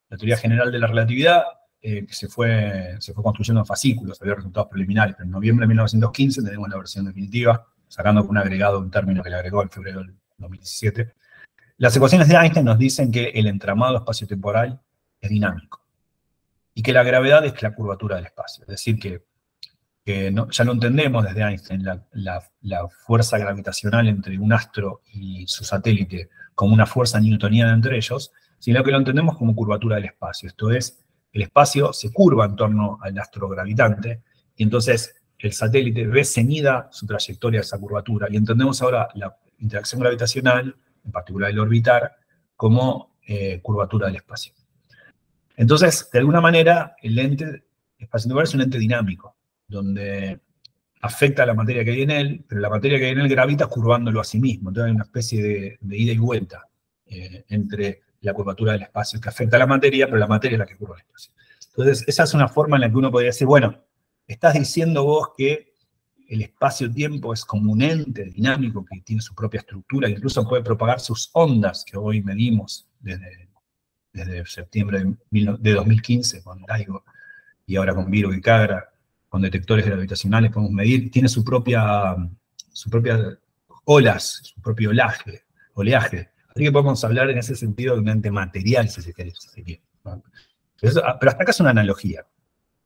[0.09, 1.43] La teoría general de la relatividad
[1.81, 5.63] eh, que se fue, se fue construyendo en fascículos, había resultados preliminares, pero en noviembre
[5.63, 9.63] de 1915 tenemos la versión definitiva, sacando con un agregado un término que le agregó
[9.63, 11.13] en febrero del 2017.
[11.77, 14.81] Las ecuaciones de Einstein nos dicen que el entramado espacio-temporal
[15.21, 15.82] es dinámico
[16.73, 18.63] y que la gravedad es la curvatura del espacio.
[18.63, 19.21] Es decir, que,
[20.05, 26.29] ya no entendemos desde Einstein la, la, fuerza gravitacional entre un astro y su satélite
[26.55, 30.49] como una fuerza newtoniana entre ellos, sino que lo entendemos como curvatura del espacio.
[30.49, 30.99] Esto es,
[31.31, 34.23] el espacio se curva en torno al astro gravitante,
[34.57, 39.35] y entonces el satélite ve ceñida su trayectoria a esa curvatura, y entendemos ahora la
[39.59, 42.17] interacción gravitacional, en particular el orbitar,
[42.57, 44.53] como eh, curvatura del espacio.
[45.55, 47.63] Entonces, de alguna manera, el ente
[47.97, 49.35] espacio-temporal es un ente dinámico,
[49.67, 50.39] donde
[51.01, 53.29] afecta a la materia que hay en él, pero la materia que hay en él
[53.29, 54.69] gravita curvándolo a sí mismo.
[54.69, 56.67] Entonces hay una especie de, ida y vuelta
[57.05, 60.59] eh, entre la curvatura del espacio, que afecta a la materia, pero la materia es
[60.59, 61.33] la que curva el espacio.
[61.75, 63.83] Entonces, esa es una forma en la que uno podría decir, bueno,
[64.27, 65.73] estás diciendo vos que
[66.29, 70.99] el espacio-tiempo es como un ente dinámico que tiene su propia estructura, incluso puede propagar
[71.01, 73.42] sus ondas, que hoy medimos desde,
[74.13, 77.03] desde septiembre de, 2015 con LIGO,
[77.65, 78.89] y ahora con Viro y Cagra,
[79.27, 82.15] con detectores gravitacionales podemos medir, tiene su propia,
[82.71, 83.37] su propia
[83.85, 85.43] olas, su propio oleaje,
[85.73, 89.33] oleaje Así que podemos hablar en ese sentido de un ente material, si se quiere.
[90.79, 92.27] pero, hasta acá es una analogía.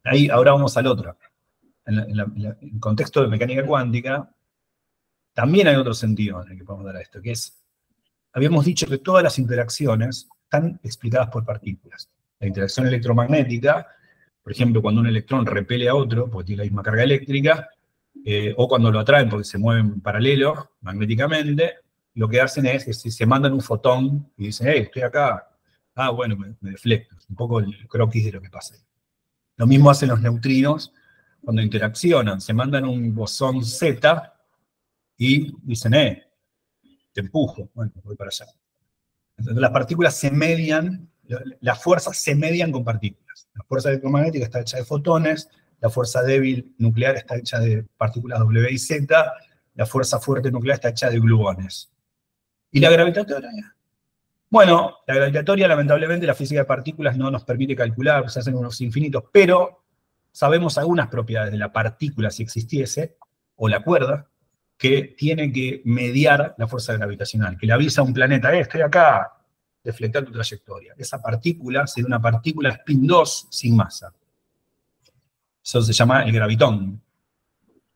[0.05, 1.17] Ahí, ahora vamos al otro.
[1.85, 4.33] En, el contexto de mecánica cuántica,
[5.33, 7.61] también hay otro sentido en el que podemos dar a esto, que es,
[8.31, 12.09] habíamos dicho que todas las interacciones están explicadas por partículas.
[12.39, 13.85] La interacción electromagnética,
[14.41, 17.69] por ejemplo, cuando un electrón repele a otro, porque tiene la misma carga eléctrica,
[18.25, 21.75] eh, o cuando lo atraen porque se mueven paralelo magnéticamente,
[22.13, 25.49] lo que hacen es, si se mandan un fotón y dicen, hey, estoy acá,
[25.95, 28.75] ah, bueno, me, deflecto, un poco el croquis de lo que pasa.
[29.57, 30.93] Lo mismo hacen los neutrinos
[31.43, 34.33] cuando interaccionan, se mandan un bosón Z
[35.17, 36.23] y dicen, eh,
[37.11, 38.45] te empujo, bueno, voy para allá.
[39.37, 41.09] Las partículas se median,
[41.61, 43.47] las fuerzas se median con partículas.
[43.53, 45.49] La fuerza electromagnética está hecha de fotones,
[45.79, 49.33] la fuerza débil nuclear está hecha de partículas W y Z,
[49.75, 51.91] la fuerza fuerte nuclear está hecha de gluones.
[52.71, 53.75] ¿Y la gravitatoria?
[54.49, 58.79] Bueno, la gravitatoria, lamentablemente, la física de partículas no nos permite calcular, se hacen unos
[58.81, 59.83] infinitos, pero
[60.31, 63.17] sabemos algunas propiedades de la partícula si existiese,
[63.55, 64.29] o la cuerda,
[64.77, 68.81] que tiene que mediar la fuerza gravitacional, que le avisa a un planeta, eh, estoy
[68.81, 69.33] acá,
[69.83, 70.93] deflectar tu trayectoria.
[70.97, 74.13] Esa partícula sería una partícula spin 2 sin masa.
[75.63, 77.01] Eso se llama el gravitón.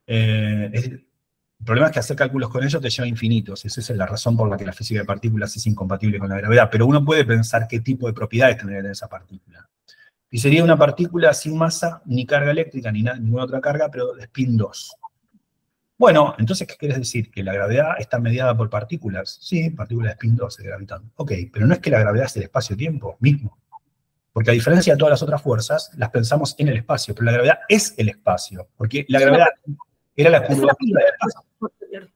[0.08, 3.64] Eh, el problema es que hacer cálculos con ellos te lleva infinitos.
[3.64, 6.38] Esa es la razón por la que la física de partículas es incompatible con la
[6.38, 6.70] gravedad.
[6.72, 9.70] Pero uno puede pensar qué tipo de propiedades tendría esa partícula.
[10.32, 14.24] Y sería una partícula sin masa, ni carga eléctrica, ni ninguna otra carga, pero de
[14.24, 14.96] spin 2.
[16.02, 17.30] Bueno, entonces, ¿qué quieres decir?
[17.30, 19.38] ¿Que la gravedad está mediada por partículas?
[19.40, 21.12] Sí, partículas de spin 2, el gravitón.
[21.16, 23.60] Ok, pero no es que la gravedad es el espacio-tiempo mismo.
[24.34, 27.34] Porque a diferencia de todas las otras fuerzas, las pensamos en el espacio, pero la
[27.34, 29.46] gravedad es el espacio, porque la gravedad
[30.16, 32.12] era la curvatura del espacio.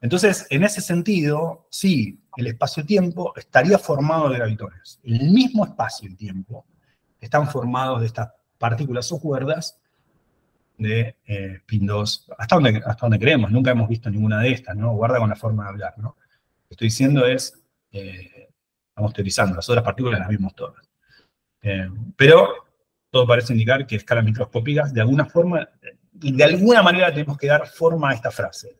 [0.00, 5.00] Entonces, en ese sentido, sí, el espacio-tiempo estaría formado de gravitones.
[5.02, 6.66] El mismo espacio y tiempo
[7.18, 8.28] están formados de estas
[8.58, 9.80] partículas o cuerdas
[10.76, 14.76] de eh, PIN 2, hasta donde, hasta donde creemos, nunca hemos visto ninguna de estas,
[14.76, 14.92] ¿no?
[14.94, 16.16] Guarda con la forma de hablar, ¿no?
[16.16, 18.48] Lo que estoy diciendo es, eh,
[18.88, 20.88] estamos teorizando, las otras partículas las vimos todas.
[21.62, 22.48] Eh, pero
[23.10, 25.68] todo parece indicar que escalas microscópicas, de alguna forma,
[26.12, 28.76] de alguna manera tenemos que dar forma a esta frase.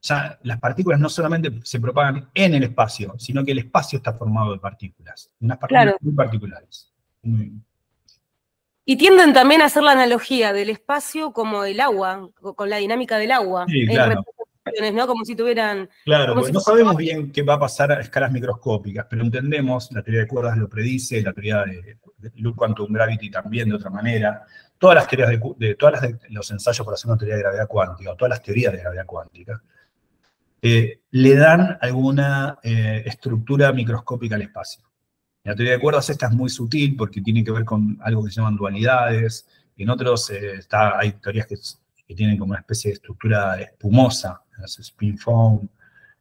[0.00, 4.12] Ya las partículas no solamente se propagan en el espacio, sino que el espacio está
[4.12, 6.92] formado de partículas, unas partículas muy particulares.
[8.90, 13.18] Y tienden también a hacer la analogía del espacio como el agua, con la dinámica
[13.18, 13.66] del agua.
[13.68, 14.24] Sí, claro.
[14.94, 15.06] ¿no?
[15.06, 15.90] Como si tuvieran...
[16.06, 20.22] Claro, no sabemos bien qué va a pasar a escalas microscópicas, pero entendemos, la teoría
[20.22, 21.98] de cuerdas lo predice, la teoría de,
[22.36, 24.46] Loop Quantum Gravity también de otra manera,
[24.78, 26.00] todas las teorías de, de todas
[26.30, 29.04] los ensayos para hacer una teoría de gravedad cuántica, o todas las teorías de gravedad
[29.04, 29.62] cuántica,
[30.62, 34.87] eh, le dan alguna eh, estructura microscópica al espacio.
[35.44, 38.30] La teoría de cuerdas esta es muy sutil porque tiene que ver con algo que
[38.30, 39.46] se llaman dualidades,
[39.76, 41.56] en otros eh, está, hay teorías que,
[42.14, 45.68] tienen como una especie de estructura espumosa, las spin foam,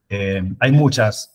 [0.10, 1.34] hay muchas,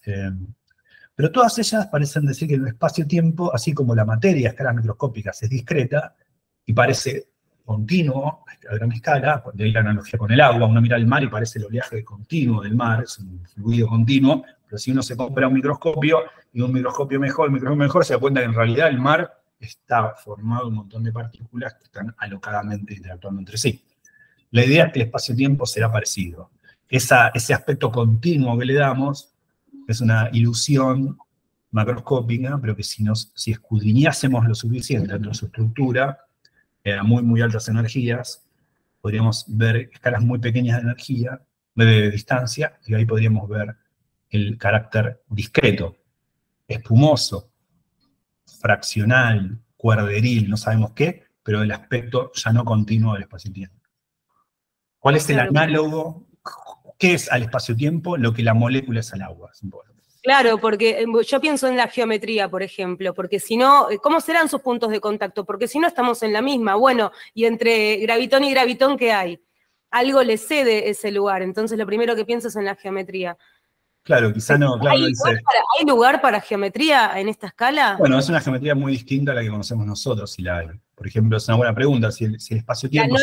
[1.14, 5.42] pero todas ellas parecen decir que el espacio-tiempo, así como la materia a escalas microscópicas
[5.42, 6.16] es discreta
[6.66, 7.28] y parece
[7.64, 11.22] continuo a gran escala, de ahí la analogía con el agua, uno mira el mar
[11.22, 15.18] y parece el oleaje continuo del mar, es un fluido continuo, pero si uno se
[15.18, 18.54] compra un microscopio y un microscopio mejor, un microscopio mejor, se da cuenta que en
[18.54, 19.30] realidad el mar
[19.60, 23.84] está formado un montón de partículas que están alocadamente interactuando entre sí.
[24.50, 26.52] La idea es que el espacio-tiempo será parecido.
[26.88, 29.34] Esa, ese aspecto continuo que le damos
[29.86, 31.18] es una ilusión
[31.70, 36.18] macroscópica, pero que si, nos, si escudriñásemos lo suficiente dentro de su estructura,
[36.98, 38.46] a muy, muy altas energías,
[39.02, 41.42] podríamos ver escalas muy pequeñas de energía,
[41.74, 43.76] de distancia, y ahí podríamos ver
[44.32, 45.96] el carácter discreto,
[46.66, 47.50] espumoso,
[48.60, 53.76] fraccional, cuerderil, no sabemos qué, pero el aspecto ya no continuo del espacio-tiempo.
[54.98, 56.26] ¿Cuál es el análogo?
[56.98, 58.16] ¿Qué es al espacio-tiempo?
[58.16, 59.50] Lo que la molécula es al agua.
[60.22, 64.20] Claro, porque eh, yo pienso en la geometría, por ejemplo, porque si no, eh, ¿cómo
[64.20, 65.44] serán sus puntos de contacto?
[65.44, 69.42] Porque si no estamos en la misma, bueno, y entre gravitón y gravitón, ¿qué hay?
[69.90, 73.36] Algo le cede ese lugar, entonces lo primero que pienso es en la geometría.
[74.04, 77.96] Claro, quizá no, claro, ¿Hay, lugar para, ¿Hay lugar para geometría en esta escala?
[77.98, 80.68] Bueno, es una geometría muy distinta a la que conocemos nosotros, si la hay.
[80.96, 83.16] Por ejemplo, es una buena pregunta, si el, espacio-tiempo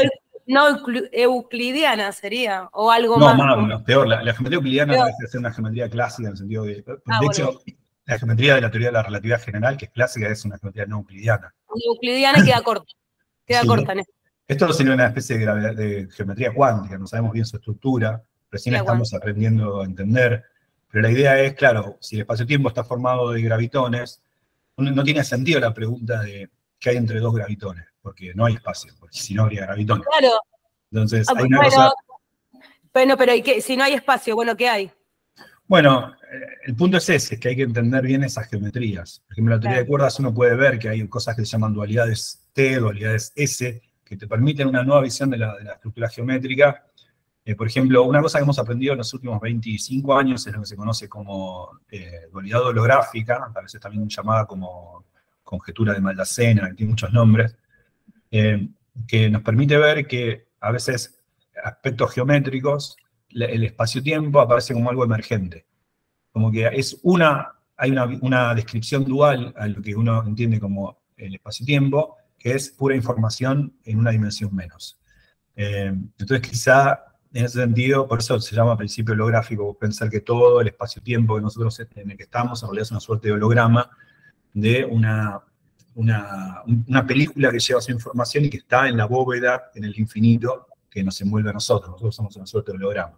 [0.49, 0.63] no
[1.11, 3.37] euclidiana sería, o algo más.
[3.37, 4.07] No, no, peor.
[4.07, 6.83] La, geometría euclidiana debe ser una geometría clásica en el sentido de.
[7.05, 7.61] Ah, de hecho,
[8.05, 10.87] la geometría de la teoría de la relatividad general, que es clásica, es una geometría
[10.87, 11.53] no euclidiana.
[11.87, 12.91] Euclidiana queda corta.
[13.45, 14.13] Queda corta en esto.
[14.47, 19.13] Esto sería una especie de, de, geometría cuántica, no sabemos bien su estructura, recién estamos
[19.13, 20.43] aprendiendo a entender.
[20.91, 24.21] Pero la idea es, claro, si el espacio-tiempo está formado de gravitones,
[24.77, 26.49] no tiene sentido la pregunta de
[26.79, 30.01] qué hay entre dos gravitones porque no hay espacio, porque si no habría gravitón.
[30.01, 30.39] Claro.
[30.91, 31.91] Entonces, ah, hay una cosa...
[32.93, 34.91] Bueno, pero si no hay espacio, bueno, ¿qué hay?
[35.67, 39.21] Bueno, eh, el punto es ese, que hay que entender bien esas geometrías.
[39.27, 41.51] Por ejemplo, en la teoría de cuerdas uno puede ver que hay cosas que se
[41.51, 46.85] llaman dualidades T, dualidades S, que te permiten una nueva visión de la, estructura geométrica.
[47.49, 50.59] Eh, por ejemplo, una cosa que hemos aprendido en los últimos 25 años es lo
[50.59, 55.05] que se conoce como eh, dualidad holográfica, a veces también llamada como
[55.43, 57.55] conjetura de Maldacena, que tiene muchos nombres,
[58.29, 58.69] eh,
[59.07, 61.23] que nos permite ver que a veces
[61.63, 62.95] aspectos geométricos,
[63.29, 65.65] el espacio-tiempo aparece como algo emergente.
[66.31, 71.33] Como que es una, hay una, descripción dual a lo que uno entiende como el
[71.33, 74.99] espacio-tiempo, que es pura información en una dimensión menos.
[75.55, 80.61] Eh, entonces quizá en ese sentido, por eso se llama principio holográfico, pensar que todo
[80.61, 83.89] el espacio-tiempo que nosotros en el que estamos en realidad es una suerte de holograma
[84.53, 85.41] de una,
[85.95, 90.67] una, película que lleva su información y que está en la bóveda, en el infinito,
[90.89, 91.91] que nos envuelve a nosotros.
[91.91, 93.17] Nosotros somos una suerte de holograma.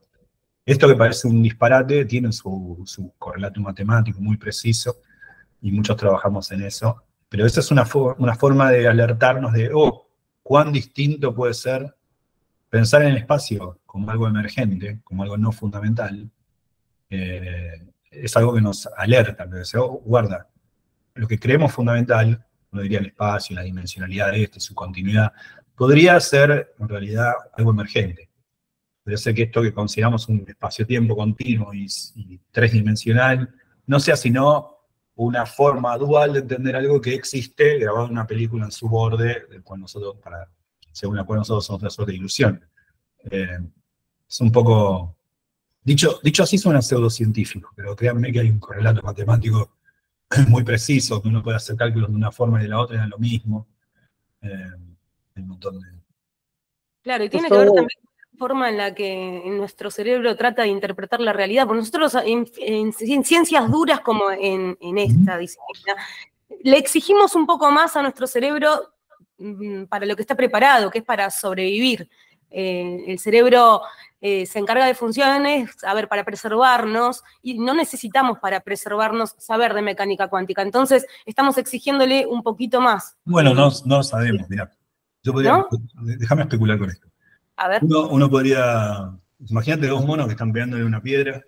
[0.66, 4.98] Esto que parece un disparate tiene su, su correlato matemático muy preciso
[5.62, 10.08] y muchos trabajamos en eso, pero esa es una, una forma de alertarnos de, oh,
[10.44, 11.96] cuán distinto puede ser
[12.72, 16.32] pensar en el espacio como algo emergente, como algo no fundamental,
[17.10, 19.46] eh, es algo que nos alerta,
[19.78, 20.50] oh, guarda,
[21.16, 25.34] lo que creemos fundamental, uno diría el espacio, la dimensionalidad de este, su continuidad,
[25.76, 28.30] podría ser en realidad algo emergente.
[29.04, 31.88] Podría ser que esto que consideramos un espacio-tiempo continuo y,
[32.52, 33.54] tres-dimensional,
[33.86, 34.78] no sea sino
[35.16, 39.46] una forma dual de entender algo que existe grabado en una película en su borde,
[39.50, 40.48] del cual nosotros, para,
[40.92, 42.66] según la cual nosotros somos una suerte de ilusión.
[43.30, 43.60] Eh,
[44.28, 45.16] es un poco...
[45.84, 49.78] Dicho, dicho así suena pseudocientífico, pero créanme que hay un correlato matemático
[50.48, 53.00] muy preciso, que uno puede hacer cálculos de una forma y de la otra, y
[53.00, 53.68] es lo mismo.
[54.42, 54.72] Eh,
[55.36, 55.88] un montón de...
[57.02, 60.64] Claro, y tiene que ver también con la forma en la que nuestro cerebro trata
[60.64, 65.96] de interpretar la realidad, porque nosotros en, ciencias duras como en, esta disciplina,
[66.64, 68.91] le exigimos un poco más a nuestro cerebro
[69.90, 72.10] para lo que está preparado, que es para sobrevivir.
[72.50, 73.82] Eh, el cerebro
[74.20, 79.74] eh, se encarga de funciones, a ver, para preservarnos, y no necesitamos para preservarnos saber
[79.74, 80.62] de mecánica cuántica.
[80.62, 83.16] Entonces, estamos exigiéndole un poquito más.
[83.24, 84.70] Bueno, no, no sabemos, mira.
[85.24, 85.66] Yo podría,
[86.02, 87.08] déjame especular con esto.
[87.56, 87.82] A ver.
[87.84, 89.12] Uno, podría,
[89.48, 91.44] imagínate dos monos que están pegando en una piedra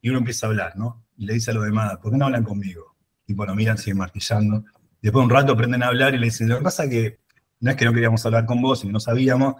[0.00, 1.04] y uno empieza a hablar, ¿no?
[1.16, 2.96] Y le dice a los demás, ¿por qué no hablan conmigo?
[3.26, 4.64] Y bueno, miran, siguen martillando.
[5.00, 7.23] Después de un rato aprenden a hablar y le dicen, lo que pasa es que
[7.64, 9.54] no es que no queríamos hablar con vos y no sabíamos,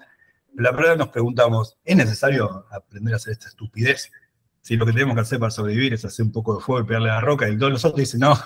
[0.54, 4.12] la verdad nos preguntamos, ¿es necesario aprender a hacer esta estupidez?
[4.60, 6.86] Si lo que tenemos que hacer para sobrevivir es hacer un poco de fuego y
[6.86, 8.38] pegarle la roca, y todos los otros dicen, no,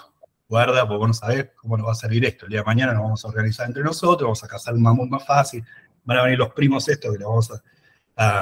[0.49, 2.47] guarda, porque vos no sabés cómo nos va a salir esto.
[2.47, 5.11] El día de mañana nos vamos a organizar entre nosotros, vamos a cazar un mamut
[5.11, 5.65] más fácil,
[6.05, 7.61] van a venir los primos estos que le vamos a,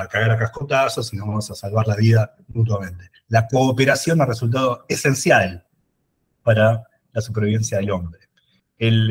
[0.09, 3.11] cagar a cascotazos y nos vamos a salvar la vida mutuamente.
[3.29, 5.67] La cooperación ha resultado esencial
[6.43, 8.21] para la supervivencia del hombre.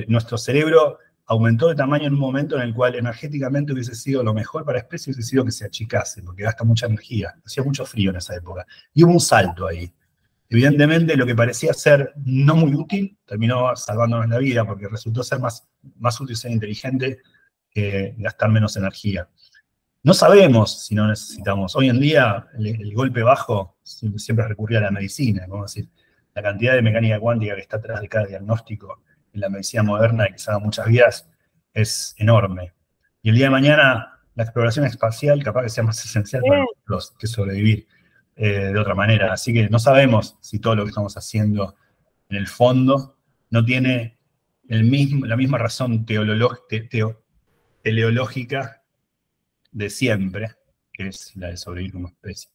[0.08, 4.34] Nuestro cerebro aumentó de tamaño en un momento en el cual energéticamente hubiese sido lo
[4.34, 7.36] mejor para especie, hubiese sido que se achicase, porque gasta mucha energía.
[7.46, 8.66] Hacía mucho frío en esa época.
[8.94, 9.92] Y hubo un salto ahí.
[10.48, 15.40] Evidentemente, lo que parecía ser no muy útil terminó salvándonos la vida, porque resultó ser
[15.40, 17.20] más, más útil ser inteligente
[17.72, 19.28] que gastar menos energía.
[20.04, 21.76] No sabemos si no necesitamos.
[21.76, 25.90] Hoy en día, el, golpe bajo siempre recurría a la medicina, vamos decir.
[26.36, 29.02] La cantidad de mecánica cuántica que está atrás de cada diagnóstico
[29.36, 31.30] en la medicina moderna y que salva muchas vidas
[31.74, 32.74] es enorme.
[33.22, 37.14] Y el día de mañana la exploración espacial capaz que sea más esencial para nosotros
[37.20, 37.88] que sobrevivir
[38.36, 39.34] eh, de otra manera.
[39.34, 41.76] Así que no sabemos si todo lo que estamos haciendo
[42.30, 43.18] en el fondo
[43.50, 44.18] no tiene
[44.68, 48.82] el mismo, la misma razón teleológica
[49.72, 50.52] de siempre,
[50.92, 52.50] que es la de sobrevivir como especie.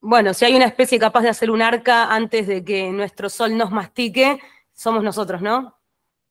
[0.00, 3.58] Bueno, si hay una especie capaz de hacer un arca antes de que nuestro sol
[3.58, 4.40] nos mastique,
[4.72, 5.79] somos nosotros, ¿no?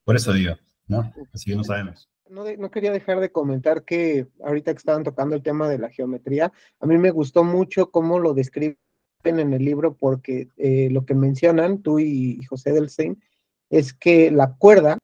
[0.09, 0.55] Por eso digo,
[0.87, 1.13] ¿no?
[1.31, 2.09] Así que no sabemos.
[2.31, 6.51] No, quería dejar de comentar que ahorita que estaban tocando el tema de la geometría,
[6.79, 8.75] a mí me gustó mucho cómo lo describen
[9.23, 13.21] en el libro porque eh, lo que mencionan tú y José Delstein
[13.69, 14.97] es que la cuerda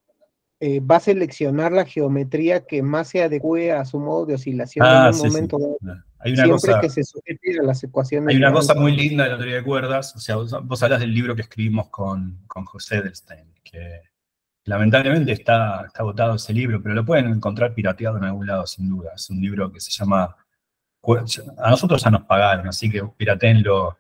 [0.60, 4.88] eh, va a seleccionar la geometría que más se adecue a su modo de oscilación
[4.88, 5.78] en ah, un momento
[6.18, 8.30] Hay una siempre cosa, que se somete a las ecuaciones.
[8.30, 11.14] Hay una cosa muy linda de la teoría de cuerdas, o sea, vos, hablas del
[11.14, 14.15] libro que escribimos con, con José Delstein, que
[14.66, 18.90] Lamentablemente está, está agotado ese libro, pero lo pueden encontrar pirateado en algún lado, sin
[18.90, 19.12] duda.
[19.16, 20.36] Es un libro que se llama...
[21.58, 23.96] A nosotros ya nos pagaron, así que piratenlo.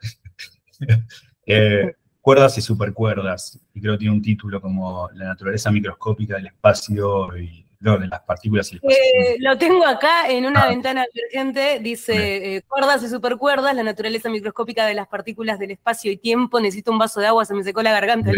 [1.45, 3.59] eh, cuerdas y supercuerdas.
[3.75, 8.21] Y creo que tiene un título como La naturaleza microscópica del espacio y de las
[8.21, 10.69] partículas y el eh, Lo tengo acá en una ah.
[10.69, 16.11] ventana emergente, dice eh, cuerdas y supercuerdas, la naturaleza microscópica de las partículas del espacio
[16.11, 18.31] y tiempo, necesito un vaso de agua, se me secó la garganta.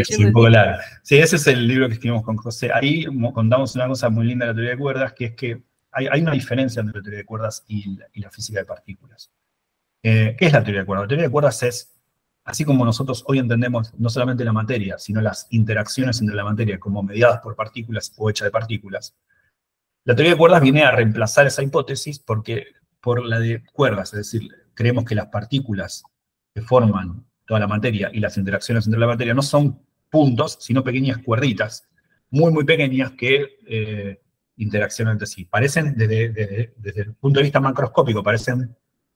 [1.03, 2.69] Sí, ese es el libro que escribimos con José.
[2.73, 5.61] Ahí contamos una cosa muy linda de la teoría de cuerdas, que es que
[5.91, 9.31] hay, una diferencia entre la teoría de cuerdas y la, física de partículas.
[10.03, 11.05] Eh, ¿Qué es la teoría de cuerdas?
[11.05, 11.96] La teoría de cuerdas es
[12.47, 16.79] así como nosotros hoy entendemos no solamente la materia, sino las interacciones entre la materia
[16.79, 19.15] como mediadas por partículas o hechas de partículas,
[20.05, 22.67] la teoría de cuerdas viene a reemplazar esa hipótesis porque
[23.01, 26.03] por la de cuerdas, es decir, creemos que las partículas
[26.55, 30.85] que forman toda la materia y las interacciones entre la materia no son puntos, sino
[30.85, 31.89] pequeñas cuerditas,
[32.29, 34.21] muy, muy pequeñas que eh,
[34.55, 35.43] interaccionan entre sí.
[35.43, 38.73] Parecen, desde, el punto de vista macroscópico, parecen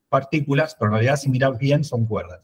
[0.09, 2.41] partículas, pero en realidad si miras bien son cuerdas.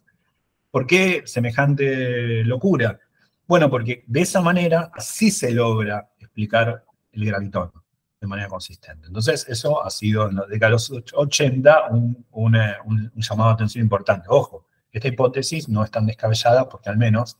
[0.71, 2.99] ¿Por qué semejante locura?
[3.47, 7.71] Bueno, porque de esa manera así se logra explicar el gravitón
[8.19, 9.07] de manera consistente.
[9.07, 14.27] Entonces, eso ha sido en la década de los 80 un, llamado de atención importante.
[14.29, 17.37] Ojo, esta hipótesis no es tan descabellada porque al menos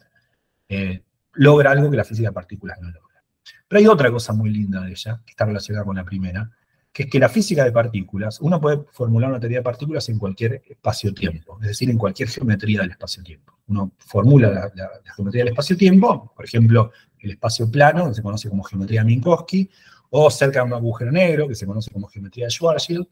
[0.69, 3.23] eh, logra algo que la física de partículas no logra.
[3.67, 6.49] Pero hay otra cosa muy linda de ella, que está relacionada con la primera,
[6.97, 10.17] que es que la física de partículas, uno puede formular una teoría de partículas en
[10.17, 13.53] cualquier espacio-tiempo, es decir, en cualquier geometría del espacio-tiempo.
[13.67, 18.63] Uno formula la, geometría del espacio-tiempo, por ejemplo, el espacio plano, que se conoce como
[18.63, 19.69] geometría Minkowski,
[20.09, 23.05] o cerca de un agujero negro, que se conoce como geometría de Schwarzschild,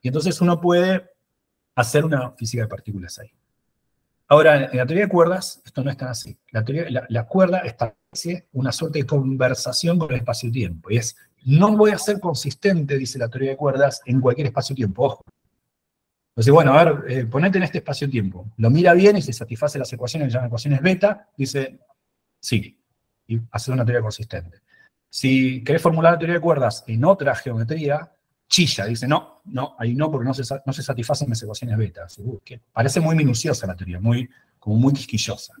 [0.00, 1.02] y entonces uno puede
[1.74, 3.32] hacer una física de partículas ahí.
[4.28, 6.38] Ahora, en la teoría de cuerdas, esto no es tan así.
[6.52, 11.76] La, teoría, la, cuerda establece una suerte de conversación con el espacio-tiempo, y es, no
[11.76, 15.24] voy a ser consistente, dice la teoría de cuerdas, en cualquier espacio-tiempo, ojo.
[16.30, 18.50] Entonces, bueno, a ver, eh, ponete en este espacio-tiempo.
[18.56, 21.78] Lo mira bien y se satisface las ecuaciones, que llaman ecuaciones beta, dice,
[22.40, 22.76] sí,
[23.28, 24.58] y hace una teoría consistente.
[25.08, 28.10] Si querés formular la teoría de cuerdas en otra geometría,
[28.48, 32.06] chilla, dice, no, no, ahí no, porque no se, satisfacen las ecuaciones beta.
[32.72, 35.54] parece muy minuciosa la teoría, muy, como muy quisquillosa.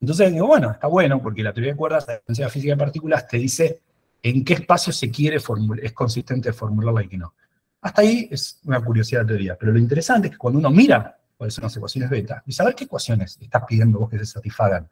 [0.00, 3.38] Entonces digo, bueno, está bueno, porque la teoría de cuerdas, la física de partículas, te
[3.38, 3.80] dice
[4.22, 7.34] en qué espacio se quiere formular, es consistente formularla y qué no.
[7.80, 11.18] Hasta ahí es una curiosidad de teoría, pero lo interesante es que cuando uno mira
[11.36, 14.88] cuáles son las ecuaciones beta, y saber qué ecuaciones estás pidiendo vos que se satisfagan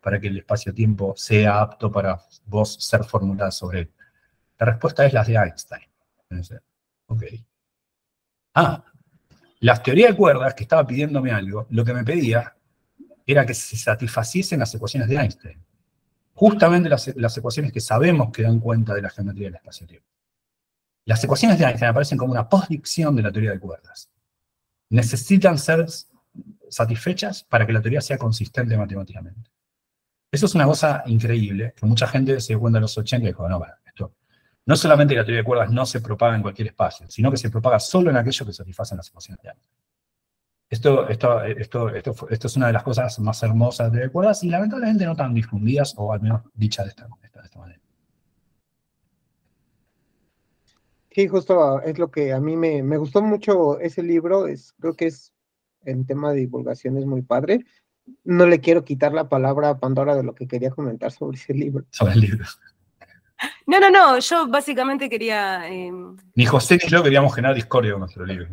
[0.00, 3.92] para que el espacio-tiempo sea apto para vos ser formulada sobre él?
[4.58, 5.82] La respuesta es la de Einstein.
[8.54, 8.82] Ah,
[9.60, 12.56] las teorías de cuerdas que estaba pidiéndome algo, lo que me pedía
[13.26, 15.62] era que se satisfaciesen las ecuaciones de Einstein.
[16.40, 20.08] Justamente las, ecuaciones que sabemos que dan cuenta de la geometría del espacio-tiempo.
[21.04, 24.08] Las ecuaciones de Einstein aparecen como una postdicción de la teoría de cuerdas.
[24.88, 25.84] Necesitan ser
[26.70, 29.50] satisfechas para que la teoría sea consistente matemáticamente.
[30.32, 33.32] Eso es una cosa increíble, que mucha gente se dio cuenta en los 80 y
[33.32, 34.14] dijo, no, bueno, esto,
[34.64, 37.50] no solamente la teoría de cuerdas no se propaga en cualquier espacio, sino que se
[37.50, 39.50] propaga solo en aquello que satisfacen las ecuaciones de
[40.70, 44.48] Esto, esto, esto, esto, esto es una de las cosas más hermosas de cuerdas y
[44.48, 47.80] lamentablemente no tan difundidas, o al menos dichas de esta, de esta manera.
[51.10, 54.94] Sí, justo es lo que a mí me, me gustó mucho ese libro, es, creo
[54.94, 55.32] que es
[55.84, 57.64] en tema de divulgación es muy padre
[58.24, 61.54] no le quiero quitar la palabra a Pandora de lo que quería comentar sobre ese
[61.54, 61.84] libro.
[61.90, 62.44] Sobre el libro.
[63.66, 65.66] No, no, no, yo básicamente quería...
[65.66, 68.46] Em, ni José ni yo queríamos generar discordia con nuestro libro.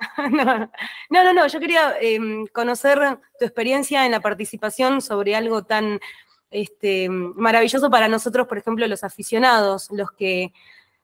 [0.30, 0.70] no,
[1.10, 6.00] no, no, yo quería em, conocer tu experiencia en la participación sobre algo tan
[6.50, 10.52] este, maravilloso para nosotros, por ejemplo, los aficionados, los que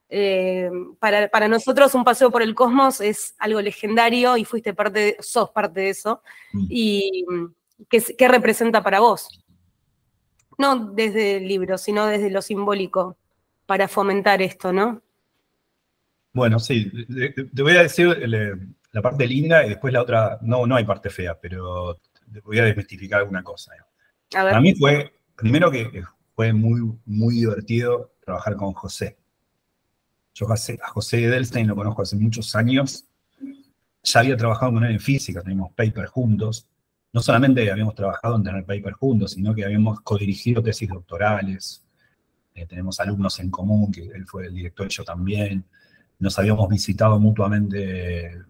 [0.09, 0.70] eh,
[1.01, 5.51] para, para, nosotros un paseo por el cosmos es algo legendario y fuiste parte, sos
[5.51, 6.23] parte de eso.
[6.52, 6.66] Mm.
[6.70, 7.24] Y
[7.89, 9.44] ¿qué, representa para vos?
[10.59, 13.16] No desde el libro, sino desde lo simbólico,
[13.66, 15.02] para fomentar esto, ¿no?
[16.32, 16.90] Bueno, sí,
[17.55, 18.09] te voy a decir
[18.97, 21.98] la parte linda y después la otra, no, no hay parte fea, pero
[22.44, 23.73] voy a desmistificar alguna cosa.
[24.31, 26.02] Para mí fue, primero que
[26.35, 29.16] fue muy, muy divertido trabajar con José.
[30.35, 33.06] Yo a José Edelstein lo conozco hace muchos años.
[34.02, 36.68] Ya había trabajado con él en física, teníamos paper juntos
[37.16, 41.82] no solamente habíamos trabajado en tener paper juntos, sino que habíamos codirigido tesis doctorales,
[42.55, 45.64] eh, tenemos alumnos en común, que él fue el director y yo también,
[46.18, 48.43] nos habíamos visitado mutuamente eh,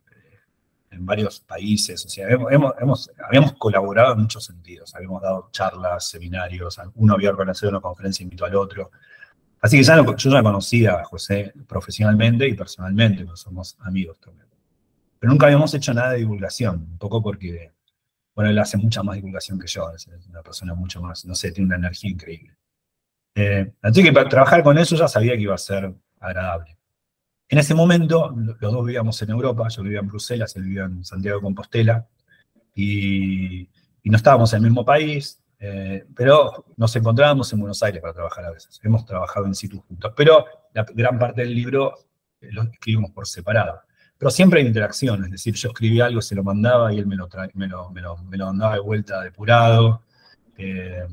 [0.97, 6.79] en varios países, o sea, hemos, habíamos colaborado en muchos sentidos, habíamos dado charlas, seminarios,
[6.95, 8.91] uno había organizado una conferencia invitó al otro.
[9.61, 14.47] Así que ya yo ya conocía a José profesionalmente y personalmente, porque somos amigos también.
[15.19, 17.73] Pero nunca habíamos hecho nada de divulgación, un poco porque
[18.37, 21.53] bueno, él hace mucha más divulgación que yo, es una persona mucho más, no sé,
[21.53, 22.55] tiene una energía increíble.
[23.35, 26.76] Eh, así que para trabajar con eso ya sabía que iba a ser agradable.
[27.49, 31.05] En ese momento, los dos vivíamos en Europa, yo vivía en Bruselas, él vivía en
[31.05, 32.07] Santiago de Compostela,
[32.75, 33.69] y,
[34.05, 38.45] no estábamos en el mismo país, eh, pero nos encontrábamos en Buenos Aires para trabajar
[38.45, 38.79] a veces.
[38.85, 41.95] Hemos trabajado en situ juntos, pero la gran parte del libro
[42.41, 43.81] eh, lo escribimos por separado.
[44.19, 47.17] Pero siempre hay interacción, es decir, yo escribí algo, se lo mandaba y él me
[47.17, 50.03] lo, me de vuelta depurado.
[50.57, 51.07] Eh,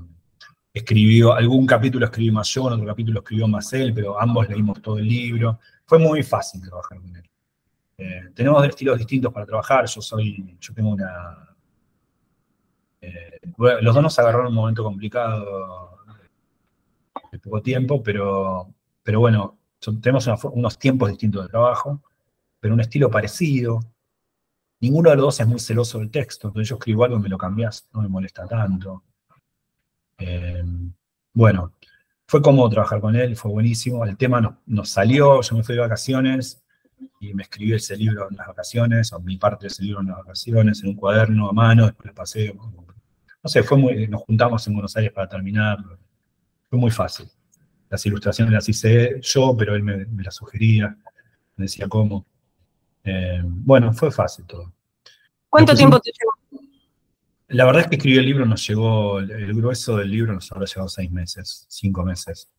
[0.73, 4.99] escribió, algún capítulo escribí más yo, otro capítulo escribió más él, pero ambos leímos todo
[4.99, 5.60] el libro.
[5.85, 7.30] Fue muy fácil trabajar con él.
[7.97, 11.55] Eh, tenemos estilos distintos para trabajar, yo soy, yo tengo una...
[13.01, 15.97] Eh, los dos nos agarraron un momento complicado
[17.31, 18.73] de poco tiempo, pero,
[19.03, 19.57] pero bueno,
[20.01, 22.01] tenemos unos tiempos distintos de trabajo
[22.64, 23.81] pero un estilo parecido.
[24.80, 27.27] ninguno de los dos es muy celoso del texto, entonces yo escribo algo y me
[27.27, 29.03] lo cambias, no me molesta tanto.
[30.18, 30.64] Eh,
[31.34, 31.73] bueno,
[32.28, 35.82] fue cómodo trabajar con él, fue buenísimo, el tema nos, salió, yo me fui de
[35.82, 36.64] vacaciones
[37.20, 40.08] y me escribí ese libro en las vacaciones, o mi parte de ese libro en
[40.08, 44.22] las vacaciones, en un cuaderno a mano, después lo pasé, no sé, fue muy, nos
[44.22, 45.78] juntamos en Buenos Aires para terminar,
[46.70, 47.30] fue muy fácil.
[47.90, 50.98] Las ilustraciones las hice yo, pero él me, las sugería,
[51.56, 52.26] me decía cómo.
[53.04, 54.74] Eh, bueno, fue fácil todo.
[55.50, 56.32] ¿Cuánto tiempo te llevó?
[57.53, 60.65] La verdad es que escribí el libro, nos llegó, el grueso del libro nos habrá
[60.65, 62.49] llevado seis meses, cinco meses.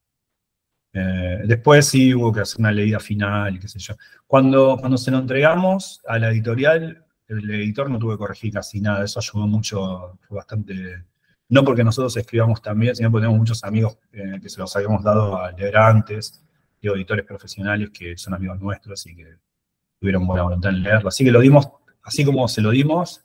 [0.92, 3.94] Eh, después sí hubo que hacer una leída final, qué sé yo.
[4.24, 8.80] Cuando, cuando se lo entregamos a la editorial, el editor no tuvo que corregir casi
[8.80, 11.04] nada, eso ayudó mucho, fue bastante
[11.48, 15.02] no porque nosotros escribamos también, sino porque tenemos muchos amigos eh, que se los habíamos
[15.02, 16.40] dado a leer antes,
[16.80, 19.26] y editores profesionales que son amigos nuestros y que
[19.98, 21.08] tuvieron buena voluntad en leerlo.
[21.08, 21.68] Así que lo dimos,
[22.02, 23.24] así como se lo dimos,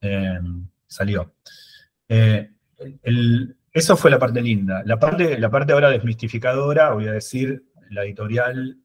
[0.00, 0.40] eh,
[0.90, 1.34] salió.
[2.08, 2.50] Eh,
[3.72, 4.82] eso fue la parte linda.
[4.84, 8.76] La parte, la parte ahora desmistificadora, voy a decir, la editorial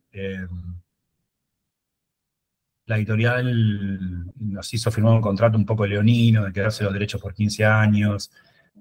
[2.86, 7.34] la editorial nos hizo firmar un contrato un poco leonino de quedarse los derechos por
[7.34, 8.32] 15 años,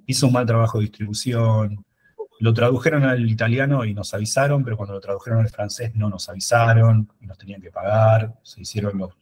[0.06, 1.84] hizo un mal trabajo de distribución,
[2.40, 6.28] lo tradujeron al italiano y nos avisaron, pero cuando lo tradujeron al francés no nos
[6.28, 9.14] avisaron y nos tenían que pagar, se hicieron los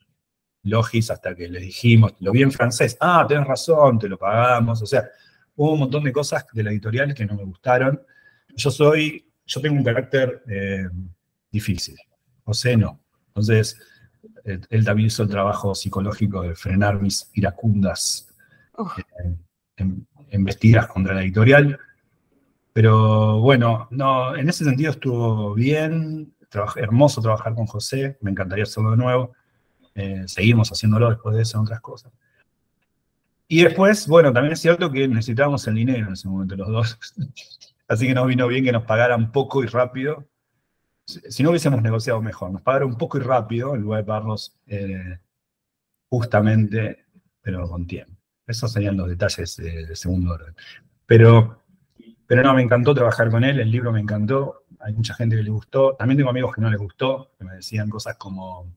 [0.65, 4.83] logis hasta que le dijimos, lo vi en francés, ah, tenés razón, te lo pagamos,
[4.83, 5.09] o sea,
[5.57, 8.01] hubo un montón de cosas de la editorial que no me gustaron.
[8.55, 10.89] Yo soy, yo tengo un carácter eh,
[11.51, 11.97] difícil,
[12.45, 13.01] o sea, no.
[13.29, 13.79] Entonces,
[14.45, 18.29] él, también hizo el trabajo psicológico de frenar mis iracundas
[19.77, 19.87] eh,
[20.31, 21.79] embestidas contra la editorial.
[22.73, 26.35] Pero bueno, no, en ese sentido estuvo bien,
[26.77, 29.33] hermoso trabajar con José, me encantaría hacerlo de nuevo.
[29.95, 32.13] Eh, seguimos haciéndolo después de eso en otras cosas.
[33.49, 36.99] Y después, bueno, también es cierto que necesitábamos el dinero en ese momento los dos.
[37.89, 40.27] Así que nos vino bien que nos pagaran poco y rápido
[41.07, 45.19] si no hubiésemos negociado mejor, nos pagaron poco y rápido en lugar de pagarnos eh,
[46.09, 47.05] justamente,
[47.41, 48.15] pero con tiempo.
[48.47, 50.55] Esos serían los detalles de, segundo orden.
[51.07, 51.63] Pero,
[52.27, 55.43] pero no, me encantó trabajar con él, el libro me encantó, hay mucha gente que
[55.43, 58.73] le gustó, también tengo amigos que no les gustó, que me decían cosas como,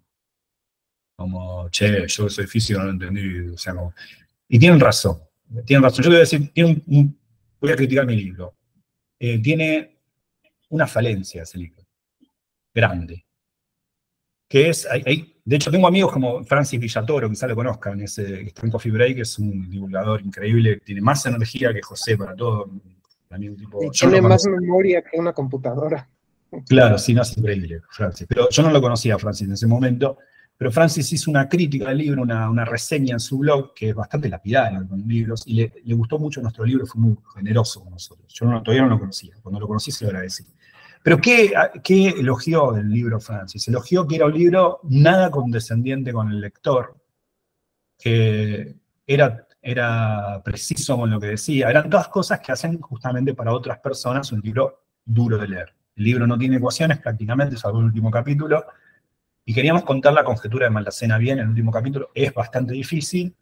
[1.16, 3.74] como che, yo soy físico, no lo entendí, o sea,
[4.48, 5.20] y tienen razón,
[5.66, 6.04] tienen razón.
[6.04, 8.56] Yo voy a decir, voy a criticar mi libro.
[9.18, 9.98] Eh, tiene
[10.70, 11.86] una falencia ese libro
[12.74, 13.26] grande.
[14.48, 18.48] Que es, hay, de hecho, tengo amigos como Francis Villatoro, quizá lo conozcan, ese, que
[18.48, 22.70] está en Coffee Break, es un divulgador increíble, tiene más energía que José para todo.
[23.38, 26.08] y tiene más memoria que una computadora.
[26.68, 28.28] Claro, sí, no es increíble, Francis.
[28.30, 30.20] Pero yo no lo conocía Francis en ese momento,
[30.57, 33.95] pero Francis hizo una crítica del libro, una, una reseña en su blog, que es
[33.95, 37.91] bastante lapidaria con libros, y le, le, gustó mucho nuestro libro, fue muy generoso con
[37.91, 38.34] nosotros.
[38.34, 40.45] Yo no, todavía no lo conocía, cuando lo conocí se lo agradecí.
[41.06, 41.53] Pero ¿qué,
[41.84, 43.68] ¿qué, elogió del libro Francis?
[43.68, 46.98] Elogió que era un libro nada condescendiente con el lector,
[47.95, 48.76] que
[49.06, 51.69] era, era preciso con lo que decía.
[51.69, 55.76] Eran todas cosas que hacen justamente para otras personas un libro duro de leer.
[55.95, 58.65] El libro no tiene ecuaciones prácticamente, salvo el último capítulo,
[59.46, 63.36] y queríamos contar la conjetura de Maldacena bien, el último capítulo es bastante difícil,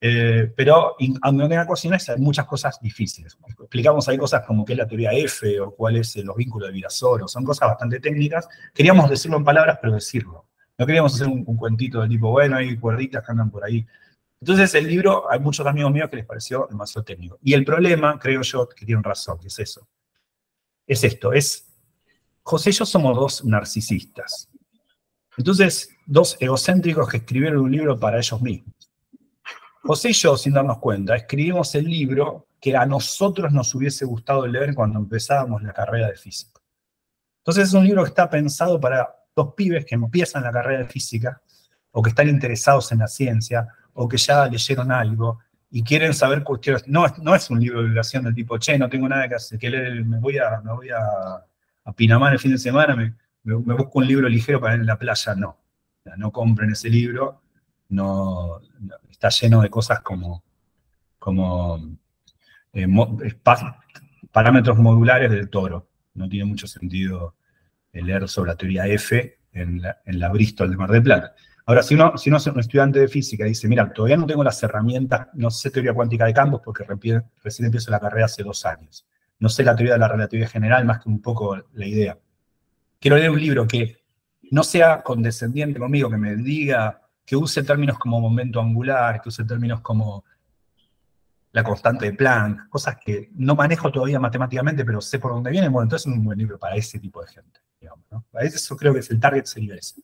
[0.00, 3.38] eh, pero aunque no tenga ecuaciones, hay muchas cosas difíciles.
[3.58, 7.28] Explicamos ahí cosas como qué es la teoría F o cuáles los vínculos de Virasoro.
[7.28, 8.48] Son cosas bastante técnicas.
[8.74, 10.46] Queríamos decirlo en palabras, pero decirlo.
[10.76, 13.86] No queríamos hacer un, cuentito de tipo, bueno, hay cuerditas que andan por ahí.
[14.40, 17.38] Entonces, el libro, hay muchos amigos míos que les pareció demasiado técnico.
[17.42, 19.88] Y el problema, creo yo, que tienen razón, que es eso.
[20.86, 21.66] Es esto, es,
[22.42, 24.50] José y yo somos dos narcisistas.
[25.36, 28.74] Entonces, dos egocéntricos que escribieron un libro para ellos mismos.
[29.82, 34.46] José y yo, sin darnos cuenta, escribimos el libro que a nosotros nos hubiese gustado
[34.46, 36.60] leer cuando empezábamos la carrera de física.
[37.38, 40.88] Entonces es un libro que está pensado para dos pibes que empiezan la carrera de
[40.88, 41.42] física
[41.90, 45.40] o que están interesados en la ciencia o que ya leyeron algo
[45.70, 46.88] y quieren saber cuestiones.
[46.88, 47.04] No,
[47.34, 50.04] es un libro de divulgación del tipo, che, no tengo nada que hacer, que leer,
[50.04, 51.44] me voy a, me voy a,
[51.94, 53.14] Pinamar el fin de semana, me,
[53.44, 55.34] busco un libro ligero para ir en la playa.
[55.34, 55.58] No,
[56.16, 57.42] no compren ese libro,
[57.88, 58.60] no,
[59.10, 60.42] está lleno de cosas como,
[61.18, 61.96] como
[62.72, 62.86] eh,
[64.32, 65.88] parámetros modulares del toro.
[66.14, 67.36] No tiene mucho sentido
[67.92, 71.34] leer sobre la teoría F en la, Bristol de Mar del Plata.
[71.66, 74.26] Ahora, si uno, si uno es un estudiante de física y dice, mira, todavía no
[74.26, 78.42] tengo las herramientas, no sé teoría cuántica de campos porque recién empiezo la carrera hace
[78.42, 79.06] dos años.
[79.38, 82.18] No sé la teoría de la relatividad general más que un poco la idea.
[83.04, 83.98] Quiero leer un libro que
[84.50, 89.44] no sea condescendiente conmigo, que me diga que use términos como momento angular, que use
[89.44, 90.24] términos como
[91.52, 95.70] la constante de Planck, cosas que no manejo todavía matemáticamente, pero sé por dónde vienen.
[95.70, 97.60] Bueno, entonces es un buen libro para ese tipo de gente.
[97.78, 98.24] Digamos, ¿no?
[98.40, 100.00] Eso creo que es el target sería ese.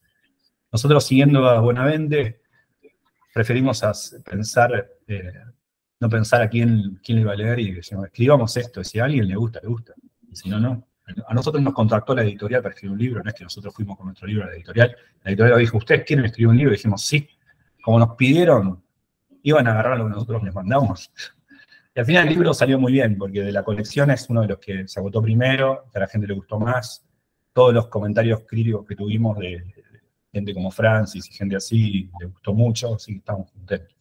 [0.71, 2.43] Nosotros siguiendo a Buenavente,
[3.33, 3.83] preferimos
[4.23, 5.43] pensar, eh,
[6.01, 9.05] no pensar a quién, quién le iba a leer y decimos, escribamos esto, si a
[9.05, 9.95] alguien le gusta, le gusta,
[10.29, 10.90] y si no, no.
[11.27, 13.97] A nosotros nos contrató la editorial para escribir un libro, no es que nosotros fuimos
[13.97, 14.97] con nuestro libro a la editorial.
[15.25, 16.73] La editorial dijo, ¿ustedes quieren escribir un libro?
[16.73, 17.29] Y dijimos, sí.
[17.83, 18.83] Como nos pidieron,
[19.43, 21.11] iban a agarrar lo que nosotros les mandamos.
[21.95, 24.49] Y al final el libro salió muy bien, porque de la colección es uno de
[24.49, 27.05] los que se agotó primero, que a la gente le gustó más.
[27.53, 29.65] Todos los comentarios críticos que tuvimos de,
[30.33, 33.97] gente como Francis y gente así, le gustó mucho, así que estamos contentos.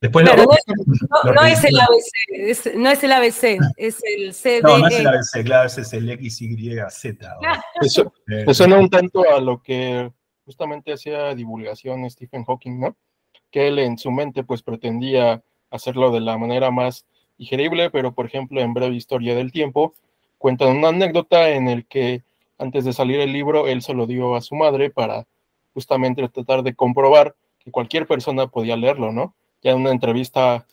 [0.00, 4.62] Después no, es, el ABC, no es el ABC, es el CDE.
[4.62, 7.04] No, no es el ABC, claro, ese es el XYZ.
[7.82, 10.10] Eso, eh, suena un tanto a lo que
[10.46, 12.96] justamente hacía divulgación Stephen Hawking, ¿no?
[13.50, 17.04] Que él en su mente pues pretendía hacerlo de la manera más
[17.36, 19.94] digerible, pero por ejemplo en Breve Historia del Tiempo
[20.38, 22.22] cuentan una anécdota en el que
[22.58, 25.26] antes de salir el libro él se lo dio a su madre para
[25.74, 29.34] justamente tratar de comprobar que cualquier persona podía leerlo, ¿no?
[29.62, 30.66] Ya en una entrevista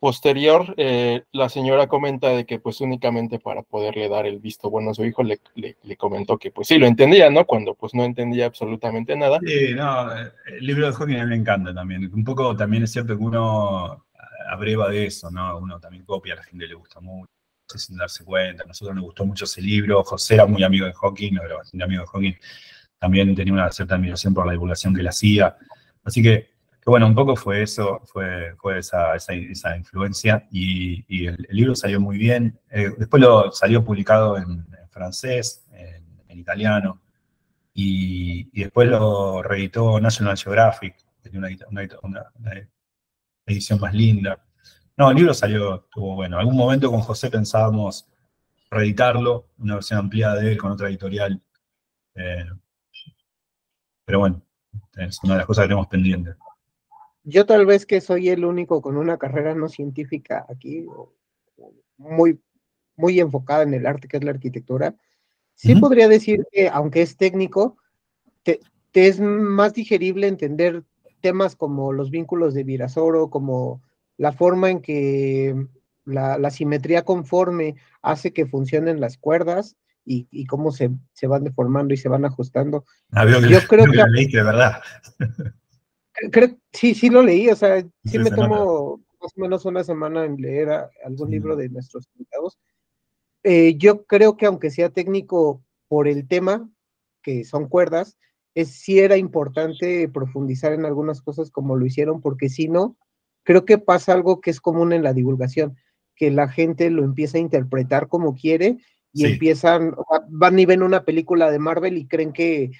[0.00, 4.90] posterior, eh, la señora comenta de que pues únicamente para poderle dar el visto bueno
[4.90, 5.40] a su hijo le,
[5.98, 7.44] comentó que pues sí lo entendía, ¿no?
[7.44, 9.38] Cuando pues no entendía absolutamente nada.
[9.46, 12.10] Sí, no, el libro de Hawking a mí me encanta también.
[12.12, 14.06] Un poco también es cierto que uno
[14.50, 15.58] abreva de eso, ¿no?
[15.58, 17.30] Uno también copia, a la gente le gusta mucho,
[17.76, 18.64] sin darse cuenta.
[18.64, 20.02] A nosotros nos gustó mucho ese libro.
[20.02, 22.34] José era muy amigo de Hawking, era bastante amigo de Hawking.
[22.98, 25.56] También tenía una cierta admiración por la divulgación que él hacía.
[26.04, 26.49] Así que,
[26.86, 30.48] bueno, un poco fue eso, fue, fue esa, esa, influencia.
[30.50, 32.58] Y, el, libro salió muy bien.
[32.70, 37.00] Eh, después lo salió publicado en, francés, en, italiano.
[37.74, 42.52] Y, después lo reeditó National Geographic, tenía una, una, una
[43.46, 44.42] edición más linda.
[44.96, 46.36] No, el libro salió, estuvo bueno.
[46.36, 48.06] En algún momento con José pensábamos
[48.70, 51.42] reeditarlo, una versión ampliada de él con otra editorial.
[52.14, 52.44] Eh,
[54.04, 54.42] pero bueno,
[54.96, 56.36] es una de las cosas que tenemos pendientes.
[57.22, 60.86] Yo tal vez que soy el único con una carrera no científica aquí,
[61.96, 62.40] muy,
[62.96, 64.94] muy enfocada en el arte que es la arquitectura,
[65.54, 67.76] sí podría decir que aunque es técnico,
[68.42, 68.60] te,
[68.94, 70.82] es más digerible entender
[71.20, 73.82] temas como los vínculos de Virasoro, como
[74.16, 75.54] la forma en que
[76.06, 80.90] la, simetría conforme hace que funcionen las cuerdas y, cómo se,
[81.22, 82.84] van deformando y se van ajustando.
[83.12, 84.82] Ah, Yo creo que, lo leí, de verdad.
[86.72, 90.36] sí, sí lo leí, o sea, sí, me tomo más o menos una semana en
[90.36, 90.70] leer
[91.04, 92.58] algún libro de nuestros invitados.
[93.42, 96.70] Eh, yo creo que aunque sea técnico por el tema,
[97.22, 98.18] que son cuerdas,
[98.54, 102.96] es, sí era importante profundizar en algunas cosas como lo hicieron, porque si no,
[103.44, 105.76] creo que pasa algo que es común en la divulgación,
[106.16, 108.78] que la gente lo empieza a interpretar como quiere
[109.12, 109.94] y empiezan,
[110.28, 112.70] van y ven una película de Marvel y creen que,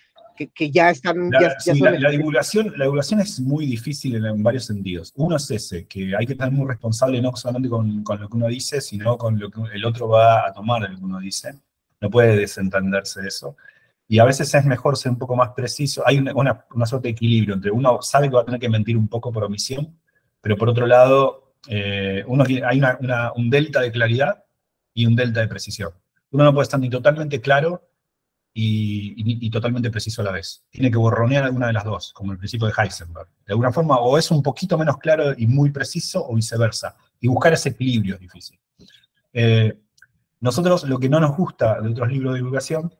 [0.48, 1.30] que, ya están...
[1.30, 1.56] La,
[1.98, 5.12] la, divulgación, la divulgación es muy difícil en, varios sentidos.
[5.16, 8.36] Uno es ese, que hay que estar muy responsable no solamente con, con, lo que
[8.36, 11.54] uno dice, sino con lo que el otro va a tomar lo que uno dice.
[12.00, 13.56] No puede desentenderse de eso
[14.10, 16.02] y a veces es mejor ser un poco más preciso.
[16.04, 16.32] Hay una,
[16.74, 19.30] una, suerte de equilibrio entre uno sabe que va a tener que mentir un poco
[19.30, 20.00] por omisión,
[20.40, 24.42] pero por otro lado, eh, uno, hay una, un delta de claridad
[24.92, 25.92] y un delta de precisión.
[26.32, 27.88] Uno no puede estar ni totalmente claro
[28.52, 30.64] y, totalmente preciso a la vez.
[30.70, 33.28] Tiene que borronear alguna de las dos, como el principio de Heisenberg.
[33.47, 36.97] De alguna forma, o es un poquito menos claro y muy preciso, o viceversa.
[37.20, 38.59] Y buscar ese equilibrio es difícil.
[39.32, 39.78] Eh,
[40.40, 42.93] nosotros lo que no nos gusta de otros libros de divulgación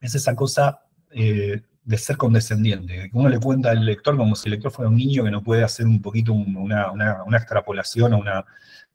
[0.00, 4.48] es esa cosa eh, de ser condescendiente, que uno le cuenta al lector como si
[4.48, 8.18] el lector fuera un niño que no puede hacer un poquito una, una, extrapolación o,
[8.18, 8.44] una,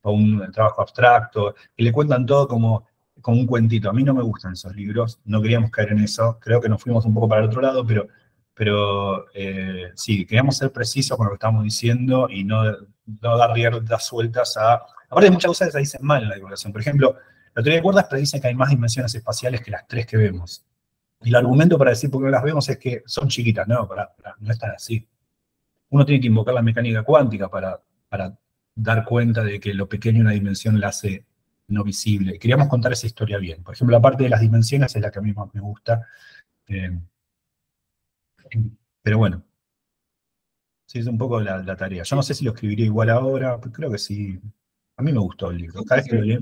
[0.04, 2.86] un trabajo abstracto, y le cuentan todo como,
[3.22, 3.90] como un cuentito.
[3.90, 6.82] A mí no me gustan esos libros, no queríamos caer en eso, creo que nos
[6.82, 8.08] fuimos un poco para el otro lado, pero,
[8.54, 12.64] pero eh, sí, queríamos ser precisos con lo que estábamos diciendo y no,
[13.06, 14.82] dar riendas sueltas a...
[15.10, 16.72] Aparte, muchas cosas se dicen mal en la divulgación.
[16.72, 17.16] Por ejemplo,
[17.54, 20.66] la teoría de cuerdas predice que hay más dimensiones espaciales que las tres que vemos.
[21.22, 23.88] Y el argumento para decir por qué no las vemos es que son chiquitas, no,
[23.88, 25.08] para, no están así.
[25.90, 28.38] Uno tiene que invocar la mecánica cuántica para, para
[28.74, 31.26] dar cuenta de que lo pequeño una dimensión la hace
[31.68, 32.38] no visible.
[32.40, 33.64] Queríamos contar esa historia bien.
[33.64, 36.06] Por ejemplo, la parte de las dimensiones es la que a mí más me gusta.
[36.68, 37.00] Eh,
[39.02, 39.44] pero bueno,
[40.86, 42.04] sí, es un poco la, tarea.
[42.04, 44.40] Yo no sé si lo escribiría igual ahora, pero creo que sí.
[44.98, 45.84] A mí me gustó el libro.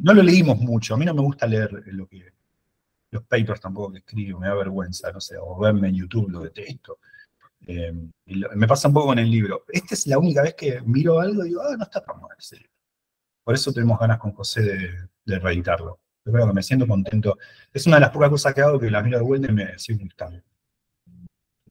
[0.02, 0.96] no lo leímos mucho.
[0.96, 1.72] A mí no me gusta leer
[3.12, 6.42] los papers tampoco que escribo, me da vergüenza, no sé, o verme en YouTube, lo
[6.42, 7.00] detesto.
[7.66, 7.94] Eh,
[8.56, 9.64] me pasa un poco con el libro.
[9.68, 12.36] Esta es la única vez que miro algo y digo, ah, no está tan mal
[12.38, 12.72] ese libro.
[13.50, 14.62] Por eso tenemos ganas con José
[15.26, 15.98] de, reeditarlo.
[16.24, 17.36] Yo creo que me siento contento.
[17.74, 19.80] Es una de las pocas cosas que hago que la miro de vuelta y me
[19.80, 20.40] sigue gustando.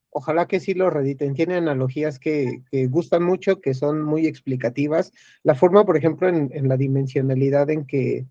[0.09, 1.35] Ojalá que sí lo reediten.
[1.35, 5.13] Tiene analogías que, gustan mucho, que son muy explicativas.
[5.41, 8.27] La forma, por ejemplo, en, la dimensionalidad en que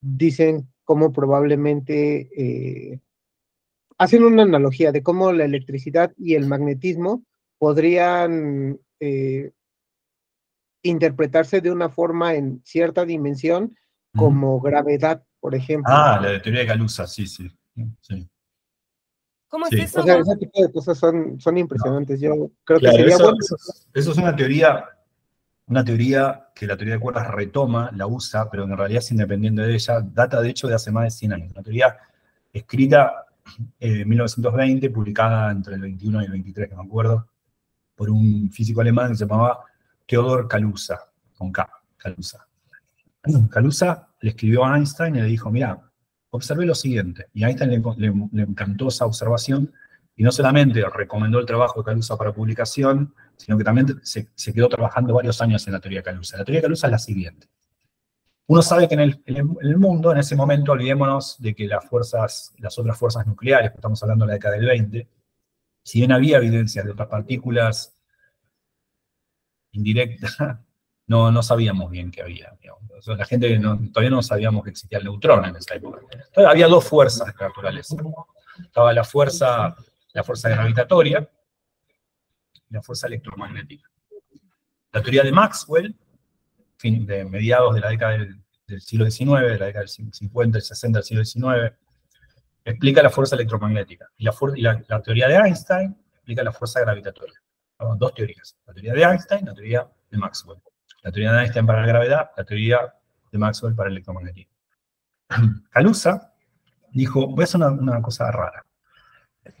[0.00, 3.00] dicen cómo probablemente eh,
[3.98, 7.24] hacen una analogía de cómo la electricidad y el magnetismo
[7.58, 9.50] podrían eh,
[10.84, 13.76] interpretarse de una forma en cierta dimensión
[14.14, 15.92] como gravedad, por ejemplo.
[15.92, 17.50] Ah, la de teoría de Calusa, sí, sí.
[18.00, 18.28] sí.
[19.48, 20.00] ¿Cómo es eso?
[20.00, 22.20] O sea, ese tipo de cosas son, son impresionantes.
[22.20, 23.38] Yo creo que sería eso, bueno.
[23.92, 24.84] Eso, es una teoría,
[25.66, 29.62] una teoría que la teoría de cuerdas retoma, la usa, pero en realidad es independiente
[29.62, 30.00] de ella.
[30.00, 31.52] Data, de hecho, de hace más de 100 años.
[31.52, 31.96] Una teoría
[32.52, 33.26] escrita
[33.80, 37.28] eh, en 1920, publicada entre el 21 y el 23, que me acuerdo,
[37.94, 39.60] por un físico alemán que se llamaba
[40.06, 40.98] Theodor Kaluza,
[41.36, 42.46] con K, Kaluza.
[43.50, 45.80] Kaluza le escribió a Einstein y le dijo, mira,
[46.30, 47.28] observé lo siguiente.
[47.32, 49.72] Y Einstein le, encantó esa observación
[50.16, 54.68] y no solamente recomendó el trabajo de Kaluza para publicación, sino que también se, quedó
[54.68, 56.36] trabajando varios años en la teoría de Kaluza.
[56.36, 57.48] La teoría de Kaluza es la siguiente.
[58.46, 62.78] Uno sabe que en el, mundo, en ese momento, olvidémonos de que las fuerzas, las
[62.78, 65.08] otras fuerzas nucleares, estamos hablando de la década del 20,
[65.82, 67.94] si bien había evidencia de otras partículas
[69.74, 70.64] indirecta,
[71.06, 72.56] no, no sabíamos bien qué había.
[73.06, 73.58] la gente
[73.92, 76.00] todavía no sabíamos que existía el neutrón en esa época.
[76.10, 77.96] Entonces, había dos fuerzas de naturaleza.
[78.62, 79.76] Estaba la fuerza,
[80.12, 81.28] la fuerza gravitatoria
[82.70, 83.90] y la fuerza electromagnética.
[84.92, 85.96] La teoría de Maxwell,
[86.82, 90.98] de mediados de la década del, siglo XIX, de la década del 50, el 60
[90.98, 91.74] del siglo XIX,
[92.64, 94.08] explica la fuerza electromagnética.
[94.16, 97.43] Y la teoría de Einstein explica la fuerza gravitatoria
[97.96, 100.58] dos teorías, la teoría de Einstein y la teoría de Maxwell.
[101.02, 102.94] La teoría de Einstein para la gravedad, la teoría
[103.30, 104.54] de Maxwell para el electromagnetismo.
[105.70, 106.32] Calusa
[106.92, 108.64] dijo, voy a hacer una, cosa rara.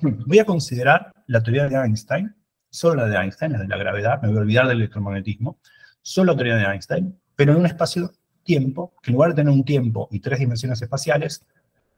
[0.00, 2.34] Voy a considerar la teoría de Einstein,
[2.70, 5.58] solo la de Einstein, la de la gravedad, me voy a olvidar del electromagnetismo,
[6.00, 9.64] solo la teoría de Einstein, pero en un espacio-tiempo, que en lugar de tener un
[9.64, 11.44] tiempo y tres dimensiones espaciales,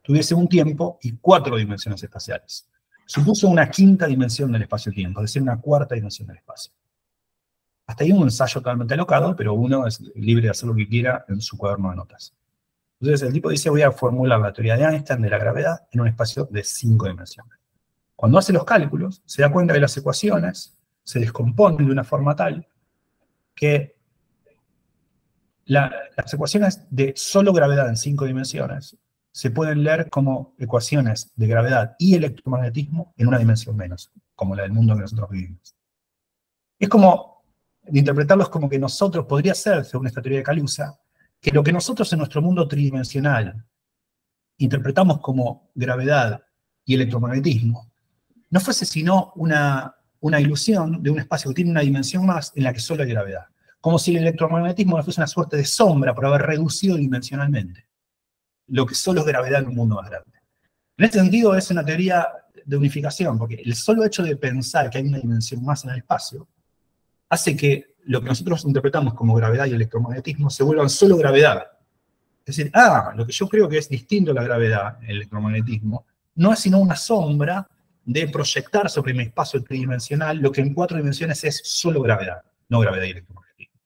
[0.01, 2.67] tuviese un tiempo y cuatro dimensiones espaciales
[3.07, 6.73] supuso una quinta dimensión del espacio-tiempo, es decir, una cuarta dimensión del espacio.
[7.87, 11.25] Hasta ahí un ensayo totalmente alocado, pero uno es libre de hacer lo que quiera
[11.29, 12.35] en su cuaderno de notas.
[12.99, 16.01] Entonces el tipo dice, voy a formular la teoría de Einstein de la gravedad en
[16.01, 17.57] un espacio de cinco dimensiones.
[18.15, 22.35] Cuando hace los cálculos, se da cuenta que las ecuaciones se descomponen de una forma
[22.35, 22.67] tal
[23.55, 23.95] que
[25.65, 28.97] las ecuaciones de solo gravedad en cinco dimensiones
[29.37, 34.63] se pueden leer como ecuaciones de gravedad y electromagnetismo en una dimensión menos, como la
[34.63, 35.75] del mundo que nosotros vivimos.
[36.79, 37.43] Es como
[37.87, 40.99] interpretarlos como que nosotros, podría ser, según esta teoría de Calusa,
[41.39, 43.63] que lo que nosotros en nuestro mundo tridimensional
[44.57, 46.41] interpretamos como gravedad
[46.83, 47.91] y electromagnetismo,
[48.49, 52.63] no fuese sino una, una ilusión de un espacio que tiene una dimensión más en
[52.63, 53.45] la que solo hay gravedad.
[53.81, 57.86] Como si el electromagnetismo fuese una suerte de sombra por haber reducido dimensionalmente
[58.67, 60.31] lo que solo es gravedad en un mundo más grande.
[60.97, 62.27] En este sentido es una teoría
[62.65, 65.97] de unificación, porque el solo hecho de pensar que hay una dimensión más en el
[65.97, 66.47] espacio
[67.29, 71.63] hace que lo que nosotros interpretamos como gravedad y electromagnetismo se vuelvan solo gravedad.
[72.45, 76.05] Es decir, ah, lo que yo creo que es distinto a la gravedad, el electromagnetismo,
[76.35, 77.67] no es sino una sombra
[78.05, 82.79] de proyectar sobre mi espacio tridimensional lo que en cuatro dimensiones es solo gravedad, no
[82.79, 83.81] gravedad y electromagnetismo.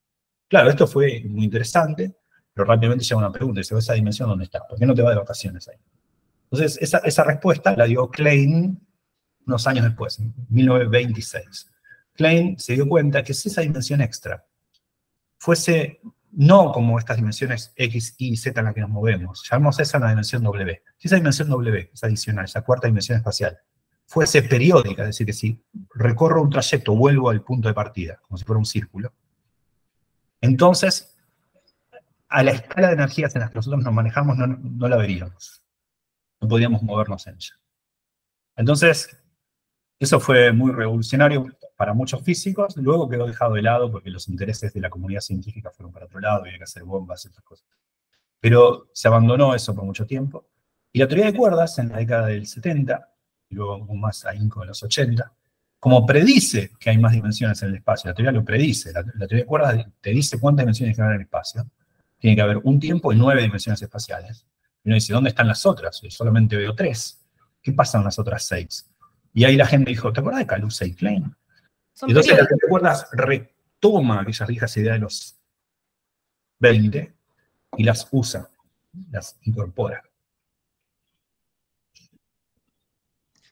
[0.47, 2.15] Claro, esto fue muy interesante,
[2.53, 4.65] pero rápidamente llega una pregunta, dice, ¿esa dimensión dónde está?
[4.67, 5.77] ¿Por qué no te va de vacaciones ahí?
[6.51, 8.79] Entonces, esa, esa respuesta la dio Klein
[9.45, 11.71] unos años después, en 1926.
[12.13, 14.45] Klein se dio cuenta que si esa dimensión extra
[15.37, 16.01] fuese
[16.33, 20.09] no como estas dimensiones X, Y, Z en las que nos movemos, llamamos esa una
[20.09, 20.81] dimensión W.
[20.97, 23.57] Si esa dimensión W, esa adicional, esa cuarta dimensión espacial,
[24.05, 25.61] fuese periódica, es decir, que si
[25.95, 29.13] recorro un trayecto, vuelvo al punto de partida, como si fuera un círculo,
[30.39, 31.10] entonces
[32.31, 35.61] a la escala de energías en las que nosotros nos manejamos no, la veríamos.
[36.39, 37.53] No podríamos movernos en ella.
[38.55, 39.17] Entonces,
[39.99, 41.45] eso fue muy revolucionario
[41.75, 45.71] para muchos físicos, luego quedó dejado de lado porque los intereses de la comunidad científica
[45.71, 47.67] fueron para otro lado, había que hacer bombas y otras cosas.
[48.39, 50.47] Pero se abandonó eso por mucho tiempo.
[50.93, 53.09] Y la teoría de cuerdas en la década del 70,
[53.49, 55.33] y luego más ahínco en los 80,
[55.79, 59.27] como predice que hay más dimensiones en el espacio, la teoría lo predice, la, la
[59.27, 61.65] teoría de cuerdas te dice cuántas dimensiones hay en el espacio,
[62.21, 64.45] tiene que haber un tiempo y nueve dimensiones espaciales.
[64.83, 65.99] Y uno dice, ¿dónde están las otras?
[66.01, 67.19] Yo solamente veo tres.
[67.61, 68.87] ¿Qué pasa en las otras seis?
[69.33, 71.35] Y ahí la gente dijo, ¿te acuerdas de Calusa y Klein?
[72.03, 75.39] Entonces, las recuerdas retoma aquellas viejas ideas de los
[76.59, 77.13] 20
[77.77, 78.51] y las usa,
[79.09, 80.03] las incorpora.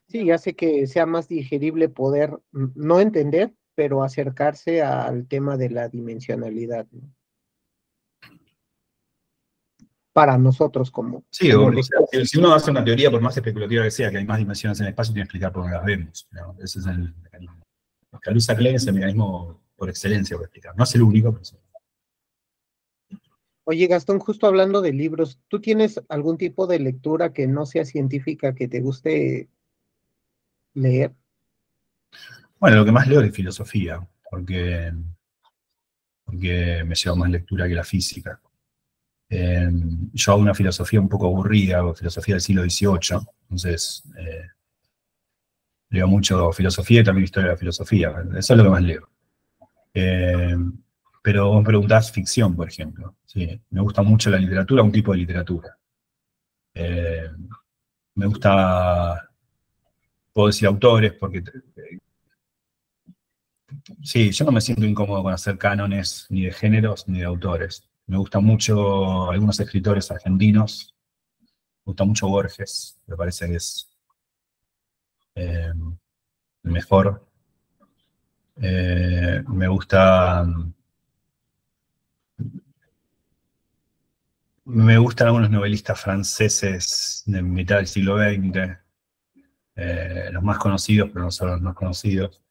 [0.07, 5.89] Sí, hace que sea más digerible poder no entender, pero acercarse al tema de la
[5.89, 6.85] dimensionalidad.
[10.19, 11.23] Para nosotros como...
[11.29, 11.49] Sí,
[12.25, 14.87] si uno hace una teoría, por más especulativa que sea, que hay más dimensiones en
[14.87, 16.27] el espacio, tiene que explicar por qué las vemos.
[16.61, 17.65] Ese es el mecanismo.
[18.21, 20.75] Calusa Klein es el mecanismo por excelencia para explicar.
[20.75, 21.55] No es el único, pero sí.
[23.63, 27.85] Oye, Gastón, justo hablando de libros, ¿tú tienes algún tipo de lectura que no sea
[27.85, 29.47] científica que te guste
[30.73, 31.13] leer?
[32.59, 34.91] Bueno, lo que más leo es filosofía, porque,
[36.25, 38.41] porque me lleva más lectura que la física.
[39.29, 44.47] Em, yo hago una filosofía un poco aburrida, filosofía del siglo XVIII, entonces eh,
[45.89, 49.09] leo mucho filosofía y también historia de la filosofía, eso es lo que más leo.
[49.93, 50.73] Em,
[51.21, 53.15] pero vos preguntás ficción, por ejemplo.
[53.69, 55.77] Me gusta mucho la literatura, un tipo de literatura.
[56.73, 57.49] Em,
[58.15, 59.29] me gusta
[60.33, 61.43] puedo decir autores, porque
[64.03, 67.88] sí, yo no me siento incómodo con hacer cánones ni de géneros ni de autores.
[68.09, 70.95] Me gustan mucho algunos escritores argentinos,
[71.85, 73.87] me gusta mucho Borges, me parece que es
[75.35, 75.71] eh,
[76.63, 77.23] el mejor.
[78.59, 80.43] Eh, me gusta
[84.65, 88.75] me gustan algunos novelistas franceses de mitad del siglo XX.
[89.75, 92.41] Eh, los más conocidos, pero no son los más conocidos.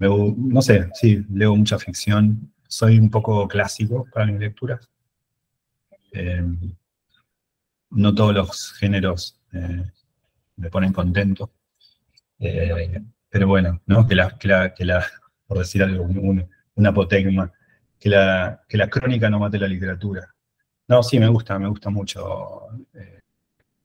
[0.00, 2.52] no sé, sí, leo mucha ficción.
[2.74, 4.90] Soy un poco clásico para mis lecturas.
[6.12, 6.42] Eh,
[7.90, 9.84] no todos los géneros eh,
[10.56, 11.52] me ponen contento.
[13.30, 14.06] pero bueno, ¿no?
[14.08, 15.06] que, la, que, la, que la,
[15.46, 16.04] por decir algo,
[16.74, 17.52] una apotegma,
[18.00, 20.34] que la, que la crónica no mate la literatura.
[20.88, 22.66] No, sí, me gusta, me gusta mucho.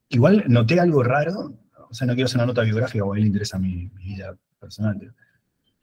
[0.09, 1.53] igual noté algo raro
[1.89, 5.13] o sea, no quiero hacer una nota biográfica porque a le interesa mi, vida personal.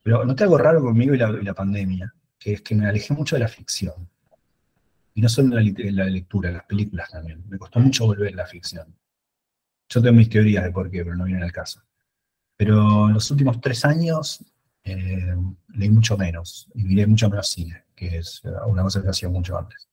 [0.02, 3.40] Pero, noté algo raro conmigo y la, pandemia, que es que me alejé mucho de
[3.40, 4.08] la ficción.
[5.14, 7.42] Y no solo en la, lectura, las películas también.
[7.48, 8.94] Me costó mucho volver a la ficción.
[9.88, 11.82] Yo tengo mis teorías de por qué, pero no viene al caso.
[12.56, 14.44] Pero en los últimos tres años
[14.84, 15.34] eh,
[15.74, 19.58] leí mucho menos y miré mucho menos cine, que es una cosa que hacía mucho
[19.58, 19.88] antes.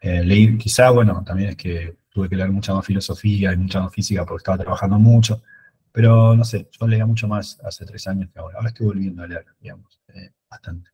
[0.00, 3.80] Eh, leí, quizá, bueno, también es que tuve que leer mucha más filosofía y mucha
[3.80, 5.42] más física porque estaba trabajando mucho,
[5.92, 8.58] pero no sé, yo leía mucho más hace tres años que ahora.
[8.58, 10.90] Ahora estoy volviendo a leer, digamos, eh, bastante.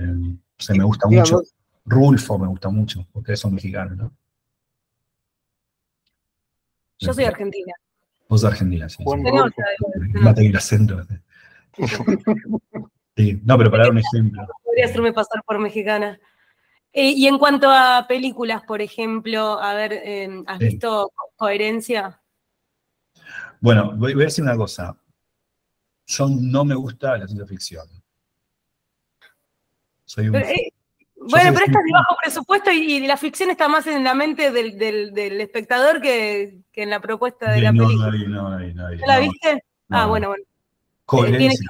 [0.00, 1.42] Eh, o sea, me gusta mucho.
[1.84, 4.12] Rulfo me gusta mucho, porque son mexicanos, ¿no?
[6.98, 7.72] Yo soy argentina.
[8.28, 9.02] Vos sos argentina, sí.
[10.14, 11.00] Mate el acento.
[13.16, 14.46] Sí, no, pero para dar un ejemplo.
[14.62, 16.18] Podría hacerme pasar por mexicana.
[16.92, 22.20] Eh, y en cuanto a películas, por ejemplo, a ver, em, ¿has visto Coherencia?
[23.60, 24.96] Bueno, voy, a decir una cosa.
[26.06, 27.86] Yo no me gusta la ciencia ficción.
[30.10, 30.34] Soy un...
[30.34, 30.72] Eh,
[31.16, 34.50] bueno, pero esta es de bajo presupuesto y, la ficción está más en la mente
[34.50, 38.10] del, espectador que, en la propuesta de la película.
[38.26, 39.62] No, no, no, ¿No la viste?
[39.90, 40.44] ah, bueno, bueno.
[41.04, 41.68] Coherencia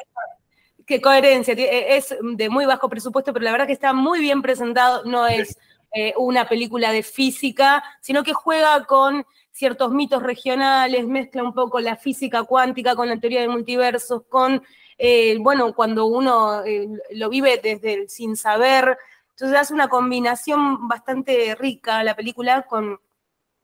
[0.87, 4.43] qué coherencia, eh, es de muy bajo presupuesto, pero la verdad que está muy bien
[4.43, 5.57] presentado, no es
[5.95, 11.79] eh, una película de física, sino que juega con ciertos mitos regionales, mezcla un poco
[11.79, 14.65] la física cuántica con la teoría de multiversos, con,
[15.03, 16.63] eh, bueno, cuando uno
[17.13, 18.99] lo vive desde el sin saber,
[19.31, 23.01] entonces hace una combinación bastante rica la película con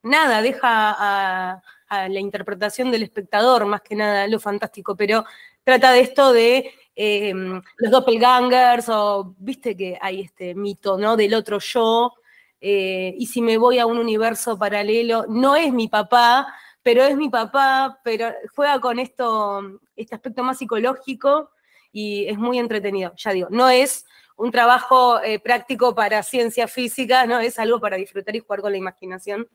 [0.02, 5.24] nada, deja a, la interpretación del espectador más que nada lo fantástico, pero
[5.64, 11.14] trata de esto de Em, los doppelgangers, o viste que hay este mito, ¿no?
[11.14, 12.14] Del otro yo,
[12.58, 16.46] eh, y si me voy a un universo paralelo, no es mi papá,
[16.86, 21.50] pero es mi papá, pero juega con esto, este aspecto más psicológico
[21.90, 24.06] y es muy entretenido, ya digo, no es
[24.36, 28.70] un trabajo eh, práctico para ciencia física, no es algo para disfrutar y jugar con
[28.70, 29.48] la imaginación.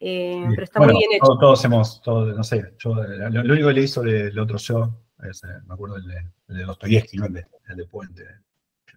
[0.00, 1.38] Eh, pero está muy bien hecho.
[1.38, 5.98] Todos, hemos, no sé, yo, lo, único que le hizo del otro yo me acuerdo
[5.98, 6.16] el de,
[6.48, 7.26] el de Dostoyevsky, ¿no?
[7.26, 8.24] El de, Puente.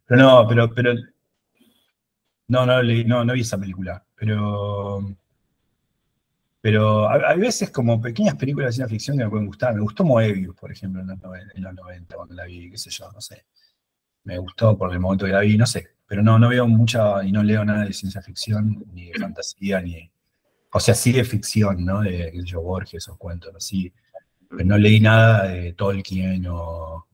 [0.07, 0.95] Pero no, pero, pero
[2.47, 4.03] no, no, no, no vi esa película.
[4.15, 5.03] Pero,
[6.61, 9.73] pero hay veces como pequeñas películas de ciencia ficción que me pueden gustar.
[9.73, 13.21] Me gustó Moebius, por ejemplo, en los, 90, cuando la vi, qué sé yo, no
[13.21, 13.45] sé.
[14.25, 15.87] Me gustó por el momento que la vi, no sé.
[16.05, 19.81] Pero no, no veo mucha y no leo nada de ciencia ficción, ni de fantasía,
[19.81, 20.11] ni.
[20.71, 22.01] O sea, sí de ficción, ¿no?
[22.01, 23.93] De, qué sé yo, Borges, esos cuentos, así.
[24.49, 27.07] Pero no leí nada de Tolkien o,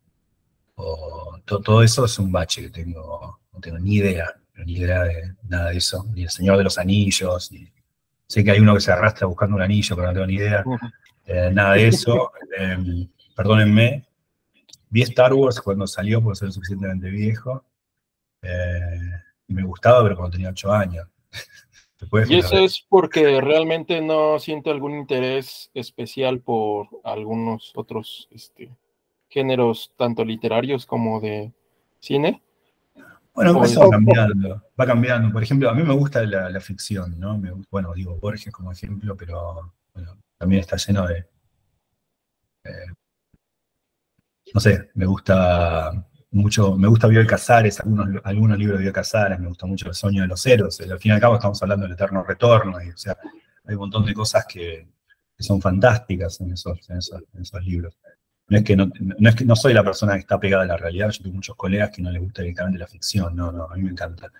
[0.76, 4.27] o todo eso es un bache que tengo, no tengo ni idea,
[4.65, 7.69] ni idea de nada de eso, ni el Señor de los Anillos, ni,
[8.27, 10.64] sé que hay uno que se arrastra buscando un anillo, pero no tengo ni idea,
[11.26, 14.06] eh, nada de eso, em, perdónenme,
[14.89, 17.64] vi Star Wars cuando salió por ser suficientemente viejo,
[18.41, 19.11] eh,
[19.47, 21.07] y me gustaba, pero cuando tenía 8 años.
[22.30, 28.69] y eso es porque realmente no siento algún interés especial por algunos otros este,
[29.30, 31.52] géneros, tanto literarios como de
[31.99, 32.41] cine.
[33.35, 35.31] Bueno, eso va cambiando, va cambiando.
[35.31, 37.39] Por ejemplo, a mí me gusta la, ficción, ¿no?
[37.69, 39.73] bueno, digo Borges como ejemplo, pero
[40.37, 41.27] también está lleno de...
[42.63, 42.87] Eh,
[44.53, 45.91] no sé, me gusta
[46.31, 49.95] mucho, me gusta Bioy Casares, algunos, algunos libros de Bioy Casares, me gusta mucho El
[49.95, 52.89] sueño de los ceros, al fin y al cabo estamos hablando del eterno retorno, y,
[52.89, 53.17] o sea,
[53.65, 54.87] hay un montón de cosas que,
[55.37, 57.97] son fantásticas en esos, en esos, libros.
[58.47, 58.91] No es, que no,
[59.30, 61.55] es que no soy la persona que está pegada a la realidad, yo tengo muchos
[61.55, 64.31] colegas que no les gusta directamente la ficción, no, no, a mí me encanta.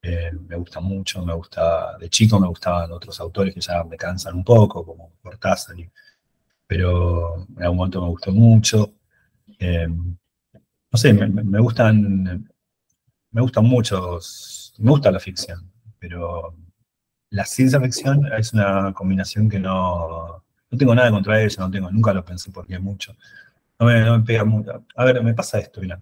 [0.00, 3.96] Eh, me gusta mucho, me gusta, de chico me gustaban otros autores que ya me
[3.96, 5.76] cansan un poco, como Cortázar,
[6.66, 8.92] pero en algún momento me gustó mucho.
[9.58, 12.48] Eh, no sé, me, gustan,
[13.30, 16.54] me gustan muchos, me gusta la ficción, pero
[17.30, 20.43] la ciencia ficción es una combinación que no,
[20.74, 23.16] no tengo nada contra ella, no tengo, nunca lo pensé porque mucho.
[23.78, 24.84] No me, pega mucho.
[24.96, 26.00] A ver, me pasa esto, mira.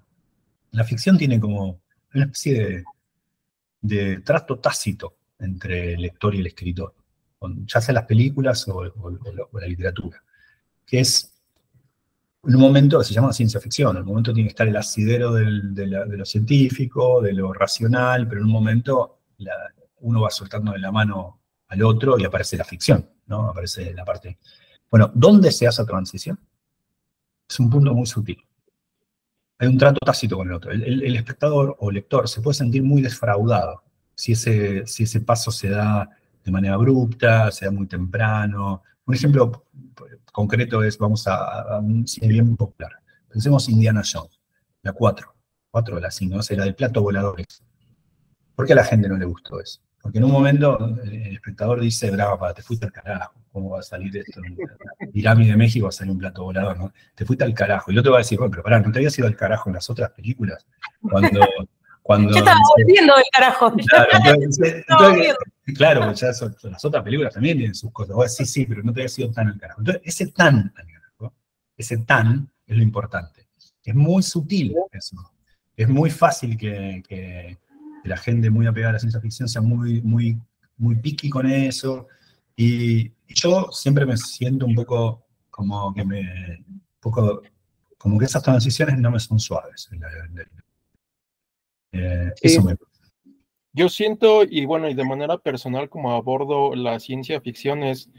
[0.72, 1.80] La ficción tiene como
[2.14, 2.84] una especie
[3.80, 6.94] de, trato tácito entre el lector y el escritor,
[7.66, 10.22] ya sea las películas o la literatura,
[10.86, 11.32] que es
[12.44, 15.46] un momento se llama ciencia ficción, en un momento tiene que estar el asidero de,
[15.46, 19.20] lo científico, de lo racional, pero en un momento
[20.00, 23.48] uno va soltando de la mano al otro y aparece la ficción, ¿no?
[23.48, 24.38] Aparece la parte...
[24.92, 26.38] Bueno, ¿dónde se hace la transición?
[27.48, 28.36] Es un punto muy sutil.
[29.58, 30.70] Hay un trato tácito con el otro.
[30.70, 35.70] El, espectador o lector se puede sentir muy desfraudado si ese, si ese paso se
[35.70, 36.10] da
[36.44, 38.82] de manera abrupta, se da muy temprano.
[39.06, 39.64] Un ejemplo
[40.30, 42.92] concreto es, vamos a, un cine bien popular.
[43.30, 44.38] Pensemos Indiana Jones,
[44.82, 45.34] la 4,
[45.70, 47.64] 4 de la 5, no la del plato voladores.
[48.54, 49.80] ¿Por qué a la gente no le gustó eso?
[50.02, 53.82] Porque en un momento el espectador dice, brava, te fuiste al carajo, ¿cómo va a
[53.82, 54.40] salir esto?
[55.12, 56.92] Pirámide de México va a salir un plato volador, ¿no?
[57.14, 57.90] Te fuiste al carajo.
[57.90, 59.68] Y el otro va a decir, bueno, pero pará, ¿no te habías ido al carajo
[59.68, 60.66] en las otras películas?
[61.00, 61.40] Cuando...
[62.02, 63.72] cuando Yo estaba volviendo del carajo.
[63.86, 64.08] Claro,
[65.76, 68.34] claro ya las otras películas también tienen sus cosas.
[68.34, 69.80] sí, sí, pero no te había sido tan al carajo.
[69.80, 71.34] Entonces, ese tan al carajo,
[71.76, 73.46] ese tan es lo importante.
[73.84, 75.16] Es muy sutil eso.
[75.76, 77.58] Es muy fácil que,
[78.04, 80.36] la gente muy apegada a la ciencia ficción sea muy, muy,
[80.76, 82.08] muy piqui con eso.
[82.56, 86.64] Y, yo siempre me siento un poco como que me.
[87.00, 87.42] poco,
[87.96, 89.88] como que esas transiciones no me son suaves.
[91.92, 92.76] Eh, eso me
[93.74, 98.10] yo siento, y bueno, y de manera personal, como abordo la ciencia ficción, es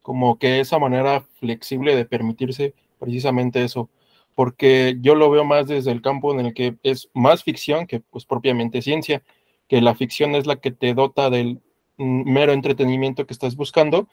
[0.00, 3.90] como que esa manera flexible de permitirse precisamente eso,
[4.36, 8.00] porque yo lo veo más desde el campo en el que es más ficción que
[8.00, 9.22] pues propiamente ciencia,
[9.68, 11.60] que la ficción es la que te dota del
[11.96, 14.08] mero entretenimiento que estás buscando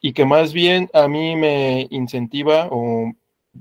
[0.00, 3.12] y que más bien a mí me incentiva o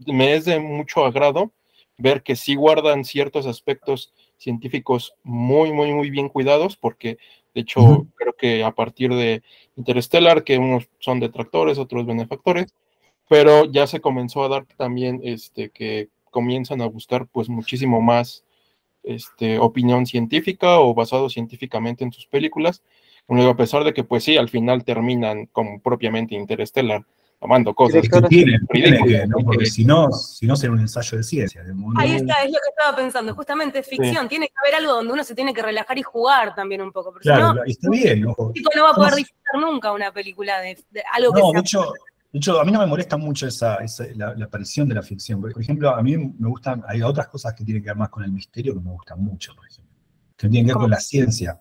[0.06, 1.52] me es de mucho agrado
[1.98, 7.18] ver que sí guardan ciertos aspectos científicos muy, muy, muy bien cuidados, porque
[7.56, 9.42] de hecho creo que a partir de
[9.76, 12.74] Interstellar, que unos son detractores, otros benefactores,
[13.28, 18.44] pero ya se comenzó a dar también este, que comienzan a buscar pues muchísimo más
[19.04, 22.84] este, opinión científica o basado científicamente en sus películas,
[23.30, 27.04] a pesar de que pues sí, al final terminan como propiamente Interstellar,
[27.40, 28.08] tomando cosas.
[28.08, 29.38] que tiene, tiene ¿no?
[29.46, 31.64] Porque si no, si no sería un ensayo de ciencia.
[31.98, 33.36] Ahí está, es lo que estaba pensando.
[33.36, 34.28] Justamente ficción.
[34.28, 37.14] Tiene que haber algo donde uno se tiene que relajar y jugar también un poco.
[37.14, 38.28] claro, si no, está bien.
[38.28, 38.54] Ojo.
[38.76, 40.78] no va a poder disfrutar nunca una película de,
[41.14, 41.52] algo que sea.
[41.54, 41.94] Mucho,
[42.32, 43.80] de hecho, a mí no me molesta mucho esa,
[44.16, 45.40] la, aparición de la ficción.
[45.42, 48.24] Por ejemplo, a mí me gustan, hay otras cosas que tienen que ver más con
[48.24, 49.94] el misterio que me gustan mucho, por ejemplo.
[50.36, 51.60] Que tienen que ver con la ciencia.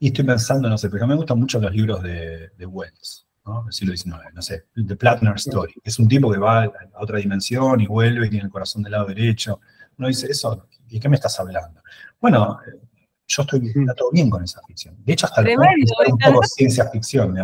[0.00, 2.66] Y estoy pensando, no sé, porque a mí me gustan mucho los libros de, de
[2.66, 3.28] Wells.
[3.48, 3.64] ¿no?
[3.64, 5.74] del siglo XIX, no sé, The Plattner Story.
[5.82, 6.70] Es un tipo que va a
[7.00, 9.60] otra dimensión y vuelve y tiene el corazón del lado derecho.
[9.96, 11.82] Uno dice, eso, ¿y qué me estás hablando?
[12.20, 12.60] Bueno,
[13.26, 14.96] yo estoy todo bien con esa ficción.
[15.04, 17.36] De hecho, hasta un poco ciencia ficción,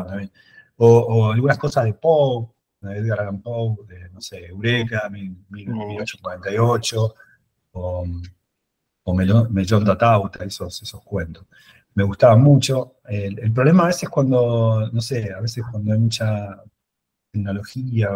[0.77, 2.49] o, o, algunas cosas de Poe,
[2.81, 7.15] de Edgar Allan Poe, de, no sé, Eureka, 1848,
[7.73, 8.05] o,
[9.05, 11.47] o Mellón Tauta, esos, esos cuentos
[11.95, 12.97] me gustaba mucho.
[13.05, 16.63] El, problema a veces cuando, no sé, a veces cuando hay mucha
[17.31, 18.11] tecnología,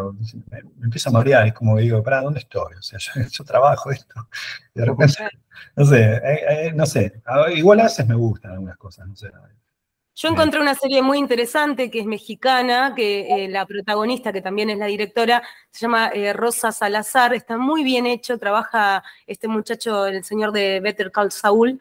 [0.50, 2.74] me, empieza a marear, es como que digo, ¿para dónde estoy?
[2.76, 2.98] O sea,
[3.30, 4.28] yo, trabajo esto,
[4.74, 5.28] de repente,
[5.76, 7.20] no sé, eh, eh, no sé,
[7.54, 9.30] igual a veces me gustan algunas cosas, no sé.
[10.14, 14.76] Yo encontré una serie muy interesante que es mexicana, que la protagonista, que también es
[14.76, 20.50] la directora, se llama Rosa Salazar, está muy bien hecho, trabaja este muchacho, el señor
[20.50, 21.80] de Better Call Saul,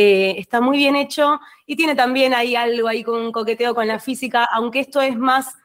[0.00, 3.98] está muy bien hecho y tiene también ahí algo ahí con un coqueteo con la
[3.98, 5.56] física, aunque esto es más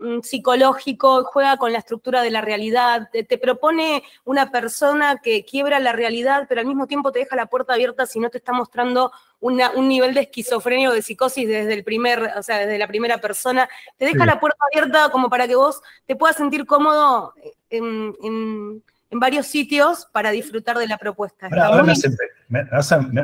[0.00, 5.78] Mm, psicológico, juega con la estructura de la realidad, te, propone una persona que quiebra
[5.78, 8.54] la realidad, pero al mismo tiempo te deja la puerta abierta si no te está
[8.54, 12.88] mostrando un nivel de esquizofrenia o de psicosis desde el primer, o sea, desde la
[12.88, 13.68] primera persona,
[13.98, 17.34] te deja la puerta abierta como para que vos te puedas sentir cómodo
[17.68, 18.82] en,
[19.18, 21.48] varios sitios para disfrutar de la propuesta.
[21.48, 22.60] Ahora, me,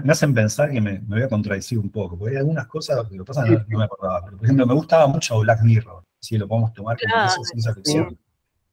[0.09, 3.25] hacen, pensar que me, voy a contradecir un poco, porque hay algunas cosas que lo
[3.25, 4.27] pasa no, no me acordaba.
[4.27, 8.19] por ejemplo, me gustaba mucho Black Mirror si lo podemos tomar como ciencia ficción.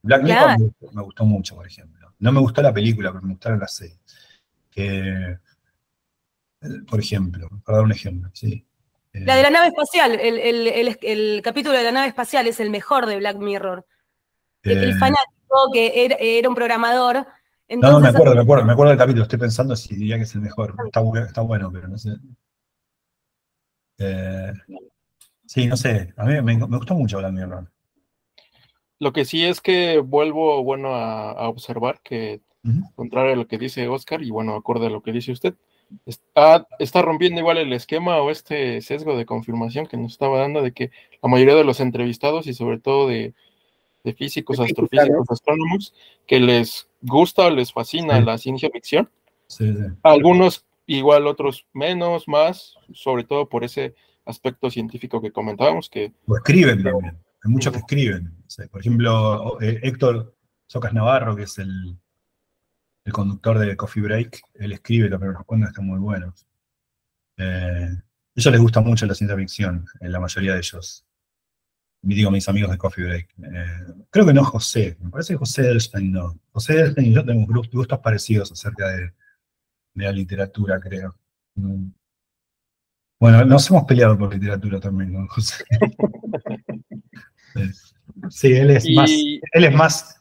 [0.01, 0.59] Black Mirror
[0.91, 2.13] me, gustó mucho, por ejemplo.
[2.19, 3.99] No me gustó la película, pero me gustaron las series.
[4.69, 5.37] Que,
[6.89, 8.65] por ejemplo, para dar un ejemplo, sí.
[9.13, 13.17] La de la nave espacial, el, capítulo de la nave espacial es el mejor de
[13.17, 13.85] Black Mirror.
[14.63, 16.05] el eh, fanático que
[16.39, 17.25] era, un programador.
[17.69, 20.23] no, no, me acuerdo, me acuerdo, me acuerdo del capítulo, estoy pensando si diría que
[20.23, 20.75] es el mejor.
[20.85, 22.11] Está, está bueno, pero no sé.
[23.99, 24.53] Eh,
[25.53, 27.71] Sí, no sé, a mí me, gustó mucho Black Mirror.
[28.97, 32.41] Lo que sí es que vuelvo, bueno, a, observar que,
[32.95, 35.53] contrario a lo que dice Oscar, y bueno, acorde a lo que dice usted,
[36.07, 40.63] está, está rompiendo igual el esquema o este sesgo de confirmación que nos estaba dando
[40.63, 40.89] de que
[41.21, 43.35] la mayoría de los entrevistados y sobre todo de,
[44.11, 45.93] físicos, astrofísicos, astrónomos,
[46.27, 49.09] que les gusta o les fascina la ciencia ficción.
[50.03, 55.89] Algunos igual, otros menos, más, sobre todo por ese aspecto científico que comentábamos.
[55.89, 58.35] Que, o escriben también, hay muchos que escriben.
[58.71, 60.35] por ejemplo, eh, Héctor
[60.67, 61.97] Socas Navarro, que es el,
[63.05, 66.45] el conductor de Coffee Break, él escribe también los cuentos están muy buenos.
[67.37, 71.05] Eh, a ellos les gusta mucho la ciencia ficción, en la mayoría de ellos.
[72.05, 73.29] Digo, mis amigos de Coffee Break.
[73.41, 76.37] Eh, creo que no José, me parece que José Elstein no.
[76.51, 79.13] José Elstein y yo tenemos gustos parecidos acerca de,
[79.93, 81.15] de la literatura, creo.
[81.55, 81.87] Mm.
[83.19, 85.63] Bueno, nos hemos peleado por literatura también, ¿no, José?
[88.29, 90.19] sí, él es más, él es más,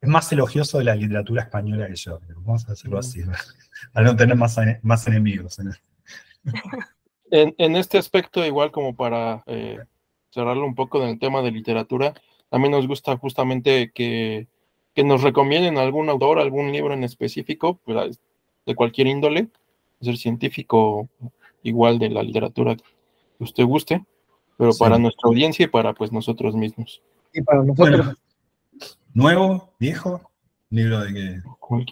[0.00, 2.18] es más elogioso de la literatura española que yo.
[2.38, 3.22] Vamos a hacerlo así,
[3.92, 5.56] para no tener más, más enemigos.
[7.30, 9.78] En, en, este aspecto, igual como para eh,
[10.36, 12.12] cerrarlo un poco en el tema de literatura,
[12.50, 14.46] también nos gusta justamente que,
[14.94, 18.20] que nos recomienden algún autor, algún libro en específico, pues,
[18.66, 19.48] de cualquier índole,
[20.02, 21.08] ser científico
[21.62, 22.84] igual de la literatura que
[23.44, 24.04] usted guste,
[24.58, 27.02] pero para nuestra audiencia y para pues nosotros mismos.
[27.32, 28.14] Y para nosotros.
[29.14, 30.20] nuevo, viejo,
[30.68, 31.42] libro de que.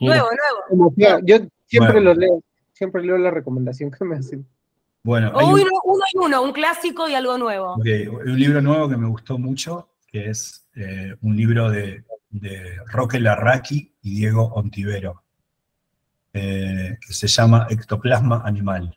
[0.02, 0.28] Nuevo,
[0.70, 1.22] nuevo.
[1.24, 2.42] yo siempre lo leo,
[2.72, 4.46] siempre leo la recomendación que me hacen.
[5.04, 5.60] Bueno, uno, un...
[5.84, 7.76] uno y uno, un clásico y algo nuevo.
[7.76, 13.20] Un libro nuevo que me gustó mucho, que es eh, un libro de, de Roque
[13.20, 15.22] Larraqui y Diego Ontivero,
[16.32, 18.96] eh, que se llama Ectoplasma Animal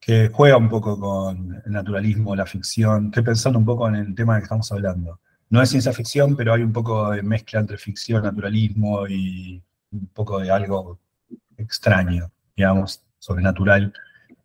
[0.00, 3.06] que juega un poco con el naturalismo, la ficción.
[3.06, 5.20] Estoy pensando un poco en el tema que estamos hablando.
[5.50, 9.62] No es ciencia ficción, pero hay un poco de mezcla entre ficción, naturalismo y
[9.92, 10.98] un poco de algo
[11.58, 13.92] extraño, digamos, sobrenatural.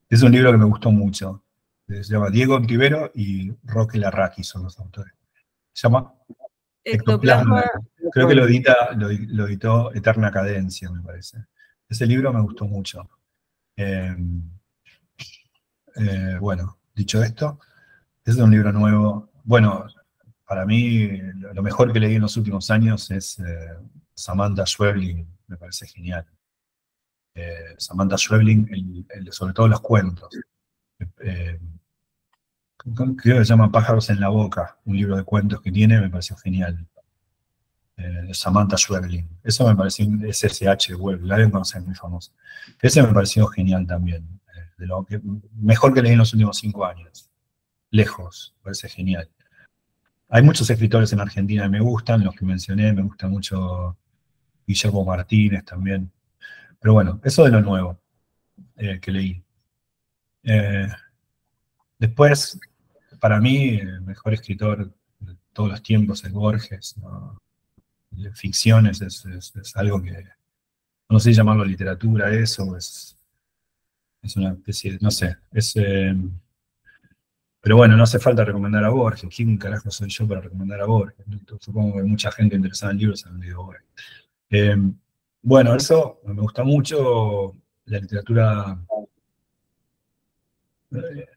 [0.10, 1.44] Es un libro que me gustó mucho.
[1.88, 5.14] Se llama Diego Ontivero y Roque Larraqui son los autores.
[5.72, 6.14] Se llama
[6.84, 7.64] Ectoplasma.
[8.11, 9.10] Creo que lo, edita, lo,
[9.48, 11.45] editó Eterna Cadencia, me parece.
[11.90, 13.10] Ese libro me gustó mucho.
[13.76, 14.15] Eh,
[15.95, 17.60] eh, bueno, dicho esto,
[18.23, 19.30] es un libro nuevo.
[19.44, 19.86] Bueno,
[20.48, 21.07] para mí
[21.53, 23.77] lo mejor que leí en los últimos años es eh,
[24.14, 26.26] Samantha Schweblin, me parece genial.
[27.36, 30.30] Eh, Samantha Schweblin, sobre todo los cuentos.
[31.18, 36.10] creo que se llama Pájaros en la Boca, un libro de cuentos que tiene, me
[36.10, 36.88] pareció genial.
[38.34, 39.28] Samantha Schweblin.
[39.44, 42.34] Eso me pareció, es SH Web, la deben conocer, muy famoso.
[42.82, 44.36] Ese me pareció genial también
[44.78, 45.22] de lo que
[45.56, 47.30] mejor que leí en los últimos cinco años.
[47.91, 49.30] Lejos, parece genial.
[50.30, 53.98] Hay muchos escritores en Argentina que me gustan, los que mencioné, me gusta mucho
[54.68, 56.12] Guillermo Martínez también.
[56.86, 57.99] Pero bueno, eso de lo nuevo
[58.76, 59.44] eh, que leí.
[60.44, 60.88] Eh,
[61.98, 62.60] después,
[63.20, 66.95] para mí, el mejor escritor de todos los tiempos es Borges.
[68.36, 70.28] Ficciones es, es, algo que
[71.10, 73.18] no sé llamarlo literatura, eso es
[74.22, 75.76] es una especie, no sé, es...
[75.78, 76.16] Eh,
[77.62, 79.36] Pero bueno, no hace falta recomendar a Borges.
[79.36, 81.26] ¿Quién carajo soy yo para recomendar a Borges?
[81.60, 85.05] Supongo que mucha gente interesada en libros han leído Borges.
[85.45, 87.55] Bueno, eso me gusta mucho,
[87.85, 88.80] la literatura,
[90.91, 91.27] eh,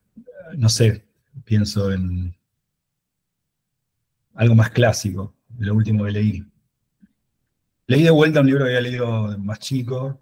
[0.56, 1.06] no sé,
[1.44, 2.34] pienso en
[4.34, 6.44] algo más clásico, de lo último que leí.
[7.86, 10.18] Leí de vuelta un libro que había leído más chico,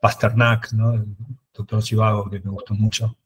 [0.00, 1.02] Pasternak, ¿no?
[1.54, 3.16] Doctor Chivago, que me gustó mucho,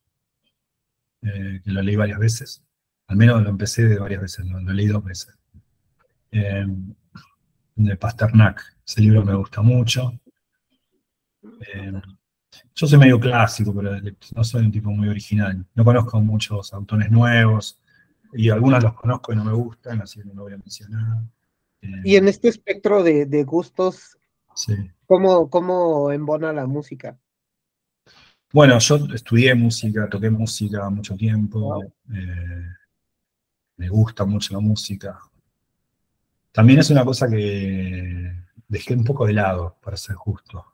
[1.23, 2.63] eh, que lo leí varias veces.
[3.09, 5.35] Al menos lo empecé de varias veces, lo, leí dos veces.
[6.31, 6.67] Eh,
[7.85, 10.13] de Pasternak, ese libro me gusta mucho.
[11.43, 11.93] Eh,
[12.75, 13.97] yo soy medio clásico, pero
[14.35, 15.65] no soy un tipo muy original.
[15.75, 17.81] No conozco muchos autores nuevos,
[18.33, 21.23] y algunos los conozco y no me gustan, así que no voy a mencionar.
[22.05, 24.19] y en este espectro de, gustos,
[25.07, 27.19] ¿cómo, ¿cómo embona la música?
[28.53, 31.83] Bueno, yo estudié música, toqué música mucho tiempo,
[32.13, 32.67] eh,
[33.77, 35.19] me gusta mucho la música.
[36.59, 38.33] También es una cosa que
[38.67, 40.67] dejé un poco de lado, para ser justo.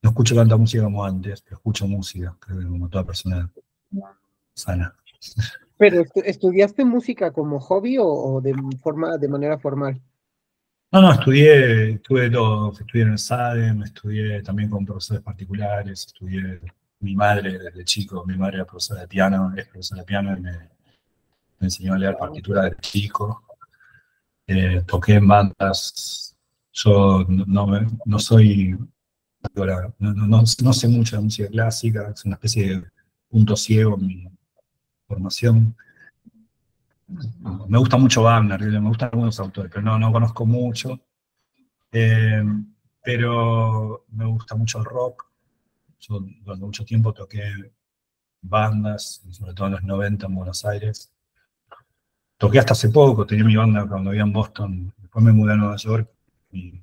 [0.00, 3.50] No escucho tanta música como antes, pero escucho música, como toda persona
[4.54, 4.94] sana.
[5.76, 10.00] ¿Pero estudiaste música como hobby o, de, forma, de manera formal?
[10.92, 16.60] No, no, estudié, estudié todo, estudié en el SADEM, estudié también con profesores particulares, estudié,
[17.00, 20.40] mi madre desde chico, mi madre era profesora de piano, es profesora de piano y
[20.42, 20.52] me,
[21.58, 23.49] enseñó a leer partitura de chico.
[24.52, 26.36] Eh, toqué en bandas,
[26.72, 27.68] yo no,
[28.04, 28.76] no, soy,
[29.54, 32.90] no, no, sé mucho de música clásica, es una especie de
[33.28, 34.28] punto ciego en mi
[35.06, 35.76] formación.
[37.68, 40.98] Me gusta mucho Wagner, me gustan algunos autores, pero no, no conozco mucho.
[41.92, 42.42] Eh,
[43.04, 45.30] pero me gusta mucho el rock.
[46.00, 47.72] Yo durante mucho tiempo toqué
[48.42, 51.12] bandas, sobre todo en los 90 en Buenos Aires.
[52.40, 54.94] Toqué hasta hace poco, tenía mi banda cuando vivía en Boston.
[54.96, 56.08] Después me mudé a Nueva York
[56.52, 56.80] y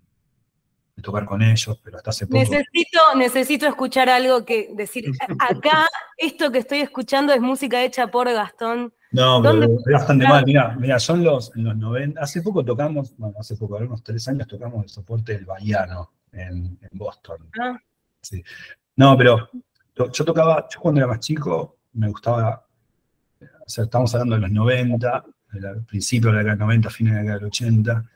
[1.02, 2.38] tocar con ellos, pero hasta hace poco.
[2.38, 5.12] Necesito, necesito escuchar algo que decir.
[5.40, 10.46] Acá, esto que estoy escuchando es música hecha por Gastón no, pero es bastante mal.
[10.46, 12.22] Mira, mira, son los, en los 90.
[12.22, 16.78] Hace poco tocamos, bueno, hace poco, unos tres años tocamos el soporte del Bahiano en,
[16.82, 17.50] en Boston.
[17.60, 17.78] Ah.
[18.22, 18.44] Sí.
[18.96, 19.50] No, pero
[19.96, 22.66] yo tocaba, yo cuando era más chico, me gustaba,
[23.42, 27.14] o sea, estamos hablando de los 90, al principio de la década del 90, fines
[27.14, 28.10] de la década del 80.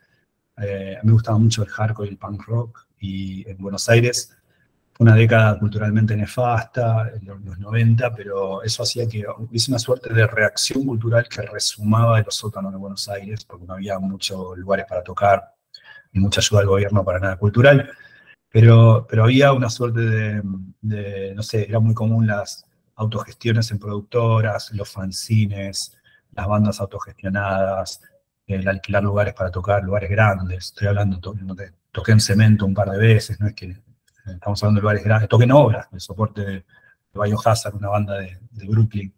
[0.57, 2.87] Eh, me gustaba mucho el hardcore y el punk rock.
[2.99, 4.35] Y en Buenos Aires
[5.01, 10.27] una década culturalmente nefasta, en los 90, pero eso hacía que hubiese una suerte de
[10.27, 14.85] reacción cultural que resumaba de los sótanos de Buenos Aires, porque no había muchos lugares
[14.87, 15.55] para tocar,
[16.11, 17.89] ni mucha ayuda del gobierno para nada cultural,
[18.51, 22.63] pero, pero había una suerte de, no sé, era muy común las
[22.95, 25.97] autogestiones en productoras, los fanzines,
[26.31, 28.01] las bandas autogestionadas,
[28.47, 31.19] el alquilar lugares para tocar, lugares grandes, estoy hablando,
[31.91, 33.75] toqué en cemento un par de veces, no es que
[34.25, 36.65] estamos hablando de lugares grandes, toquen obras, el soporte de,
[37.13, 39.13] Biohazard, una banda de, Brooklyn.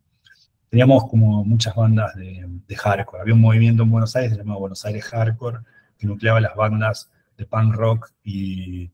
[0.69, 3.21] Teníamos como muchas bandas de, hardcore.
[3.21, 5.59] Había un movimiento en Buenos Aires llamado Buenos Aires Hardcore,
[5.97, 8.91] que nucleaba las bandas de punk rock y,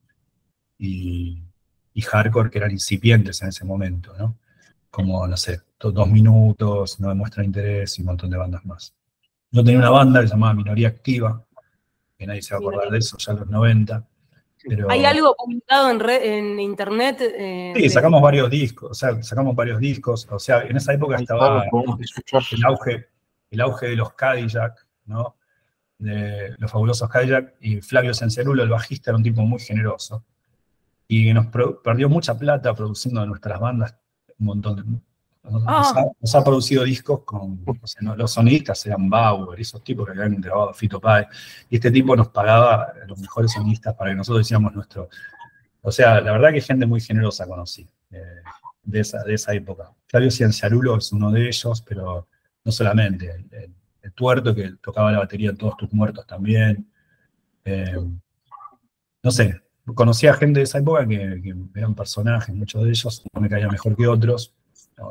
[0.78, 1.44] y,
[2.02, 4.38] hardcore que eran incipientes en ese momento, ¿no?
[4.90, 8.94] Como, no sé, dos minutos, no demuestran interés y un montón de bandas más.
[9.52, 11.44] Yo tenía una banda que se llamaba Minoría Activa,
[12.18, 14.08] que nadie se va a acordar de eso, ya en los 90,
[14.90, 17.22] ¿Hay algo publicado en, en internet?
[17.22, 21.16] Eh, sí, sacamos varios discos, o sea, sacamos varios discos, o sea, en esa época
[21.16, 23.08] estaba el auge,
[23.52, 25.38] el auge de los Cadillac, ¿no?
[25.98, 30.26] De los fabulosos Cadillac, y Flavio Sencerulo, el bajista, era un tipo muy generoso.
[31.08, 31.48] Y nos
[31.84, 33.96] perdió mucha plata produciendo nuestras bandas,
[34.40, 35.04] un montón
[35.44, 36.06] Ah.
[36.20, 37.64] Nos, ha, producido discos con,
[38.18, 41.28] los sonidistas eran Bauer, esos tipos que habían grabado Fito Páez,
[41.70, 45.10] y este tipo nos pagaba los mejores sonistas para que nosotros hiciéramos nuestro...
[45.82, 48.42] O sea, la verdad que gente muy generosa conocí eh,
[48.84, 49.92] de, esa, de esa época.
[50.08, 52.28] Flavio Cienciarulo es uno de ellos, pero
[52.66, 53.46] no solamente.
[53.52, 53.74] El,
[54.16, 56.92] tuerto que tocaba la batería en Todos tus muertos también.
[57.64, 57.96] Eh,
[59.24, 59.62] no sé,
[59.94, 63.48] conocí a gente de esa época que, que eran personajes, muchos de ellos no me
[63.48, 64.54] caían mejor que otros,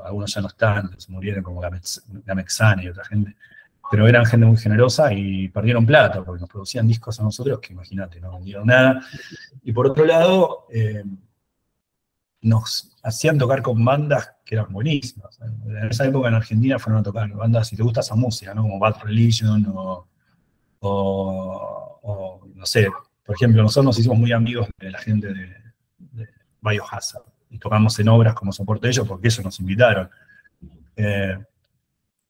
[0.04, 3.36] algunos ya no están, se murieron como Gamexana y otra gente,
[3.90, 7.72] pero eran gente muy generosa y perdieron plata porque nos producían discos a nosotros que
[7.72, 9.00] imagínate, no vendieron nada.
[9.62, 11.04] Y por otro lado, eh,
[12.42, 15.38] nos hacían tocar con bandas que eran buenísimas.
[15.40, 18.62] En esa época en Argentina fueron a tocar bandas, si te gusta esa música, ¿no?
[18.62, 20.06] como Bad Religion o,
[22.54, 22.88] no sé,
[23.24, 25.54] por ejemplo, nosotros nos hicimos muy amigos de la gente de,
[25.98, 26.28] de
[26.60, 30.08] Biohazard y tocamos en obras como soporte de ellos porque ellos nos invitaron.
[30.96, 31.38] Eh,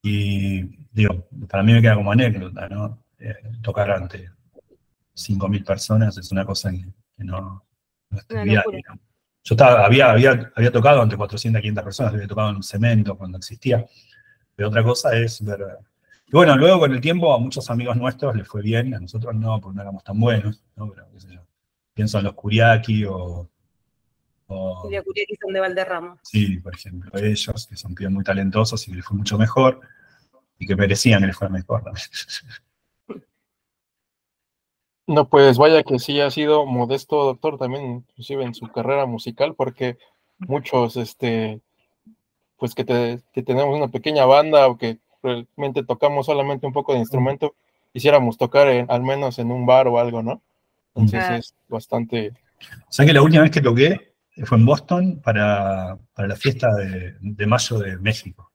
[0.03, 0.63] y
[0.93, 3.03] digo, para mí me queda como anécdota, ¿no?
[3.19, 4.31] Eh, tocar ante
[5.15, 6.85] 5.000 personas es una cosa que,
[7.25, 7.65] no,
[8.11, 8.63] no es trivial,
[9.43, 13.17] Yo estaba, había, había, había tocado ante 400, 500 personas, había tocado en un cemento
[13.17, 13.85] cuando existía,
[14.55, 15.61] pero otra cosa es ver...
[16.27, 19.35] Y bueno, luego con el tiempo a muchos amigos nuestros les fue bien, a nosotros
[19.35, 20.91] no, porque no éramos tan buenos, ¿no?
[20.91, 21.41] Pero, qué sé yo.
[21.95, 23.49] Pienso en los Kuriaki o
[24.49, 25.03] o, de
[25.41, 26.19] son de Valderrama.
[26.23, 29.81] Sí, por ejemplo, ellos, que son pibes muy talentosos y que les fue mucho mejor,
[30.59, 31.85] y que merecían que les fuera mejor.
[35.07, 35.29] ¿no?
[35.29, 39.97] pues vaya que sí ha sido modesto, doctor, también inclusive en su carrera musical, porque
[40.39, 41.61] muchos, este,
[42.59, 47.55] pues que, tenemos una pequeña banda o que realmente tocamos solamente un poco de instrumento,
[47.93, 50.43] quisiéramos tocar al menos en un bar o algo, ¿no?
[50.95, 52.33] Entonces es bastante...
[52.89, 54.08] O sea que la última vez que toqué
[54.45, 58.51] fue en Boston para, la fiesta de, mayo de México.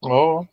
[0.00, 0.46] Oh.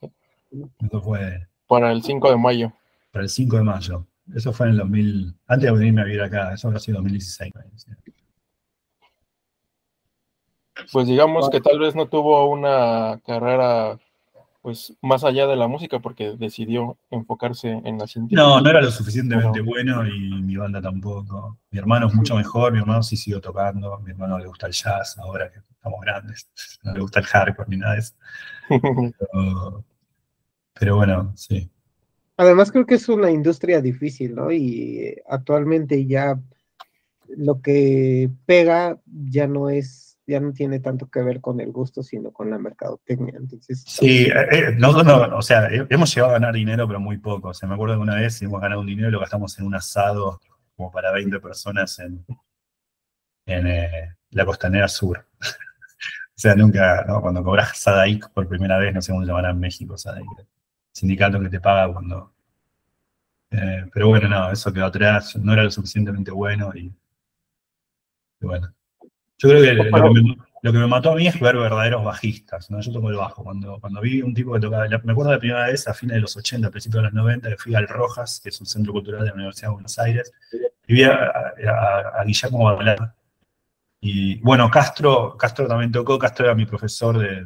[0.80, 1.48] Eso fue.
[1.68, 2.74] Para el 5 de mayo.
[3.12, 4.08] Para el 5 de mayo.
[4.34, 5.36] Eso fue en el 2000.
[5.48, 7.52] Antes de venirme a vivir acá, eso habrá sido 2016.
[10.92, 14.00] Pues digamos que tal vez no tuvo una carrera
[14.64, 18.42] pues más allá de la música porque decidió enfocarse en la científica.
[18.42, 21.60] No, no era lo suficientemente bueno y mi banda tampoco.
[21.70, 24.72] Mi hermano es mucho mejor, mi hermano sí siguió tocando, mi hermano le gusta el
[24.72, 26.50] jazz ahora que estamos grandes,
[26.84, 28.14] no le gusta el hardcore ni nada de eso.
[30.80, 31.70] Pero, bueno, sí.
[32.38, 34.50] Además creo que es una industria difícil, ¿no?
[34.50, 36.40] Y actualmente ya
[37.28, 42.02] lo que pega ya no es ya no tiene tanto que ver con el gusto,
[42.04, 43.36] sino con la mercadotecnia.
[43.38, 47.18] Entonces, sí, eh, eh, nosotros no, o sea, hemos llegado a ganar dinero, pero muy
[47.18, 47.50] poco.
[47.50, 49.66] O sea, me acuerdo que una vez hemos ganado un dinero y lo gastamos en
[49.66, 50.40] un asado
[50.76, 52.26] como para 20 personas en,
[53.46, 55.26] en eh, la costanera sur.
[55.42, 55.46] o
[56.36, 57.22] sea, nunca, ¿no?
[57.22, 60.26] cuando cobras Sadaic por primera vez, no sé cómo se llamará en México, Sadaic,
[60.92, 62.34] sindicato que te paga cuando...
[63.50, 66.92] pero bueno, no, eso quedó atrás, no era lo suficientemente bueno y
[68.40, 68.74] bueno.
[69.38, 72.72] Yo creo que lo que, me, mató a mí es ver verdaderos bajistas.
[72.72, 72.80] ¿no?
[72.80, 73.44] Yo toco el bajo.
[73.44, 76.22] Cuando, cuando vi un tipo que tocaba, me acuerdo la primera vez a fines de
[76.22, 78.94] los 80, a principios de los 90, que fui al Rojas, que es un centro
[78.94, 80.32] cultural de la Universidad de Buenos Aires,
[80.88, 81.54] y vi a,
[82.26, 83.10] Guillermo Balaguer.
[84.00, 87.46] Y bueno, Castro, Castro también tocó, Castro era mi profesor de,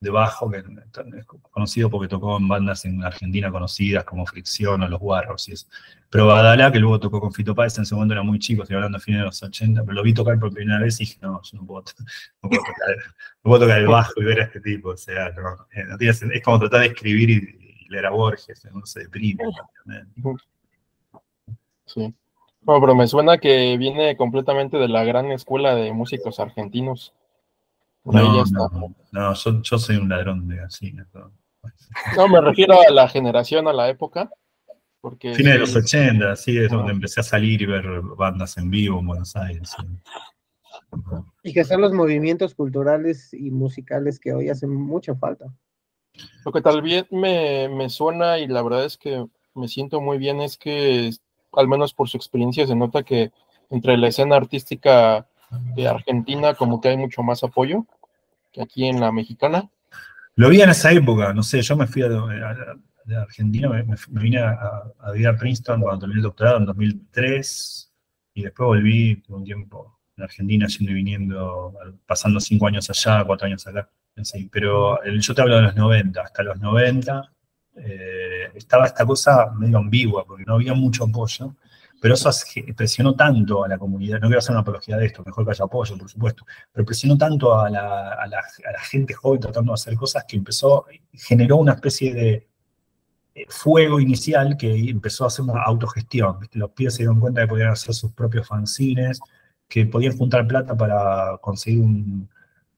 [0.00, 4.88] de bajo, que es conocido porque tocó en bandas en Argentina conocidas como Fricción o
[4.88, 5.66] Los Guarros y eso.
[6.10, 8.98] Pero Badalá, que luego tocó con Fito Páez, en momento era muy chico, estoy hablando
[8.98, 11.40] a fines de los 80, pero lo vi tocar por primera vez y dije, no,
[11.42, 11.84] yo no puedo,
[13.60, 16.80] tocar, el bajo y ver a este tipo, o sea, no, eh, es como tratar
[16.80, 19.44] de escribir y, leer a Borges, no se deprime.
[21.86, 22.12] Sí.
[22.62, 27.14] Bueno, pero me suena que viene completamente de la gran escuela de músicos argentinos.
[28.06, 28.44] No,
[29.12, 30.94] no, yo, soy un ladrón de así.
[32.16, 34.30] No, me refiero a la generación, a la época.
[35.00, 37.84] Porque Fines de los 80, sí, es donde empecé a salir y ver
[38.16, 39.74] bandas en vivo en Buenos Aires.
[41.42, 45.46] Y que son los movimientos culturales y musicales que hoy hacen mucha falta.
[46.44, 50.18] Lo que tal vez me, me suena y la verdad es que me siento muy
[50.18, 51.10] bien es que,
[51.52, 53.32] al menos por su experiencia, se nota que
[53.70, 55.28] entre la escena artística
[55.74, 57.86] de Argentina como que hay mucho más apoyo
[58.62, 59.68] aquí en la mexicana.
[60.34, 62.08] Lo vi en esa época, no sé, yo me fui a,
[63.22, 67.92] Argentina, me, vine a, vivir a Princeton cuando terminé el doctorado en 2003
[68.34, 71.74] y después volví un tiempo en Argentina yendo y viniendo,
[72.04, 73.88] pasando cinco años allá, cuatro años acá.
[74.50, 77.32] pero yo te hablo de los 90, hasta los 90
[77.76, 81.54] eh, estaba esta cosa medio ambigua porque no había mucho apoyo
[82.06, 82.30] pero eso
[82.76, 85.64] presionó tanto a la comunidad, no quiero hacer una apología de esto, mejor que haya
[85.64, 88.44] apoyo, por supuesto, pero presionó tanto a la,
[88.88, 92.46] gente joven tratando de hacer cosas que empezó, generó una especie de
[93.48, 96.38] fuego inicial que empezó a hacer una autogestión.
[96.52, 99.18] Los pibes se dieron cuenta que podían hacer sus propios fanzines,
[99.66, 102.30] que podían juntar plata para conseguir un,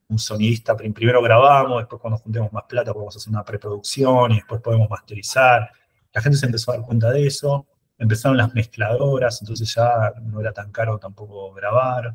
[0.09, 0.75] un sonidista.
[0.75, 5.71] Primero grabamos, después cuando juntemos más plata podemos hacer una preproducción y después podemos masterizar.
[6.15, 7.67] La gente se empezó a dar cuenta de eso
[7.99, 12.15] empezaron las mezcladoras, entonces ya no era tan caro tampoco grabar.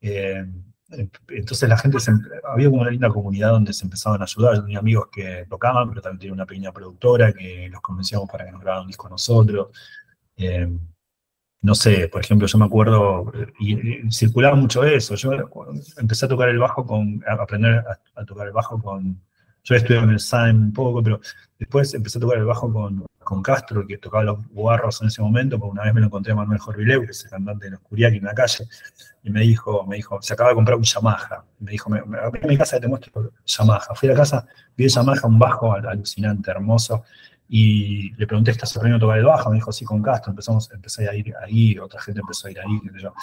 [0.00, 0.44] Eh,
[1.28, 1.98] entonces la gente,
[2.44, 4.56] había como una linda comunidad donde se empezaban a ayudar.
[4.56, 8.44] Yo tenía amigos que tocaban, pero también tenía una pequeña productora que los convencíamos para
[8.44, 9.68] que nos grabaran un disco nosotros.
[10.36, 10.68] Eh,
[11.62, 15.14] no sé, por ejemplo, yo me acuerdo, y, circulaba mucho eso.
[15.14, 15.32] Yo
[15.96, 17.84] empecé a tocar el bajo con, a aprender
[18.16, 19.22] a, tocar el bajo con
[19.64, 21.20] yo estudié en el SAIM un poco, pero
[21.58, 25.22] después empecé a tocar el bajo con, con Castro, que tocaba los guarros en ese
[25.22, 27.72] momento, porque una vez me lo encontré a Manuel Jorvileu, que es el cantante de
[27.72, 28.66] los Curiaki en la calle,
[29.22, 31.44] y me dijo, me dijo, se acaba de comprar un Yamaha.
[31.60, 33.94] Me dijo, me, a mi casa te muestro Yamaha.
[33.94, 37.04] Fui a la casa, vi el Yamaha, un bajo alucinante, hermoso,
[37.48, 39.50] y le pregunté, ¿estás aprendiendo a tocar el bajo?
[39.50, 40.30] Me dijo, sí, con Castro.
[40.30, 43.14] Empezamos, empecé a ir ahí, otra gente empezó a ir ahí, qué sé yo.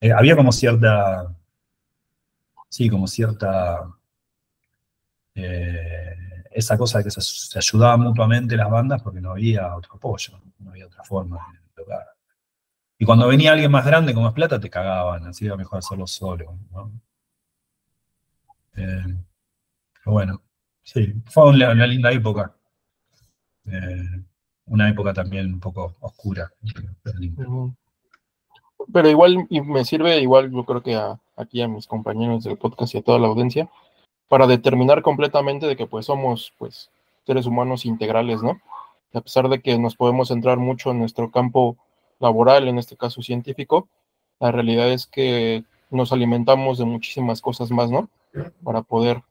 [0.00, 1.30] Eh, había como cierta,
[2.68, 3.86] sí, como cierta,
[5.36, 6.16] eh,
[6.50, 10.40] esa cosa de que se, se, ayudaban mutuamente las bandas porque no había otro apoyo,
[10.58, 12.06] no había otra forma de tocar.
[12.98, 16.06] Y cuando venía alguien más grande con más plata, te cagaban, así era mejor hacerlo
[16.06, 16.58] solo.
[16.72, 16.90] ¿no?
[18.76, 19.14] Eh,
[20.06, 20.42] bueno,
[20.82, 22.54] sí, fue una, linda época.
[23.66, 24.22] Eh,
[24.66, 26.50] una época también un poco oscura.
[27.36, 27.76] Pero,
[28.92, 32.56] pero igual, y me sirve igual, yo creo que a, aquí a mis compañeros del
[32.56, 33.68] podcast y a toda la audiencia,
[34.28, 36.90] para determinar completamente de que pues somos pues
[37.24, 38.60] seres humanos integrales, ¿no?
[39.12, 41.76] A pesar de que nos podemos centrar mucho en nuestro campo
[42.18, 43.88] laboral, en este caso científico,
[44.40, 48.08] la realidad es que nos alimentamos de muchísimas cosas más, ¿no?
[48.62, 49.22] Para poder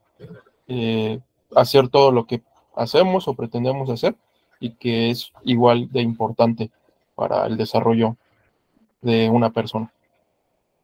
[0.67, 1.19] eh,
[1.55, 2.41] hacer todo lo que
[2.75, 4.15] hacemos o pretendemos hacer
[4.59, 6.71] y que es igual de importante
[7.13, 8.15] para el desarrollo
[9.01, 9.91] de una persona.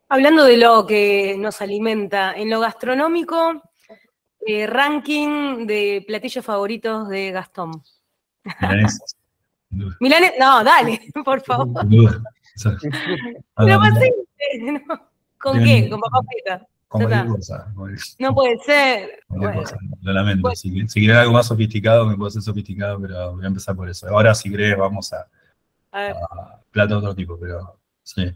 [0.08, 3.62] Hablando de lo que nos alimenta, en lo gastronómico,
[4.46, 7.84] eh, ranking de platillos favoritos de Gastón.
[8.44, 9.18] Milanesas.
[10.00, 11.86] Milanes, no, dale, por favor.
[11.86, 12.10] Lo
[13.84, 14.12] simple,
[14.88, 15.12] ¿no?
[15.38, 15.90] ¿Con qué?
[15.90, 16.62] ¿Con papas fritas?
[16.88, 17.74] Con cualquier cosa.
[18.20, 19.24] No puede ser.
[19.30, 19.62] Bueno.
[19.62, 20.42] Cosa, lo lamento.
[20.42, 20.56] Bueno.
[20.56, 23.90] Si, si querés algo más sofisticado, me puedo hacer sofisticado, pero voy a empezar por
[23.90, 24.08] eso.
[24.10, 25.26] Ahora, si querés, vamos a,
[25.92, 28.30] a, a plato de otro tipo, pero sí.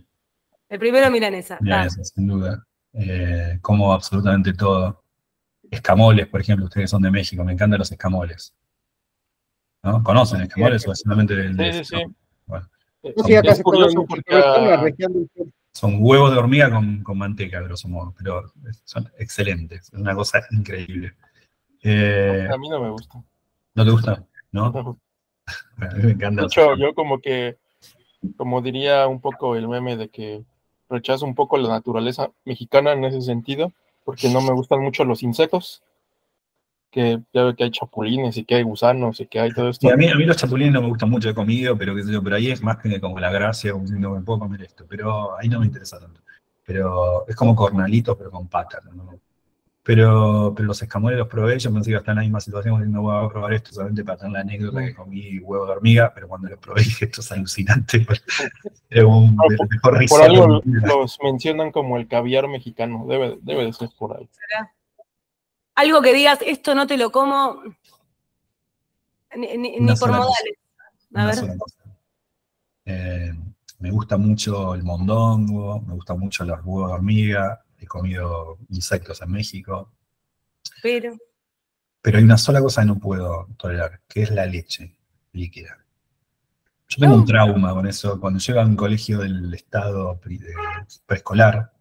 [0.70, 1.58] El primero, milanesa.
[1.60, 2.06] Milanesa, ah.
[2.06, 2.66] sin duda.
[2.94, 5.04] Eh, como absolutamente todo.
[5.72, 8.54] Escamoles, por ejemplo, ustedes son de México, me encantan los escamoles.
[9.84, 10.04] ¿No?
[10.04, 12.04] ¿Conocen escamoles o solamente del Sí, sí, sí.
[12.46, 12.68] Bueno,
[13.02, 15.30] son, sí, acá se curioso porque la región del
[15.76, 18.46] son huevos de hormiga con, con, manteca, grosso modo, pero
[18.86, 21.14] son excelentes, es una cosa increíble.
[21.84, 23.22] Eh, a mí no me gusta.
[23.74, 24.26] ¿No te gusta?
[24.54, 24.72] ¿No?
[24.72, 25.00] no.
[25.86, 26.42] a mí me encanta.
[26.44, 27.58] De hecho, yo como que,
[28.38, 30.46] como diría un poco el meme de que
[30.90, 33.74] rechazo un poco la naturaleza mexicana en ese sentido,
[34.06, 35.84] porque no me gustan mucho los insectos,
[36.92, 39.90] que ya veo que hay chapulines y que hay gusanos y que hay todo esto.
[39.90, 42.38] A, mí, a mí los chapulines no me gustan mucho, he comido, pero yo, pero
[42.38, 45.50] ahí es más que como la gracia, como diciendo, me puedo comer esto, pero ahí
[45.50, 46.22] no me interesa tanto.
[46.64, 49.20] Pero es como cornalitos, pero con patas, ¿no?
[49.86, 53.02] Pero, pero los escamoles los probé, yo pensé que están en la misma situación, diciendo,
[53.02, 56.28] voy a probar esto solamente para tener la anécdota que comí huevo de hormiga, pero
[56.28, 58.04] cuando los probé dije, esto es alucinante.
[58.90, 63.66] Era un no, por, mejor por algo los mencionan como el caviar mexicano, debe, debe
[63.66, 64.28] de ser por ahí.
[64.32, 64.74] ¿Será?
[65.76, 67.62] Algo que digas, esto no te lo como,
[69.36, 70.58] ni, ni, ni por modales.
[71.14, 71.36] A ver.
[72.86, 73.34] Eh,
[73.78, 79.22] me gusta mucho el mondongo, me gusta mucho los huevos de hormiga, he comido insectos
[79.22, 79.92] en México.
[80.82, 81.18] Pero.
[82.02, 84.98] Pero hay una sola cosa que no puedo tolerar, que es la leche
[85.34, 85.78] líquida.
[86.88, 87.18] Yo tengo oh.
[87.18, 88.20] un trauma con eso.
[88.20, 90.20] Cuando llego a un colegio del estado
[91.06, 91.72] preescolar,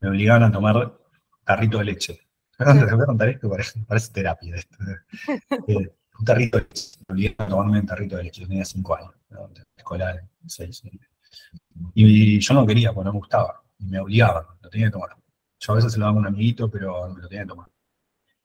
[0.00, 0.98] me obligaban a tomar
[1.44, 2.20] tarrito de leche.
[2.58, 4.56] Te voy a contar esto, parece, parece terapia.
[4.56, 4.76] Esto.
[5.68, 8.42] Eh, un tarrito de leche, me obligaban a tomarme un tarrito de leche.
[8.42, 9.50] Yo tenía 5 años, ¿no?
[9.76, 10.82] escolar, 6.
[11.94, 13.62] Y yo no quería, porque no me gustaba.
[13.80, 15.10] Y me obligaban, lo tenía que tomar.
[15.58, 17.68] Yo a veces se lo daba a un amiguito, pero me lo tenía que tomar.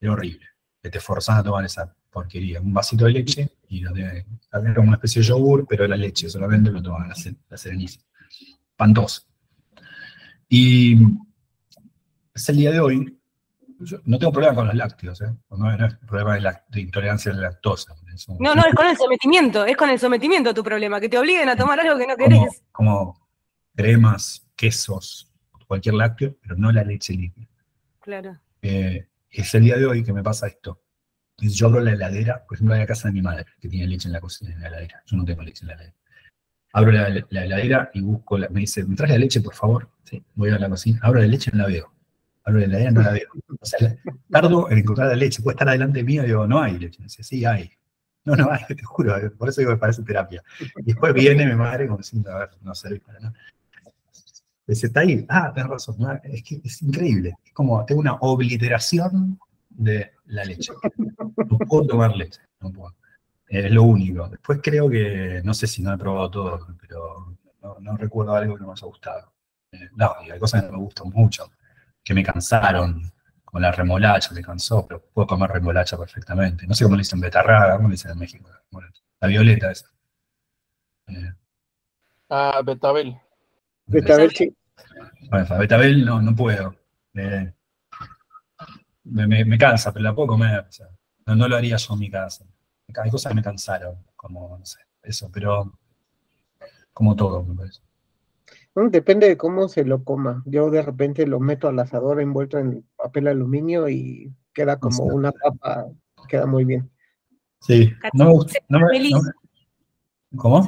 [0.00, 0.46] Era horrible.
[0.82, 2.60] Que te forzan a tomar esa porquería.
[2.60, 4.26] Un vasito de leche y lo tenía que.
[4.52, 7.14] Era como una especie de yogur, pero era leche, solamente lo tomaban la,
[7.48, 8.04] la serenísima.
[8.76, 9.22] Pantoso.
[10.48, 10.96] Y
[12.34, 13.16] es el día de hoy
[13.80, 15.30] yo no tengo problema con los lácteos, ¿eh?
[15.50, 17.94] no, no es problema de, la, de intolerancia a la lactosa.
[18.28, 18.38] Un...
[18.40, 21.48] No, no, es con el sometimiento, es con el sometimiento tu problema, que te obliguen
[21.48, 22.62] a tomar algo que no querés.
[22.72, 23.28] Como, como
[23.74, 25.32] cremas, quesos,
[25.66, 27.46] cualquier lácteo, pero no la leche líquida.
[28.00, 28.40] Claro.
[28.62, 30.82] Eh, es el día de hoy que me pasa esto.
[31.38, 34.08] Yo abro la heladera, por ejemplo, en la casa de mi madre, que tiene leche
[34.08, 35.02] en la cocina, en la heladera.
[35.06, 35.96] Yo no tengo leche en la heladera.
[36.72, 39.90] Abro la, la heladera y busco, la, me dice, ¿me traes la leche, por favor?
[40.04, 41.96] Sí, voy a la cocina, abro la leche y no la veo
[42.46, 43.28] abro la heladera, no la veo.
[43.60, 43.96] O sea,
[44.30, 45.42] tardo en encontrar la leche.
[45.42, 47.02] Puede estar adelante mío y digo, no hay leche.
[47.02, 47.70] dice, sí, hay.
[48.24, 49.14] No, no hay, te juro.
[49.36, 50.42] Por eso digo que parece terapia.
[50.78, 52.72] Y después viene mi madre como diciendo, a ver, no
[53.04, 53.34] para nada.
[54.66, 55.02] Dice, está.
[55.28, 55.96] Ah, tenés razón.
[55.98, 57.36] No, es que es increíble.
[57.44, 59.38] Es como, tengo una obliteración
[59.68, 60.72] de la leche.
[60.96, 62.40] No puedo tomar leche.
[62.60, 62.94] No puedo.
[63.48, 64.28] Es lo único.
[64.28, 67.36] Después creo que, no sé si no he probado todo, pero
[67.80, 69.32] no, recuerdo algo que no me haya gustado.
[69.70, 71.50] Eh, no, hay cosas que me gustan mucho
[72.06, 73.12] que me cansaron.
[73.44, 76.66] con la remolacha, me cansó, pero puedo comer remolacha perfectamente.
[76.66, 78.48] No sé cómo le dicen betarraga, ¿cómo le dicen en México?
[79.20, 79.86] La violeta esa.
[81.08, 81.32] Eh.
[82.28, 83.18] Ah, betabel.
[83.86, 84.54] Betabel, sí.
[85.30, 86.74] Bueno, betabel no, no puedo.
[87.14, 87.54] me,
[89.04, 90.66] me, cansa, pero la puedo comer.
[91.26, 92.44] no, no, lo haría yo en mi casa.
[93.02, 95.72] Hay cosas que me cansaron, como, no sé, eso, pero
[96.92, 97.82] como todo, me parece.
[98.90, 100.42] depende de cómo se lo coma.
[100.46, 105.32] Yo de repente lo meto al asador envuelto en papel aluminio y queda como una
[105.32, 105.86] papa,
[106.28, 106.90] queda muy bien.
[107.60, 108.58] Sí, no me gusta.
[110.34, 110.66] ¿Cómo?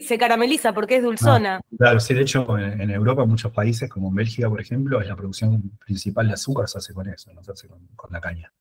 [0.00, 1.56] Se carameliza, porque es dulzona.
[1.56, 5.00] Ah, claro, sí, de hecho, en, Europa, en muchos países, como en Bélgica, por ejemplo,
[5.00, 8.52] la producción principal de azúcar se hace con eso, no se hace con, la caña.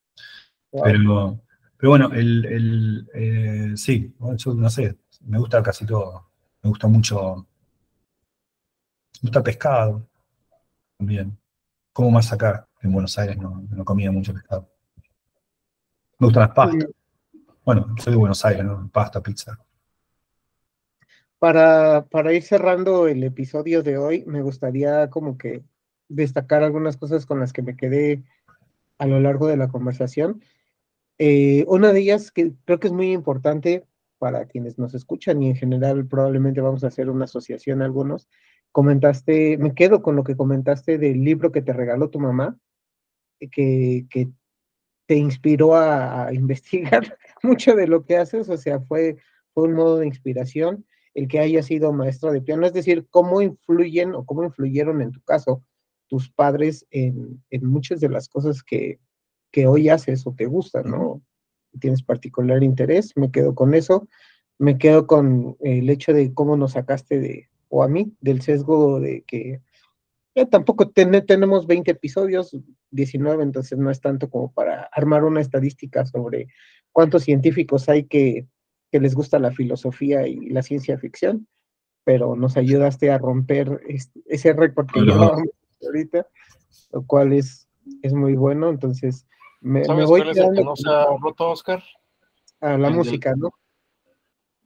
[0.83, 1.39] Pero,
[1.77, 6.29] pero bueno, el, eh, sí, yo no sé, me gusta casi todo.
[6.61, 7.47] Me gusta mucho.
[9.21, 10.07] Me gusta el pescado
[10.97, 11.37] también.
[11.91, 14.69] Como más acá, en Buenos Aires no, no comía mucho pescado.
[16.19, 16.89] Me gustan las pastas.
[17.65, 18.89] Bueno, soy de Buenos Aires, ¿no?
[18.91, 19.57] Pasta, pizza.
[21.43, 25.61] Para, para ir cerrando el episodio de hoy, me gustaría como que
[26.07, 28.23] destacar algunas cosas con las que me quedé
[28.97, 30.41] a lo largo de la conversación.
[31.17, 33.85] Eh, una de ellas que creo que es muy importante
[34.19, 38.29] para quienes nos escuchan y en general probablemente vamos a hacer una asociación algunos.
[38.71, 42.57] Comentaste, me quedo con lo que comentaste del libro que te regaló tu mamá,
[43.51, 44.29] que, que
[45.07, 49.17] te inspiró a, investigar mucho de lo que haces, o sea, fue,
[49.53, 53.41] fue un modo de inspiración el que haya sido maestro de piano, es decir, cómo
[53.41, 55.63] influyen o cómo influyeron en tu caso
[56.07, 58.99] tus padres en, en muchas de las cosas que,
[59.51, 61.21] que hoy haces o te gustan, ¿no?
[61.79, 64.07] tienes particular interés, me quedo con eso,
[64.59, 68.99] me quedo con el hecho de cómo nos sacaste de, o a mí, del sesgo
[68.99, 69.61] de que
[70.49, 72.57] tampoco tenemos 20 episodios,
[72.91, 76.47] 19, entonces no es tanto como para armar una estadística sobre
[76.91, 78.47] cuántos científicos hay que,
[78.93, 81.47] que les gusta la filosofía y la ciencia ficción,
[82.03, 83.81] pero nos ayudaste a romper
[84.27, 85.49] ese récord que llevábamos
[85.83, 86.27] ahorita,
[86.91, 87.67] lo cual es,
[88.03, 89.25] es muy bueno, entonces
[89.61, 91.83] me, ¿Sabes voy cuál es el que no se ha roto, Oscar?
[92.61, 93.49] A la música, ¿no?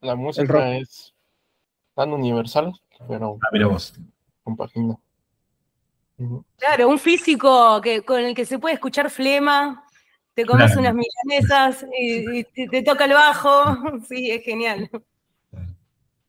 [0.02, 1.16] La música es
[1.94, 2.74] tan universal,
[3.08, 3.98] pero ah, vos.
[4.44, 5.00] compagina.
[6.58, 9.87] Claro, un físico que, con el que se puede escuchar flema,
[10.38, 13.50] te comes unas milanesas y, te, toca el bajo.
[14.08, 14.88] Sí, es genial.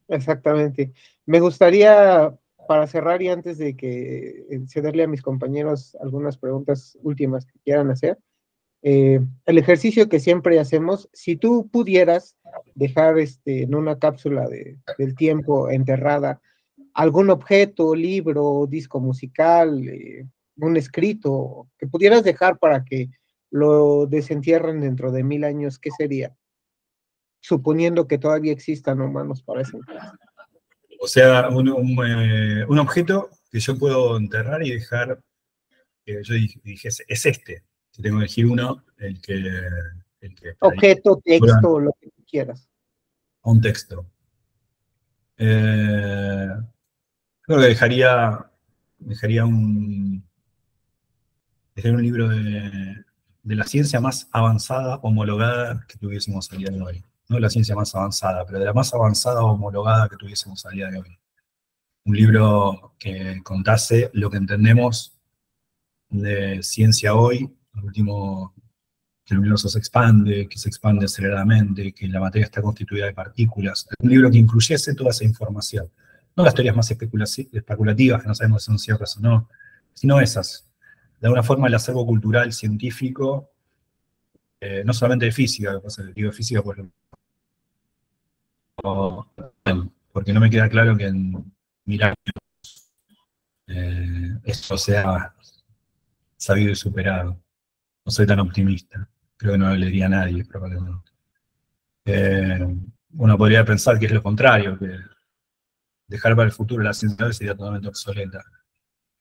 [0.08, 0.94] Exactamente.
[1.26, 2.34] Me gustaría,
[2.66, 7.58] para cerrar y antes de que eh, cederle a mis compañeros algunas preguntas últimas que
[7.62, 8.18] quieran hacer,
[8.80, 12.34] eh, el ejercicio que siempre hacemos, si tú pudieras
[12.74, 16.40] dejar este, en una cápsula de, del tiempo enterrada
[16.94, 20.26] algún objeto, libro, disco musical, eh,
[20.56, 23.10] un escrito, que pudieras dejar para que
[23.50, 26.36] lo desentierren dentro de mil años, ¿qué sería?
[27.40, 29.78] Suponiendo que todavía existan humanos para ese
[31.00, 35.20] O sea, un, eh, un, objeto que yo puedo enterrar y dejar,
[36.04, 37.64] que yo dije, es este,
[38.02, 39.34] tengo que elegir uno, el que...
[40.20, 42.68] El que Objeto, texto, lo que quieras.
[43.42, 44.04] Un texto.
[45.36, 46.48] Eh,
[47.42, 48.50] creo que dejaría,
[48.98, 50.28] dejaría un,
[51.76, 53.04] dejaría un libro de,
[53.48, 57.04] de, la ciencia más avanzada, homologada que tuviésemos al día de hoy.
[57.28, 60.90] No la ciencia más avanzada, pero de la más avanzada homologada que tuviésemos al día
[60.90, 61.18] de hoy.
[62.04, 65.18] Un libro que contase lo que entendemos
[66.08, 68.54] de ciencia hoy último,
[69.24, 73.12] que el universo se expande, que se expande aceleradamente, que la materia está constituida de
[73.12, 73.86] partículas.
[73.98, 75.90] Un libro que incluyese toda esa información.
[76.36, 79.48] No las teorías más especulativas, que no sabemos si son ciertas o no,
[79.92, 80.67] sino esas.
[81.20, 83.50] De alguna forma el acervo cultural, científico,
[84.60, 85.80] eh, no solamente de física,
[86.14, 86.78] digo de física pues,
[90.12, 91.52] porque no me queda claro que en
[91.84, 92.16] mil años
[93.66, 95.34] eh, esto sea
[96.36, 97.40] sabido y superado
[98.08, 99.06] no soy tan optimista.
[99.36, 101.12] Creo que no le diría a nadie, probablemente.
[102.06, 102.66] Eh,
[103.12, 104.96] uno podría pensar que es lo contrario, que
[106.06, 108.42] dejar para el futuro la ciencia sería totalmente obsoleta.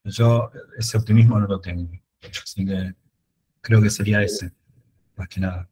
[0.07, 1.89] Yo ese optimismo no lo tengo.
[2.21, 2.93] Así que
[3.61, 4.51] creo que sería ese,
[5.15, 5.69] más que nada.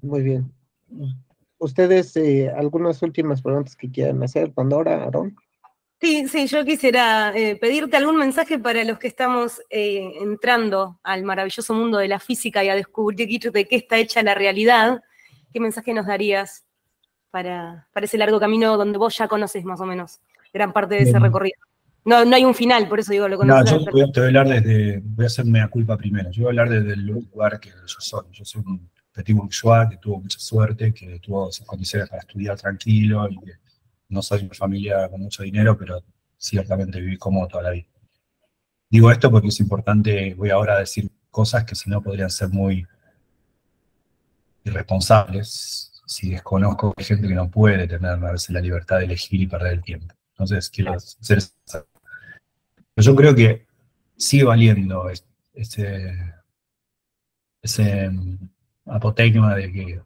[0.00, 0.52] Muy bien.
[1.58, 4.52] ¿Ustedes eh, algunas últimas preguntas que quieran hacer?
[4.52, 5.36] Pandora, Aarón.
[6.00, 11.22] Sí, sí, yo quisiera eh, pedirte algún mensaje para los que estamos eh, entrando al
[11.22, 15.02] maravilloso mundo de la física y a descubrir de qué está hecha la realidad.
[15.52, 16.64] ¿Qué mensaje nos darías
[17.30, 20.20] para, para ese largo camino donde vos ya conoces más o menos
[20.52, 21.58] gran parte de ese recorrido?
[22.04, 24.48] No, no hay un final, por eso digo, lo No, yo voy voy a hablar
[24.48, 26.30] desde, voy a hacerme la culpa primero.
[26.30, 28.24] Yo voy a hablar desde el lugar que yo soy.
[28.32, 32.58] Yo soy un petit bourgeois que tuvo mucha suerte, que tuvo esas condiciones para estudiar
[32.58, 33.52] tranquilo y que
[34.08, 36.02] no soy una familia con mucho dinero, pero
[36.36, 37.86] ciertamente viví cómodo toda la vida.
[38.90, 42.50] Digo esto porque es importante, voy ahora a decir cosas que si no podrían ser
[42.50, 42.86] muy
[44.64, 49.06] irresponsables si desconozco que hay gente que no puede tener a veces la libertad de
[49.06, 50.14] elegir y perder el tiempo.
[50.30, 51.86] Entonces quiero hacer eso.
[52.94, 53.66] Pero yo creo que
[54.16, 55.24] sigue valiendo ese,
[57.62, 58.38] ese mm,
[58.84, 60.02] de que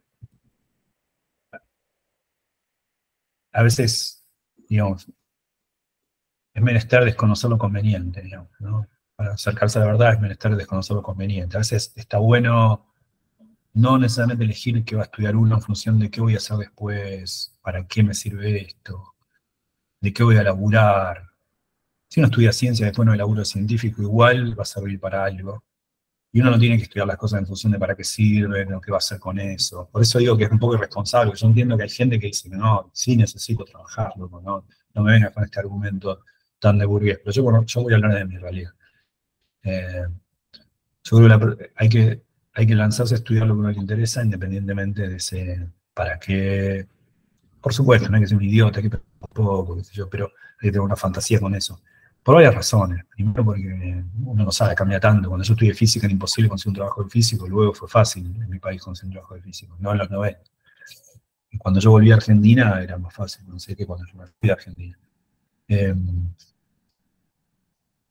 [3.53, 4.25] a veces,
[4.69, 5.11] digamos,
[6.55, 8.87] es menester desconocer lo conveniente, digamos, ¿no?
[9.17, 11.57] Para acercarse a la verdad es menester desconocer lo conveniente.
[11.57, 12.87] A veces está bueno
[13.75, 16.57] no necesariamente elegir qué va a estudiar uno en función de qué voy a hacer
[16.57, 19.15] después, para qué me sirve esto,
[20.01, 21.28] de qué voy a laburar.
[22.09, 25.65] Si uno estudia ciencia después no hay laburo científico, igual va a servir para algo.
[26.33, 28.81] Y uno no tiene que estudiar las cosas en función de para qué sirven o
[28.81, 29.89] qué va a hacer con eso.
[29.91, 31.33] Por eso digo que es un poco irresponsable.
[31.35, 35.33] Yo entiendo que hay gente que dice, no, sí necesito trabajarlo, no, no me vengas
[35.33, 36.21] con este argumento
[36.59, 37.19] tan de burgués.
[37.25, 38.73] Pero yo, yo voy a hablar de mi realidad.
[39.63, 40.07] Eh,
[41.05, 42.29] yo creo que hay que
[42.59, 46.89] hay que lanzarse a estudiar lo que uno le interesa, independientemente de ese para qué.
[47.61, 48.99] Por supuesto, no hay que ser un idiota, hay que
[49.33, 50.27] poco, qué sé yo, pero
[50.61, 51.81] hay que tener una fantasía con eso.
[52.29, 53.07] Por varias razones.
[53.07, 55.31] Primero porque uno no sabe, cambia tanto.
[55.31, 58.51] Cuando yo estudié física era imposible conseguir un trabajo de físico, luego fue fácil en
[58.51, 60.39] mi país conseguir un trabajo de físico, no en los 90.
[61.53, 64.27] Y cuando yo volví a Argentina era más fácil, no sé qué, cuando yo me
[64.27, 64.99] fui a Argentina.
[65.69, 65.95] Eh,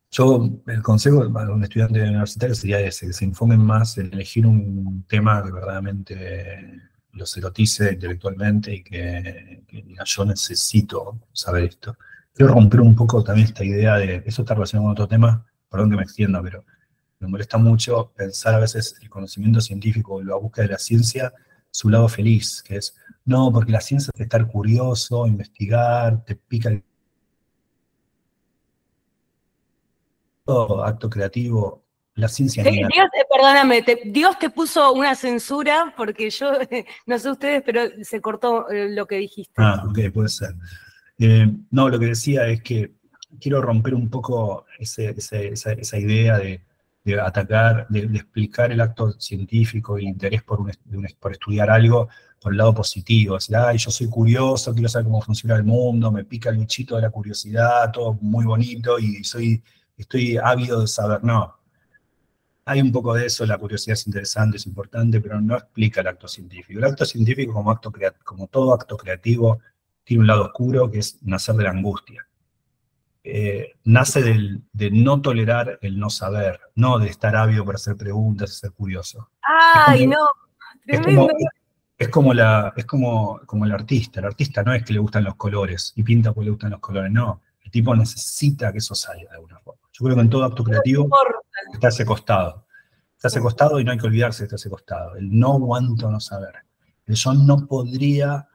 [0.10, 4.48] yo, el consejo para un estudiante universitario sería ese, que se informen más en elegir
[4.48, 6.81] un tema que verdaderamente
[7.11, 11.95] los erotice intelectualmente y que, diga, yo necesito saber esto.
[12.38, 15.89] Quiero romper un poco también esta idea de, eso está relacionado con otro tema, perdón
[15.89, 16.64] que me extienda, pero
[17.19, 21.34] me molesta mucho pensar a veces el conocimiento científico, la búsqueda de la ciencia,
[21.72, 22.95] su lado feliz, que es,
[23.26, 26.84] no, porque la ciencia es estar curioso, investigar, te pica el
[30.85, 31.84] acto creativo,
[32.14, 32.64] la ciencia.
[32.64, 36.51] Dios, eh, perdóname, Dios te puso una censura porque yo,
[37.07, 39.53] no sé ustedes, pero se cortó eh, lo que dijiste.
[39.57, 40.53] Ah, ok, puede ser.
[41.19, 42.94] Eh, no, lo que decía es que
[43.39, 45.03] quiero romper un poco esa,
[45.98, 46.61] idea de,
[47.22, 50.72] atacar, de, explicar el acto científico, el interés por, un,
[51.31, 53.35] estudiar algo por el lado positivo.
[53.35, 56.95] Decir, ay, yo soy curioso, quiero saber cómo funciona el mundo, me pica el bichito
[56.95, 59.64] de la curiosidad, todo muy bonito y soy
[59.98, 61.24] estoy ávido de saber.
[61.24, 61.56] No,
[62.66, 66.08] hay un poco de eso, la curiosidad es interesante, es importante, pero no explica el
[66.08, 66.80] acto científico.
[66.80, 67.91] El acto científico, como, acto
[68.24, 69.59] como todo acto creativo,
[70.08, 72.26] tiene un lado oscuro que es nacer de la angustia.
[73.26, 77.98] Eh, nace del, de no tolerar el no saber, no de estar ávido para hacer
[77.98, 79.32] preguntas, ser curioso.
[79.42, 80.26] ¡Ay, no!
[80.86, 81.27] Tremendo.
[81.98, 84.22] Es como, la, es como, como el artista.
[84.22, 86.80] El artista no es que le gustan los colores y pinta porque le gustan los
[86.80, 87.42] colores, no.
[87.61, 89.82] El tipo necesita que eso salga de alguna forma.
[89.92, 91.10] Yo creo que en todo acto creativo
[91.74, 92.66] está ese costado.
[93.14, 95.18] Está ese costado y no hay que olvidarse de ese costado.
[95.18, 96.53] El no aguanto no saber.
[97.06, 98.48] El yo no podría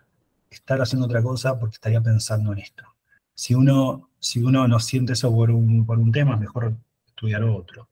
[0.55, 2.85] estar haciendo otra cosa porque estaría pensando en esto.
[3.35, 6.75] Si uno, si uno no siente eso por un, por un tema, es mejor
[7.07, 7.89] estudiar otro.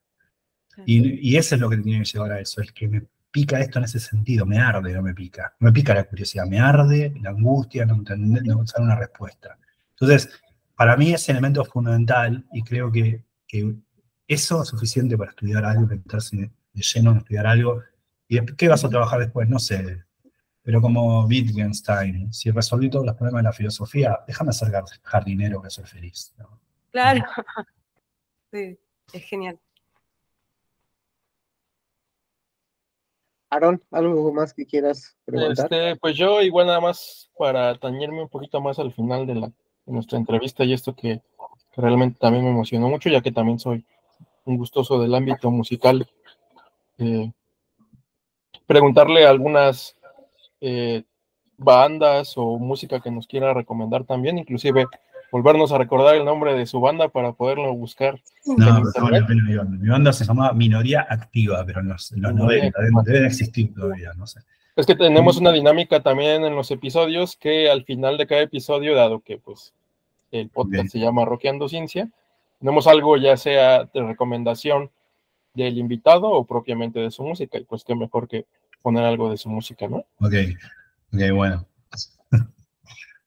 [0.86, 3.60] Y, y, eso es lo que tiene que llevar a eso, es que me pica
[3.60, 5.54] esto en ese sentido, me arde, no me pica.
[5.60, 9.58] No me pica la curiosidad, me arde la angustia, no entender, no usar una respuesta.
[9.90, 10.30] Entonces,
[10.74, 13.74] para mí es elemento fundamental y creo que que
[14.28, 17.82] eso es suficiente para estudiar algo, meterse de lleno en estudiar algo.
[18.28, 19.48] ¿Y qué vas a trabajar después?
[19.48, 20.04] No sé.
[20.62, 24.70] Pero como Wittgenstein, si resolví todos los problemas de la filosofía, déjame ser
[25.02, 26.34] jardinero que soy feliz.
[26.90, 27.24] Claro.
[28.52, 28.76] Sí,
[29.12, 29.60] es genial.
[33.48, 35.66] Aaron, ¿algo más que quieras preguntar?
[35.66, 39.46] Este, pues yo igual nada más para tañerme un poquito más al final de, la,
[39.46, 41.22] de nuestra entrevista y esto que
[41.72, 43.84] que realmente también me emocionó mucho, ya que también soy
[44.44, 46.08] un gustoso del ámbito musical.
[46.98, 47.30] Eh,
[48.66, 49.96] preguntarle algunas
[50.60, 51.04] eh,
[51.56, 54.86] bandas o música que nos quiera recomendar también, inclusive
[55.30, 58.20] volvernos a recordar el nombre de su banda para poderlo buscar.
[58.44, 58.82] No,
[59.68, 64.40] mi banda se llama Minoría Activa, pero en los, 90 deben, existir todavía, no sé.
[64.76, 68.94] Es que tenemos una dinámica también en los episodios que al final de cada episodio,
[68.94, 69.74] dado que pues
[70.30, 72.08] el podcast se llama Roqueando Ciencia.
[72.60, 74.90] Tenemos algo ya sea de recomendación
[75.54, 78.46] del invitado o propiamente de su música, y pues qué mejor que
[78.82, 79.98] poner algo de su música, ¿no?
[80.20, 80.34] Ok,
[81.12, 81.66] ok, bueno.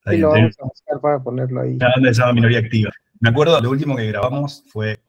[0.06, 1.78] Y lo vamos a buscar para ponerlo ahí.
[1.78, 2.92] La llama Minoría Activa.
[3.22, 5.00] Me acuerdo, lo último que grabamos fue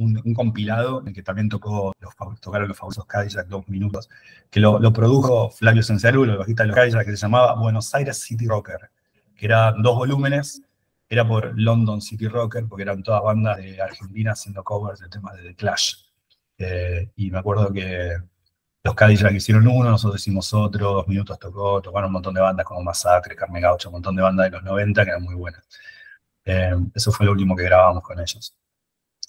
[0.00, 4.08] un, compilado en el que también tocó los, tocaron los famosos Cadillac dos minutos,
[4.50, 8.18] que lo, produjo Flavio Senserulo, el bajista de los Cadillac, que se llamaba Buenos Aires
[8.18, 8.90] City Rocker,
[9.36, 10.62] que era dos volúmenes,
[11.08, 15.36] era por London City Rocker, porque eran todas bandas de Argentina haciendo covers de temas
[15.36, 15.94] de The Clash.
[16.58, 18.16] Eh, y me acuerdo que
[18.82, 22.64] los Cadillac hicieron uno, nosotros hicimos otro, dos minutos tocó, tocaron un montón de bandas
[22.64, 25.68] como Masacre, Carme Gaucho, un montón de bandas de los 90 que eran muy buenas.
[26.44, 28.56] Eh, eso fue lo último que grabamos con ellos.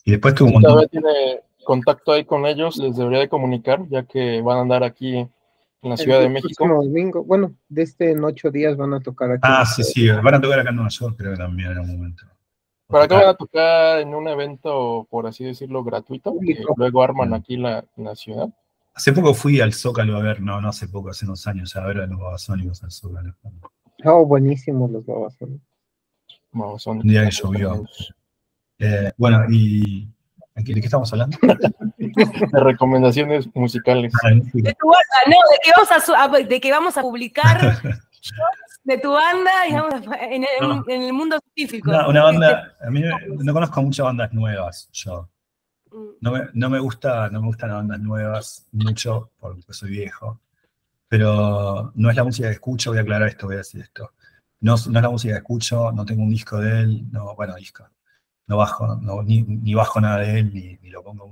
[0.06, 0.88] Y después tuvo un montón...
[0.88, 5.18] tiene contacto ahí con ellos, les debería de comunicar, ya que van a andar aquí
[5.18, 6.68] en la Ciudad de México.
[6.68, 9.42] Domingo, bueno, de este en ocho días van a tocar aquí.
[9.44, 11.92] Ah, sí, sí, van a tocar acá en Nueva York, creo que también en un
[11.92, 12.24] momento.
[12.88, 16.36] ¿Para qué van a tocar en un evento, por así decirlo, gratuito?
[16.42, 18.50] Y luego arman aquí la, la ciudad.
[18.94, 21.86] Hace poco fui al Zócalo a ver, no, no hace poco, hace unos años a
[21.86, 23.36] ver a los babasónicos al Zócalo.
[24.04, 25.68] Oh, buenísimos los babasónicos.
[26.54, 27.86] Un día que llovió.
[28.80, 30.10] Eh, bueno, y
[30.56, 31.38] ¿de qué estamos hablando?
[31.98, 34.12] de recomendaciones musicales.
[34.24, 37.82] Ah, de tu banda, no, de que vamos a, de que vamos a publicar
[38.84, 40.46] de tu banda digamos, en,
[40.90, 41.92] el, mundo científico.
[41.92, 45.30] una banda, a mí no conozco muchas bandas nuevas, yo.
[46.22, 50.40] No me, no me, gusta, no me gustan las bandas nuevas mucho porque soy viejo,
[51.08, 54.14] pero no es la música que escucho, voy a aclarar esto, voy a decir esto.
[54.62, 57.56] No, no es la música que escucho, no tengo un disco de él, no, bueno,
[57.56, 57.90] disco
[58.52, 61.32] no bajo, ni, bajo nada de él, ni, lo pongo.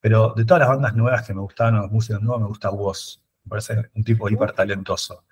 [0.00, 3.20] Pero de todas las bandas nuevas que me gustaban, las músicas nuevas, me gusta Woz.
[3.44, 5.24] Me parece un tipo hiper talentoso.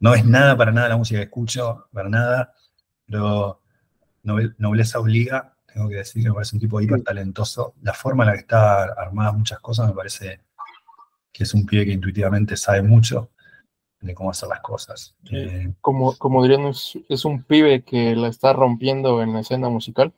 [0.00, 2.54] No es nada para nada la música que escucho, para nada,
[3.06, 3.60] pero
[4.22, 7.74] Nobleza Obliga, tengo que decir que me parece un tipo hiper talentoso.
[7.82, 10.40] La forma en la que está armada muchas cosas me parece
[11.32, 13.30] que es un pibe que intuitivamente sabe mucho
[14.00, 15.14] de cómo hacer las cosas.
[15.30, 20.12] Eh, como, como dirían, es, un pibe que la está rompiendo en la escena musical.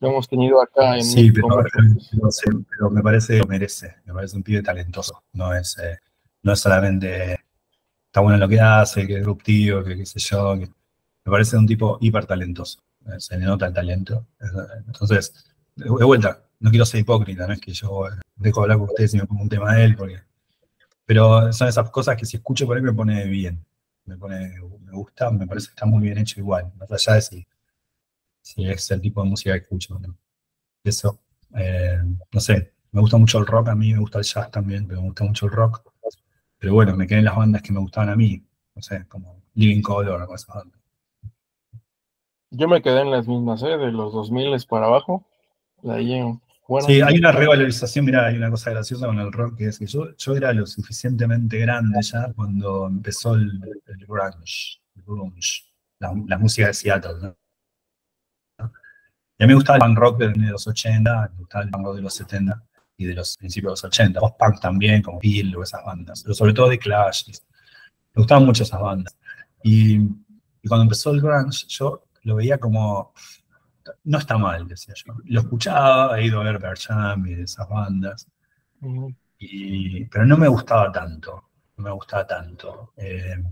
[0.00, 4.36] Lo hemos tenido acá en Sí, pero, pero, me parece que lo merece, me parece
[4.36, 5.98] un pibe talentoso, no es, eh,
[6.42, 7.40] no es solamente
[8.06, 10.68] está bueno lo que hace, que es disruptivo, que qué sé yo, me
[11.24, 12.80] parece un tipo hiper talentoso,
[13.18, 14.26] se le nota el talento.
[14.86, 15.44] Entonces,
[15.76, 18.06] de vuelta, no quiero ser hipócrita, no es que yo
[18.36, 20.20] dejo de hablar con ustedes y me pongo un tema de él, porque,
[21.04, 23.64] pero son esas cosas que si escucho por ahí me pone bien,
[24.04, 27.22] me pone, me gusta, me parece que está muy bien hecho igual, más allá de
[27.22, 27.46] si
[28.48, 30.00] si es el tipo de música que escucho.
[30.82, 31.20] Eso,
[31.54, 31.98] eh,
[32.32, 35.02] no sé, me gusta mucho el rock a mí, me gusta el jazz también, pero
[35.02, 35.82] me gusta mucho el rock.
[36.58, 38.42] Pero bueno, me quedé en las bandas que me gustaban a mí,
[38.74, 40.77] no sé, como Living Color o esas bandas.
[42.50, 43.76] Yo me quedé en las mismas, ¿eh?
[43.76, 45.26] de los 2000 para abajo.
[45.88, 46.20] ahí,
[46.66, 49.78] bueno, sí, hay una revalorización, mira, hay una cosa graciosa con el rock, que es
[49.78, 53.58] que yo, yo era lo suficientemente grande ya cuando empezó el,
[54.06, 55.62] grunge, el grunge
[55.98, 57.36] la, la, música de Seattle, ¿no?
[59.38, 61.84] Y a mí me gustaba el punk rock de los 80, me gustaba el punk
[61.86, 62.62] rock de los 70
[62.96, 64.20] y de los principios de los 80.
[64.20, 67.28] Post-punk también, como Bill o esas bandas, pero sobre todo de Clash.
[67.28, 69.16] Me gustaban mucho esas bandas.
[69.62, 70.00] Y,
[70.66, 73.14] cuando empezó el grunge, yo lo veía como,
[74.04, 75.14] no está mal, decía yo.
[75.24, 78.28] Lo escuchaba, he ido a ver Bercham y esas bandas,
[79.38, 82.92] y, pero no me gustaba tanto, no me gustaba tanto.
[82.98, 83.42] Eh,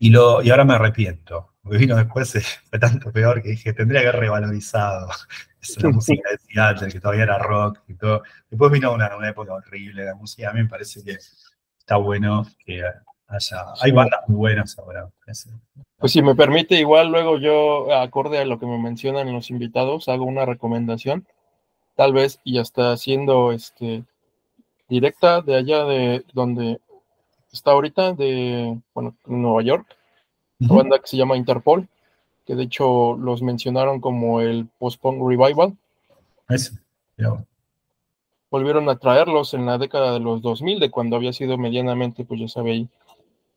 [0.00, 2.32] y, lo, y ahora me arrepiento, porque vino después
[2.70, 5.08] fue tanto peor que dije, tendría que haber revalorizado
[5.62, 8.22] esa música de Seattle, que todavía era rock y todo.
[8.50, 10.50] Después vino una, una época horrible la música.
[10.50, 11.16] A mí me parece que
[11.78, 12.82] está bueno que
[13.80, 15.08] Hay bandas muy buenas ahora.
[15.98, 20.08] Pues si me permite, igual luego yo, acorde a lo que me mencionan los invitados,
[20.08, 21.26] hago una recomendación,
[21.94, 24.04] tal vez, y hasta siendo este,
[24.88, 26.80] directa de allá de donde
[27.52, 29.96] está ahorita, de, bueno, Nueva York
[30.62, 31.88] una banda que se llama Interpol,
[32.46, 35.76] que de hecho los mencionaron como el post-punk revival.
[38.50, 42.40] Volvieron a traerlos en la década de los 2000, de cuando había sido medianamente, pues
[42.40, 42.88] ya sabéis,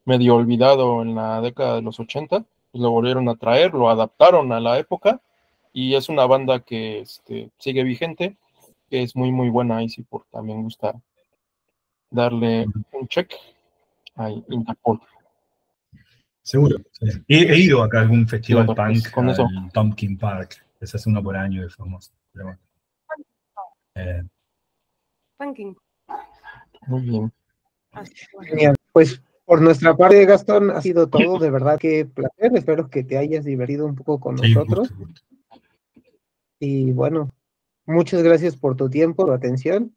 [0.06, 2.46] medio olvidado en la década de los 80.
[2.72, 5.22] Pues lo volvieron a traer, lo adaptaron a la época
[5.74, 8.38] y es una banda que este, sigue vigente,
[8.90, 10.94] que es muy, muy buena y si por también gusta
[12.10, 13.34] darle un check
[14.16, 15.02] a Interpol.
[16.42, 16.78] Seguro.
[17.28, 19.48] He, ido acá a algún festival punk, con eso.
[19.74, 22.12] Tompkin Park, se hace uno por año de famoso.
[23.96, 24.24] Eh.
[26.88, 27.34] Muy bien.
[28.44, 28.76] Genial.
[28.94, 31.38] Pues por nuestra parte, Gastón, ha sido todo.
[31.40, 32.52] De verdad que placer.
[32.56, 34.92] Espero que te hayas divertido un poco con nosotros.
[36.60, 37.30] Y bueno,
[37.86, 39.96] muchas gracias por tu tiempo, tu atención.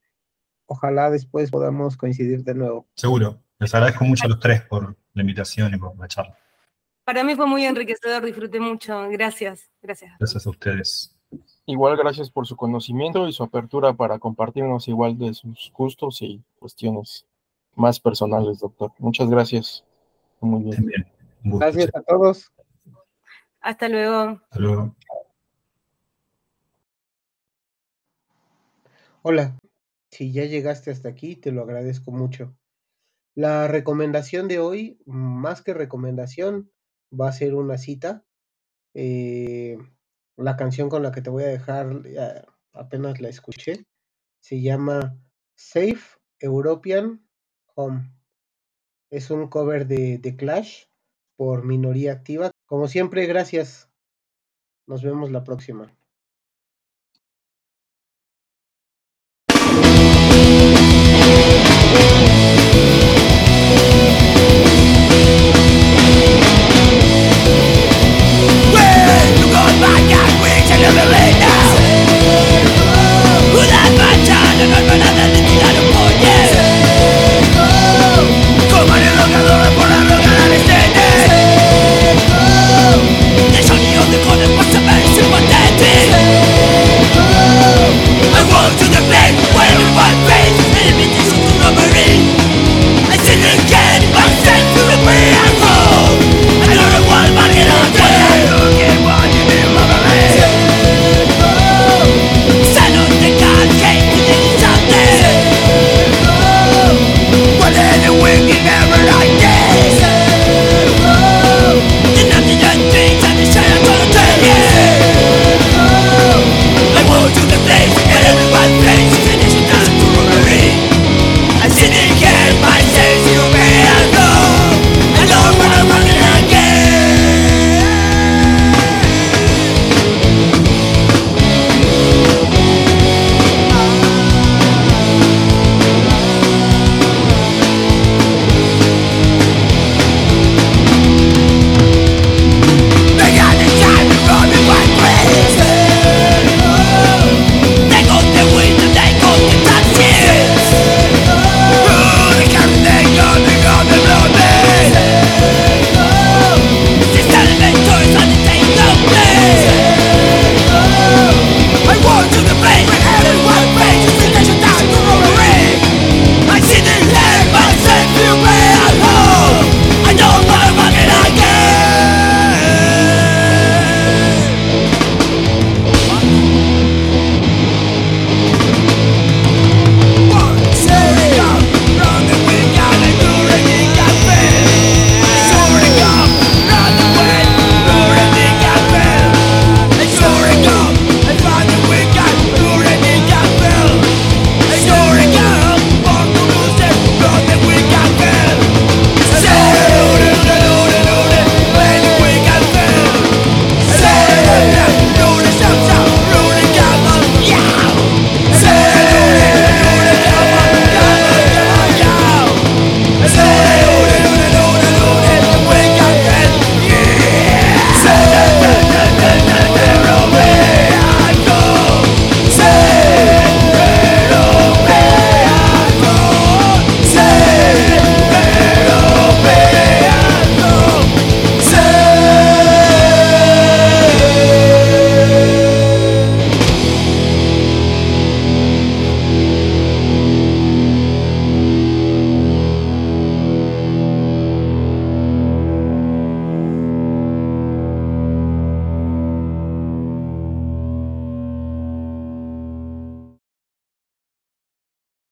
[0.67, 2.87] Ojalá después podamos coincidir de nuevo.
[2.95, 3.41] Seguro.
[3.59, 6.39] Les agradezco mucho a los tres por la invitación y por la charla.
[7.05, 9.09] Para mí fue muy enriquecedor, disfruté mucho.
[9.09, 10.13] Gracias, gracias.
[10.19, 11.17] Gracias a ustedes.
[11.65, 16.43] igual gracias por su conocimiento y su apertura para compartirnos igual de sus gustos y
[16.59, 17.27] cuestiones
[17.79, 18.93] más personales, doctor.
[18.99, 19.85] Muchas gracias.
[20.41, 21.07] Muy bien.
[21.45, 22.53] Gracias a todos.
[23.61, 24.41] Hasta luego.
[24.43, 24.97] Hasta luego.
[29.23, 29.59] Hola,
[30.11, 32.57] si ya llegaste hasta aquí, te lo agradezco mucho.
[33.35, 36.71] La recomendación de hoy, más que recomendación,
[37.13, 38.25] va a ser una cita.
[38.95, 39.79] Eh,
[40.37, 42.03] la canción con la que te voy a dejar,
[42.73, 43.87] apenas la escuché,
[44.41, 45.17] se llama
[45.57, 47.28] Safe European
[49.11, 50.87] es un cover de, Clash
[51.37, 52.51] por Minoría Activa.
[52.67, 53.89] Como siempre, gracias.
[54.87, 55.95] Nos vemos la próxima.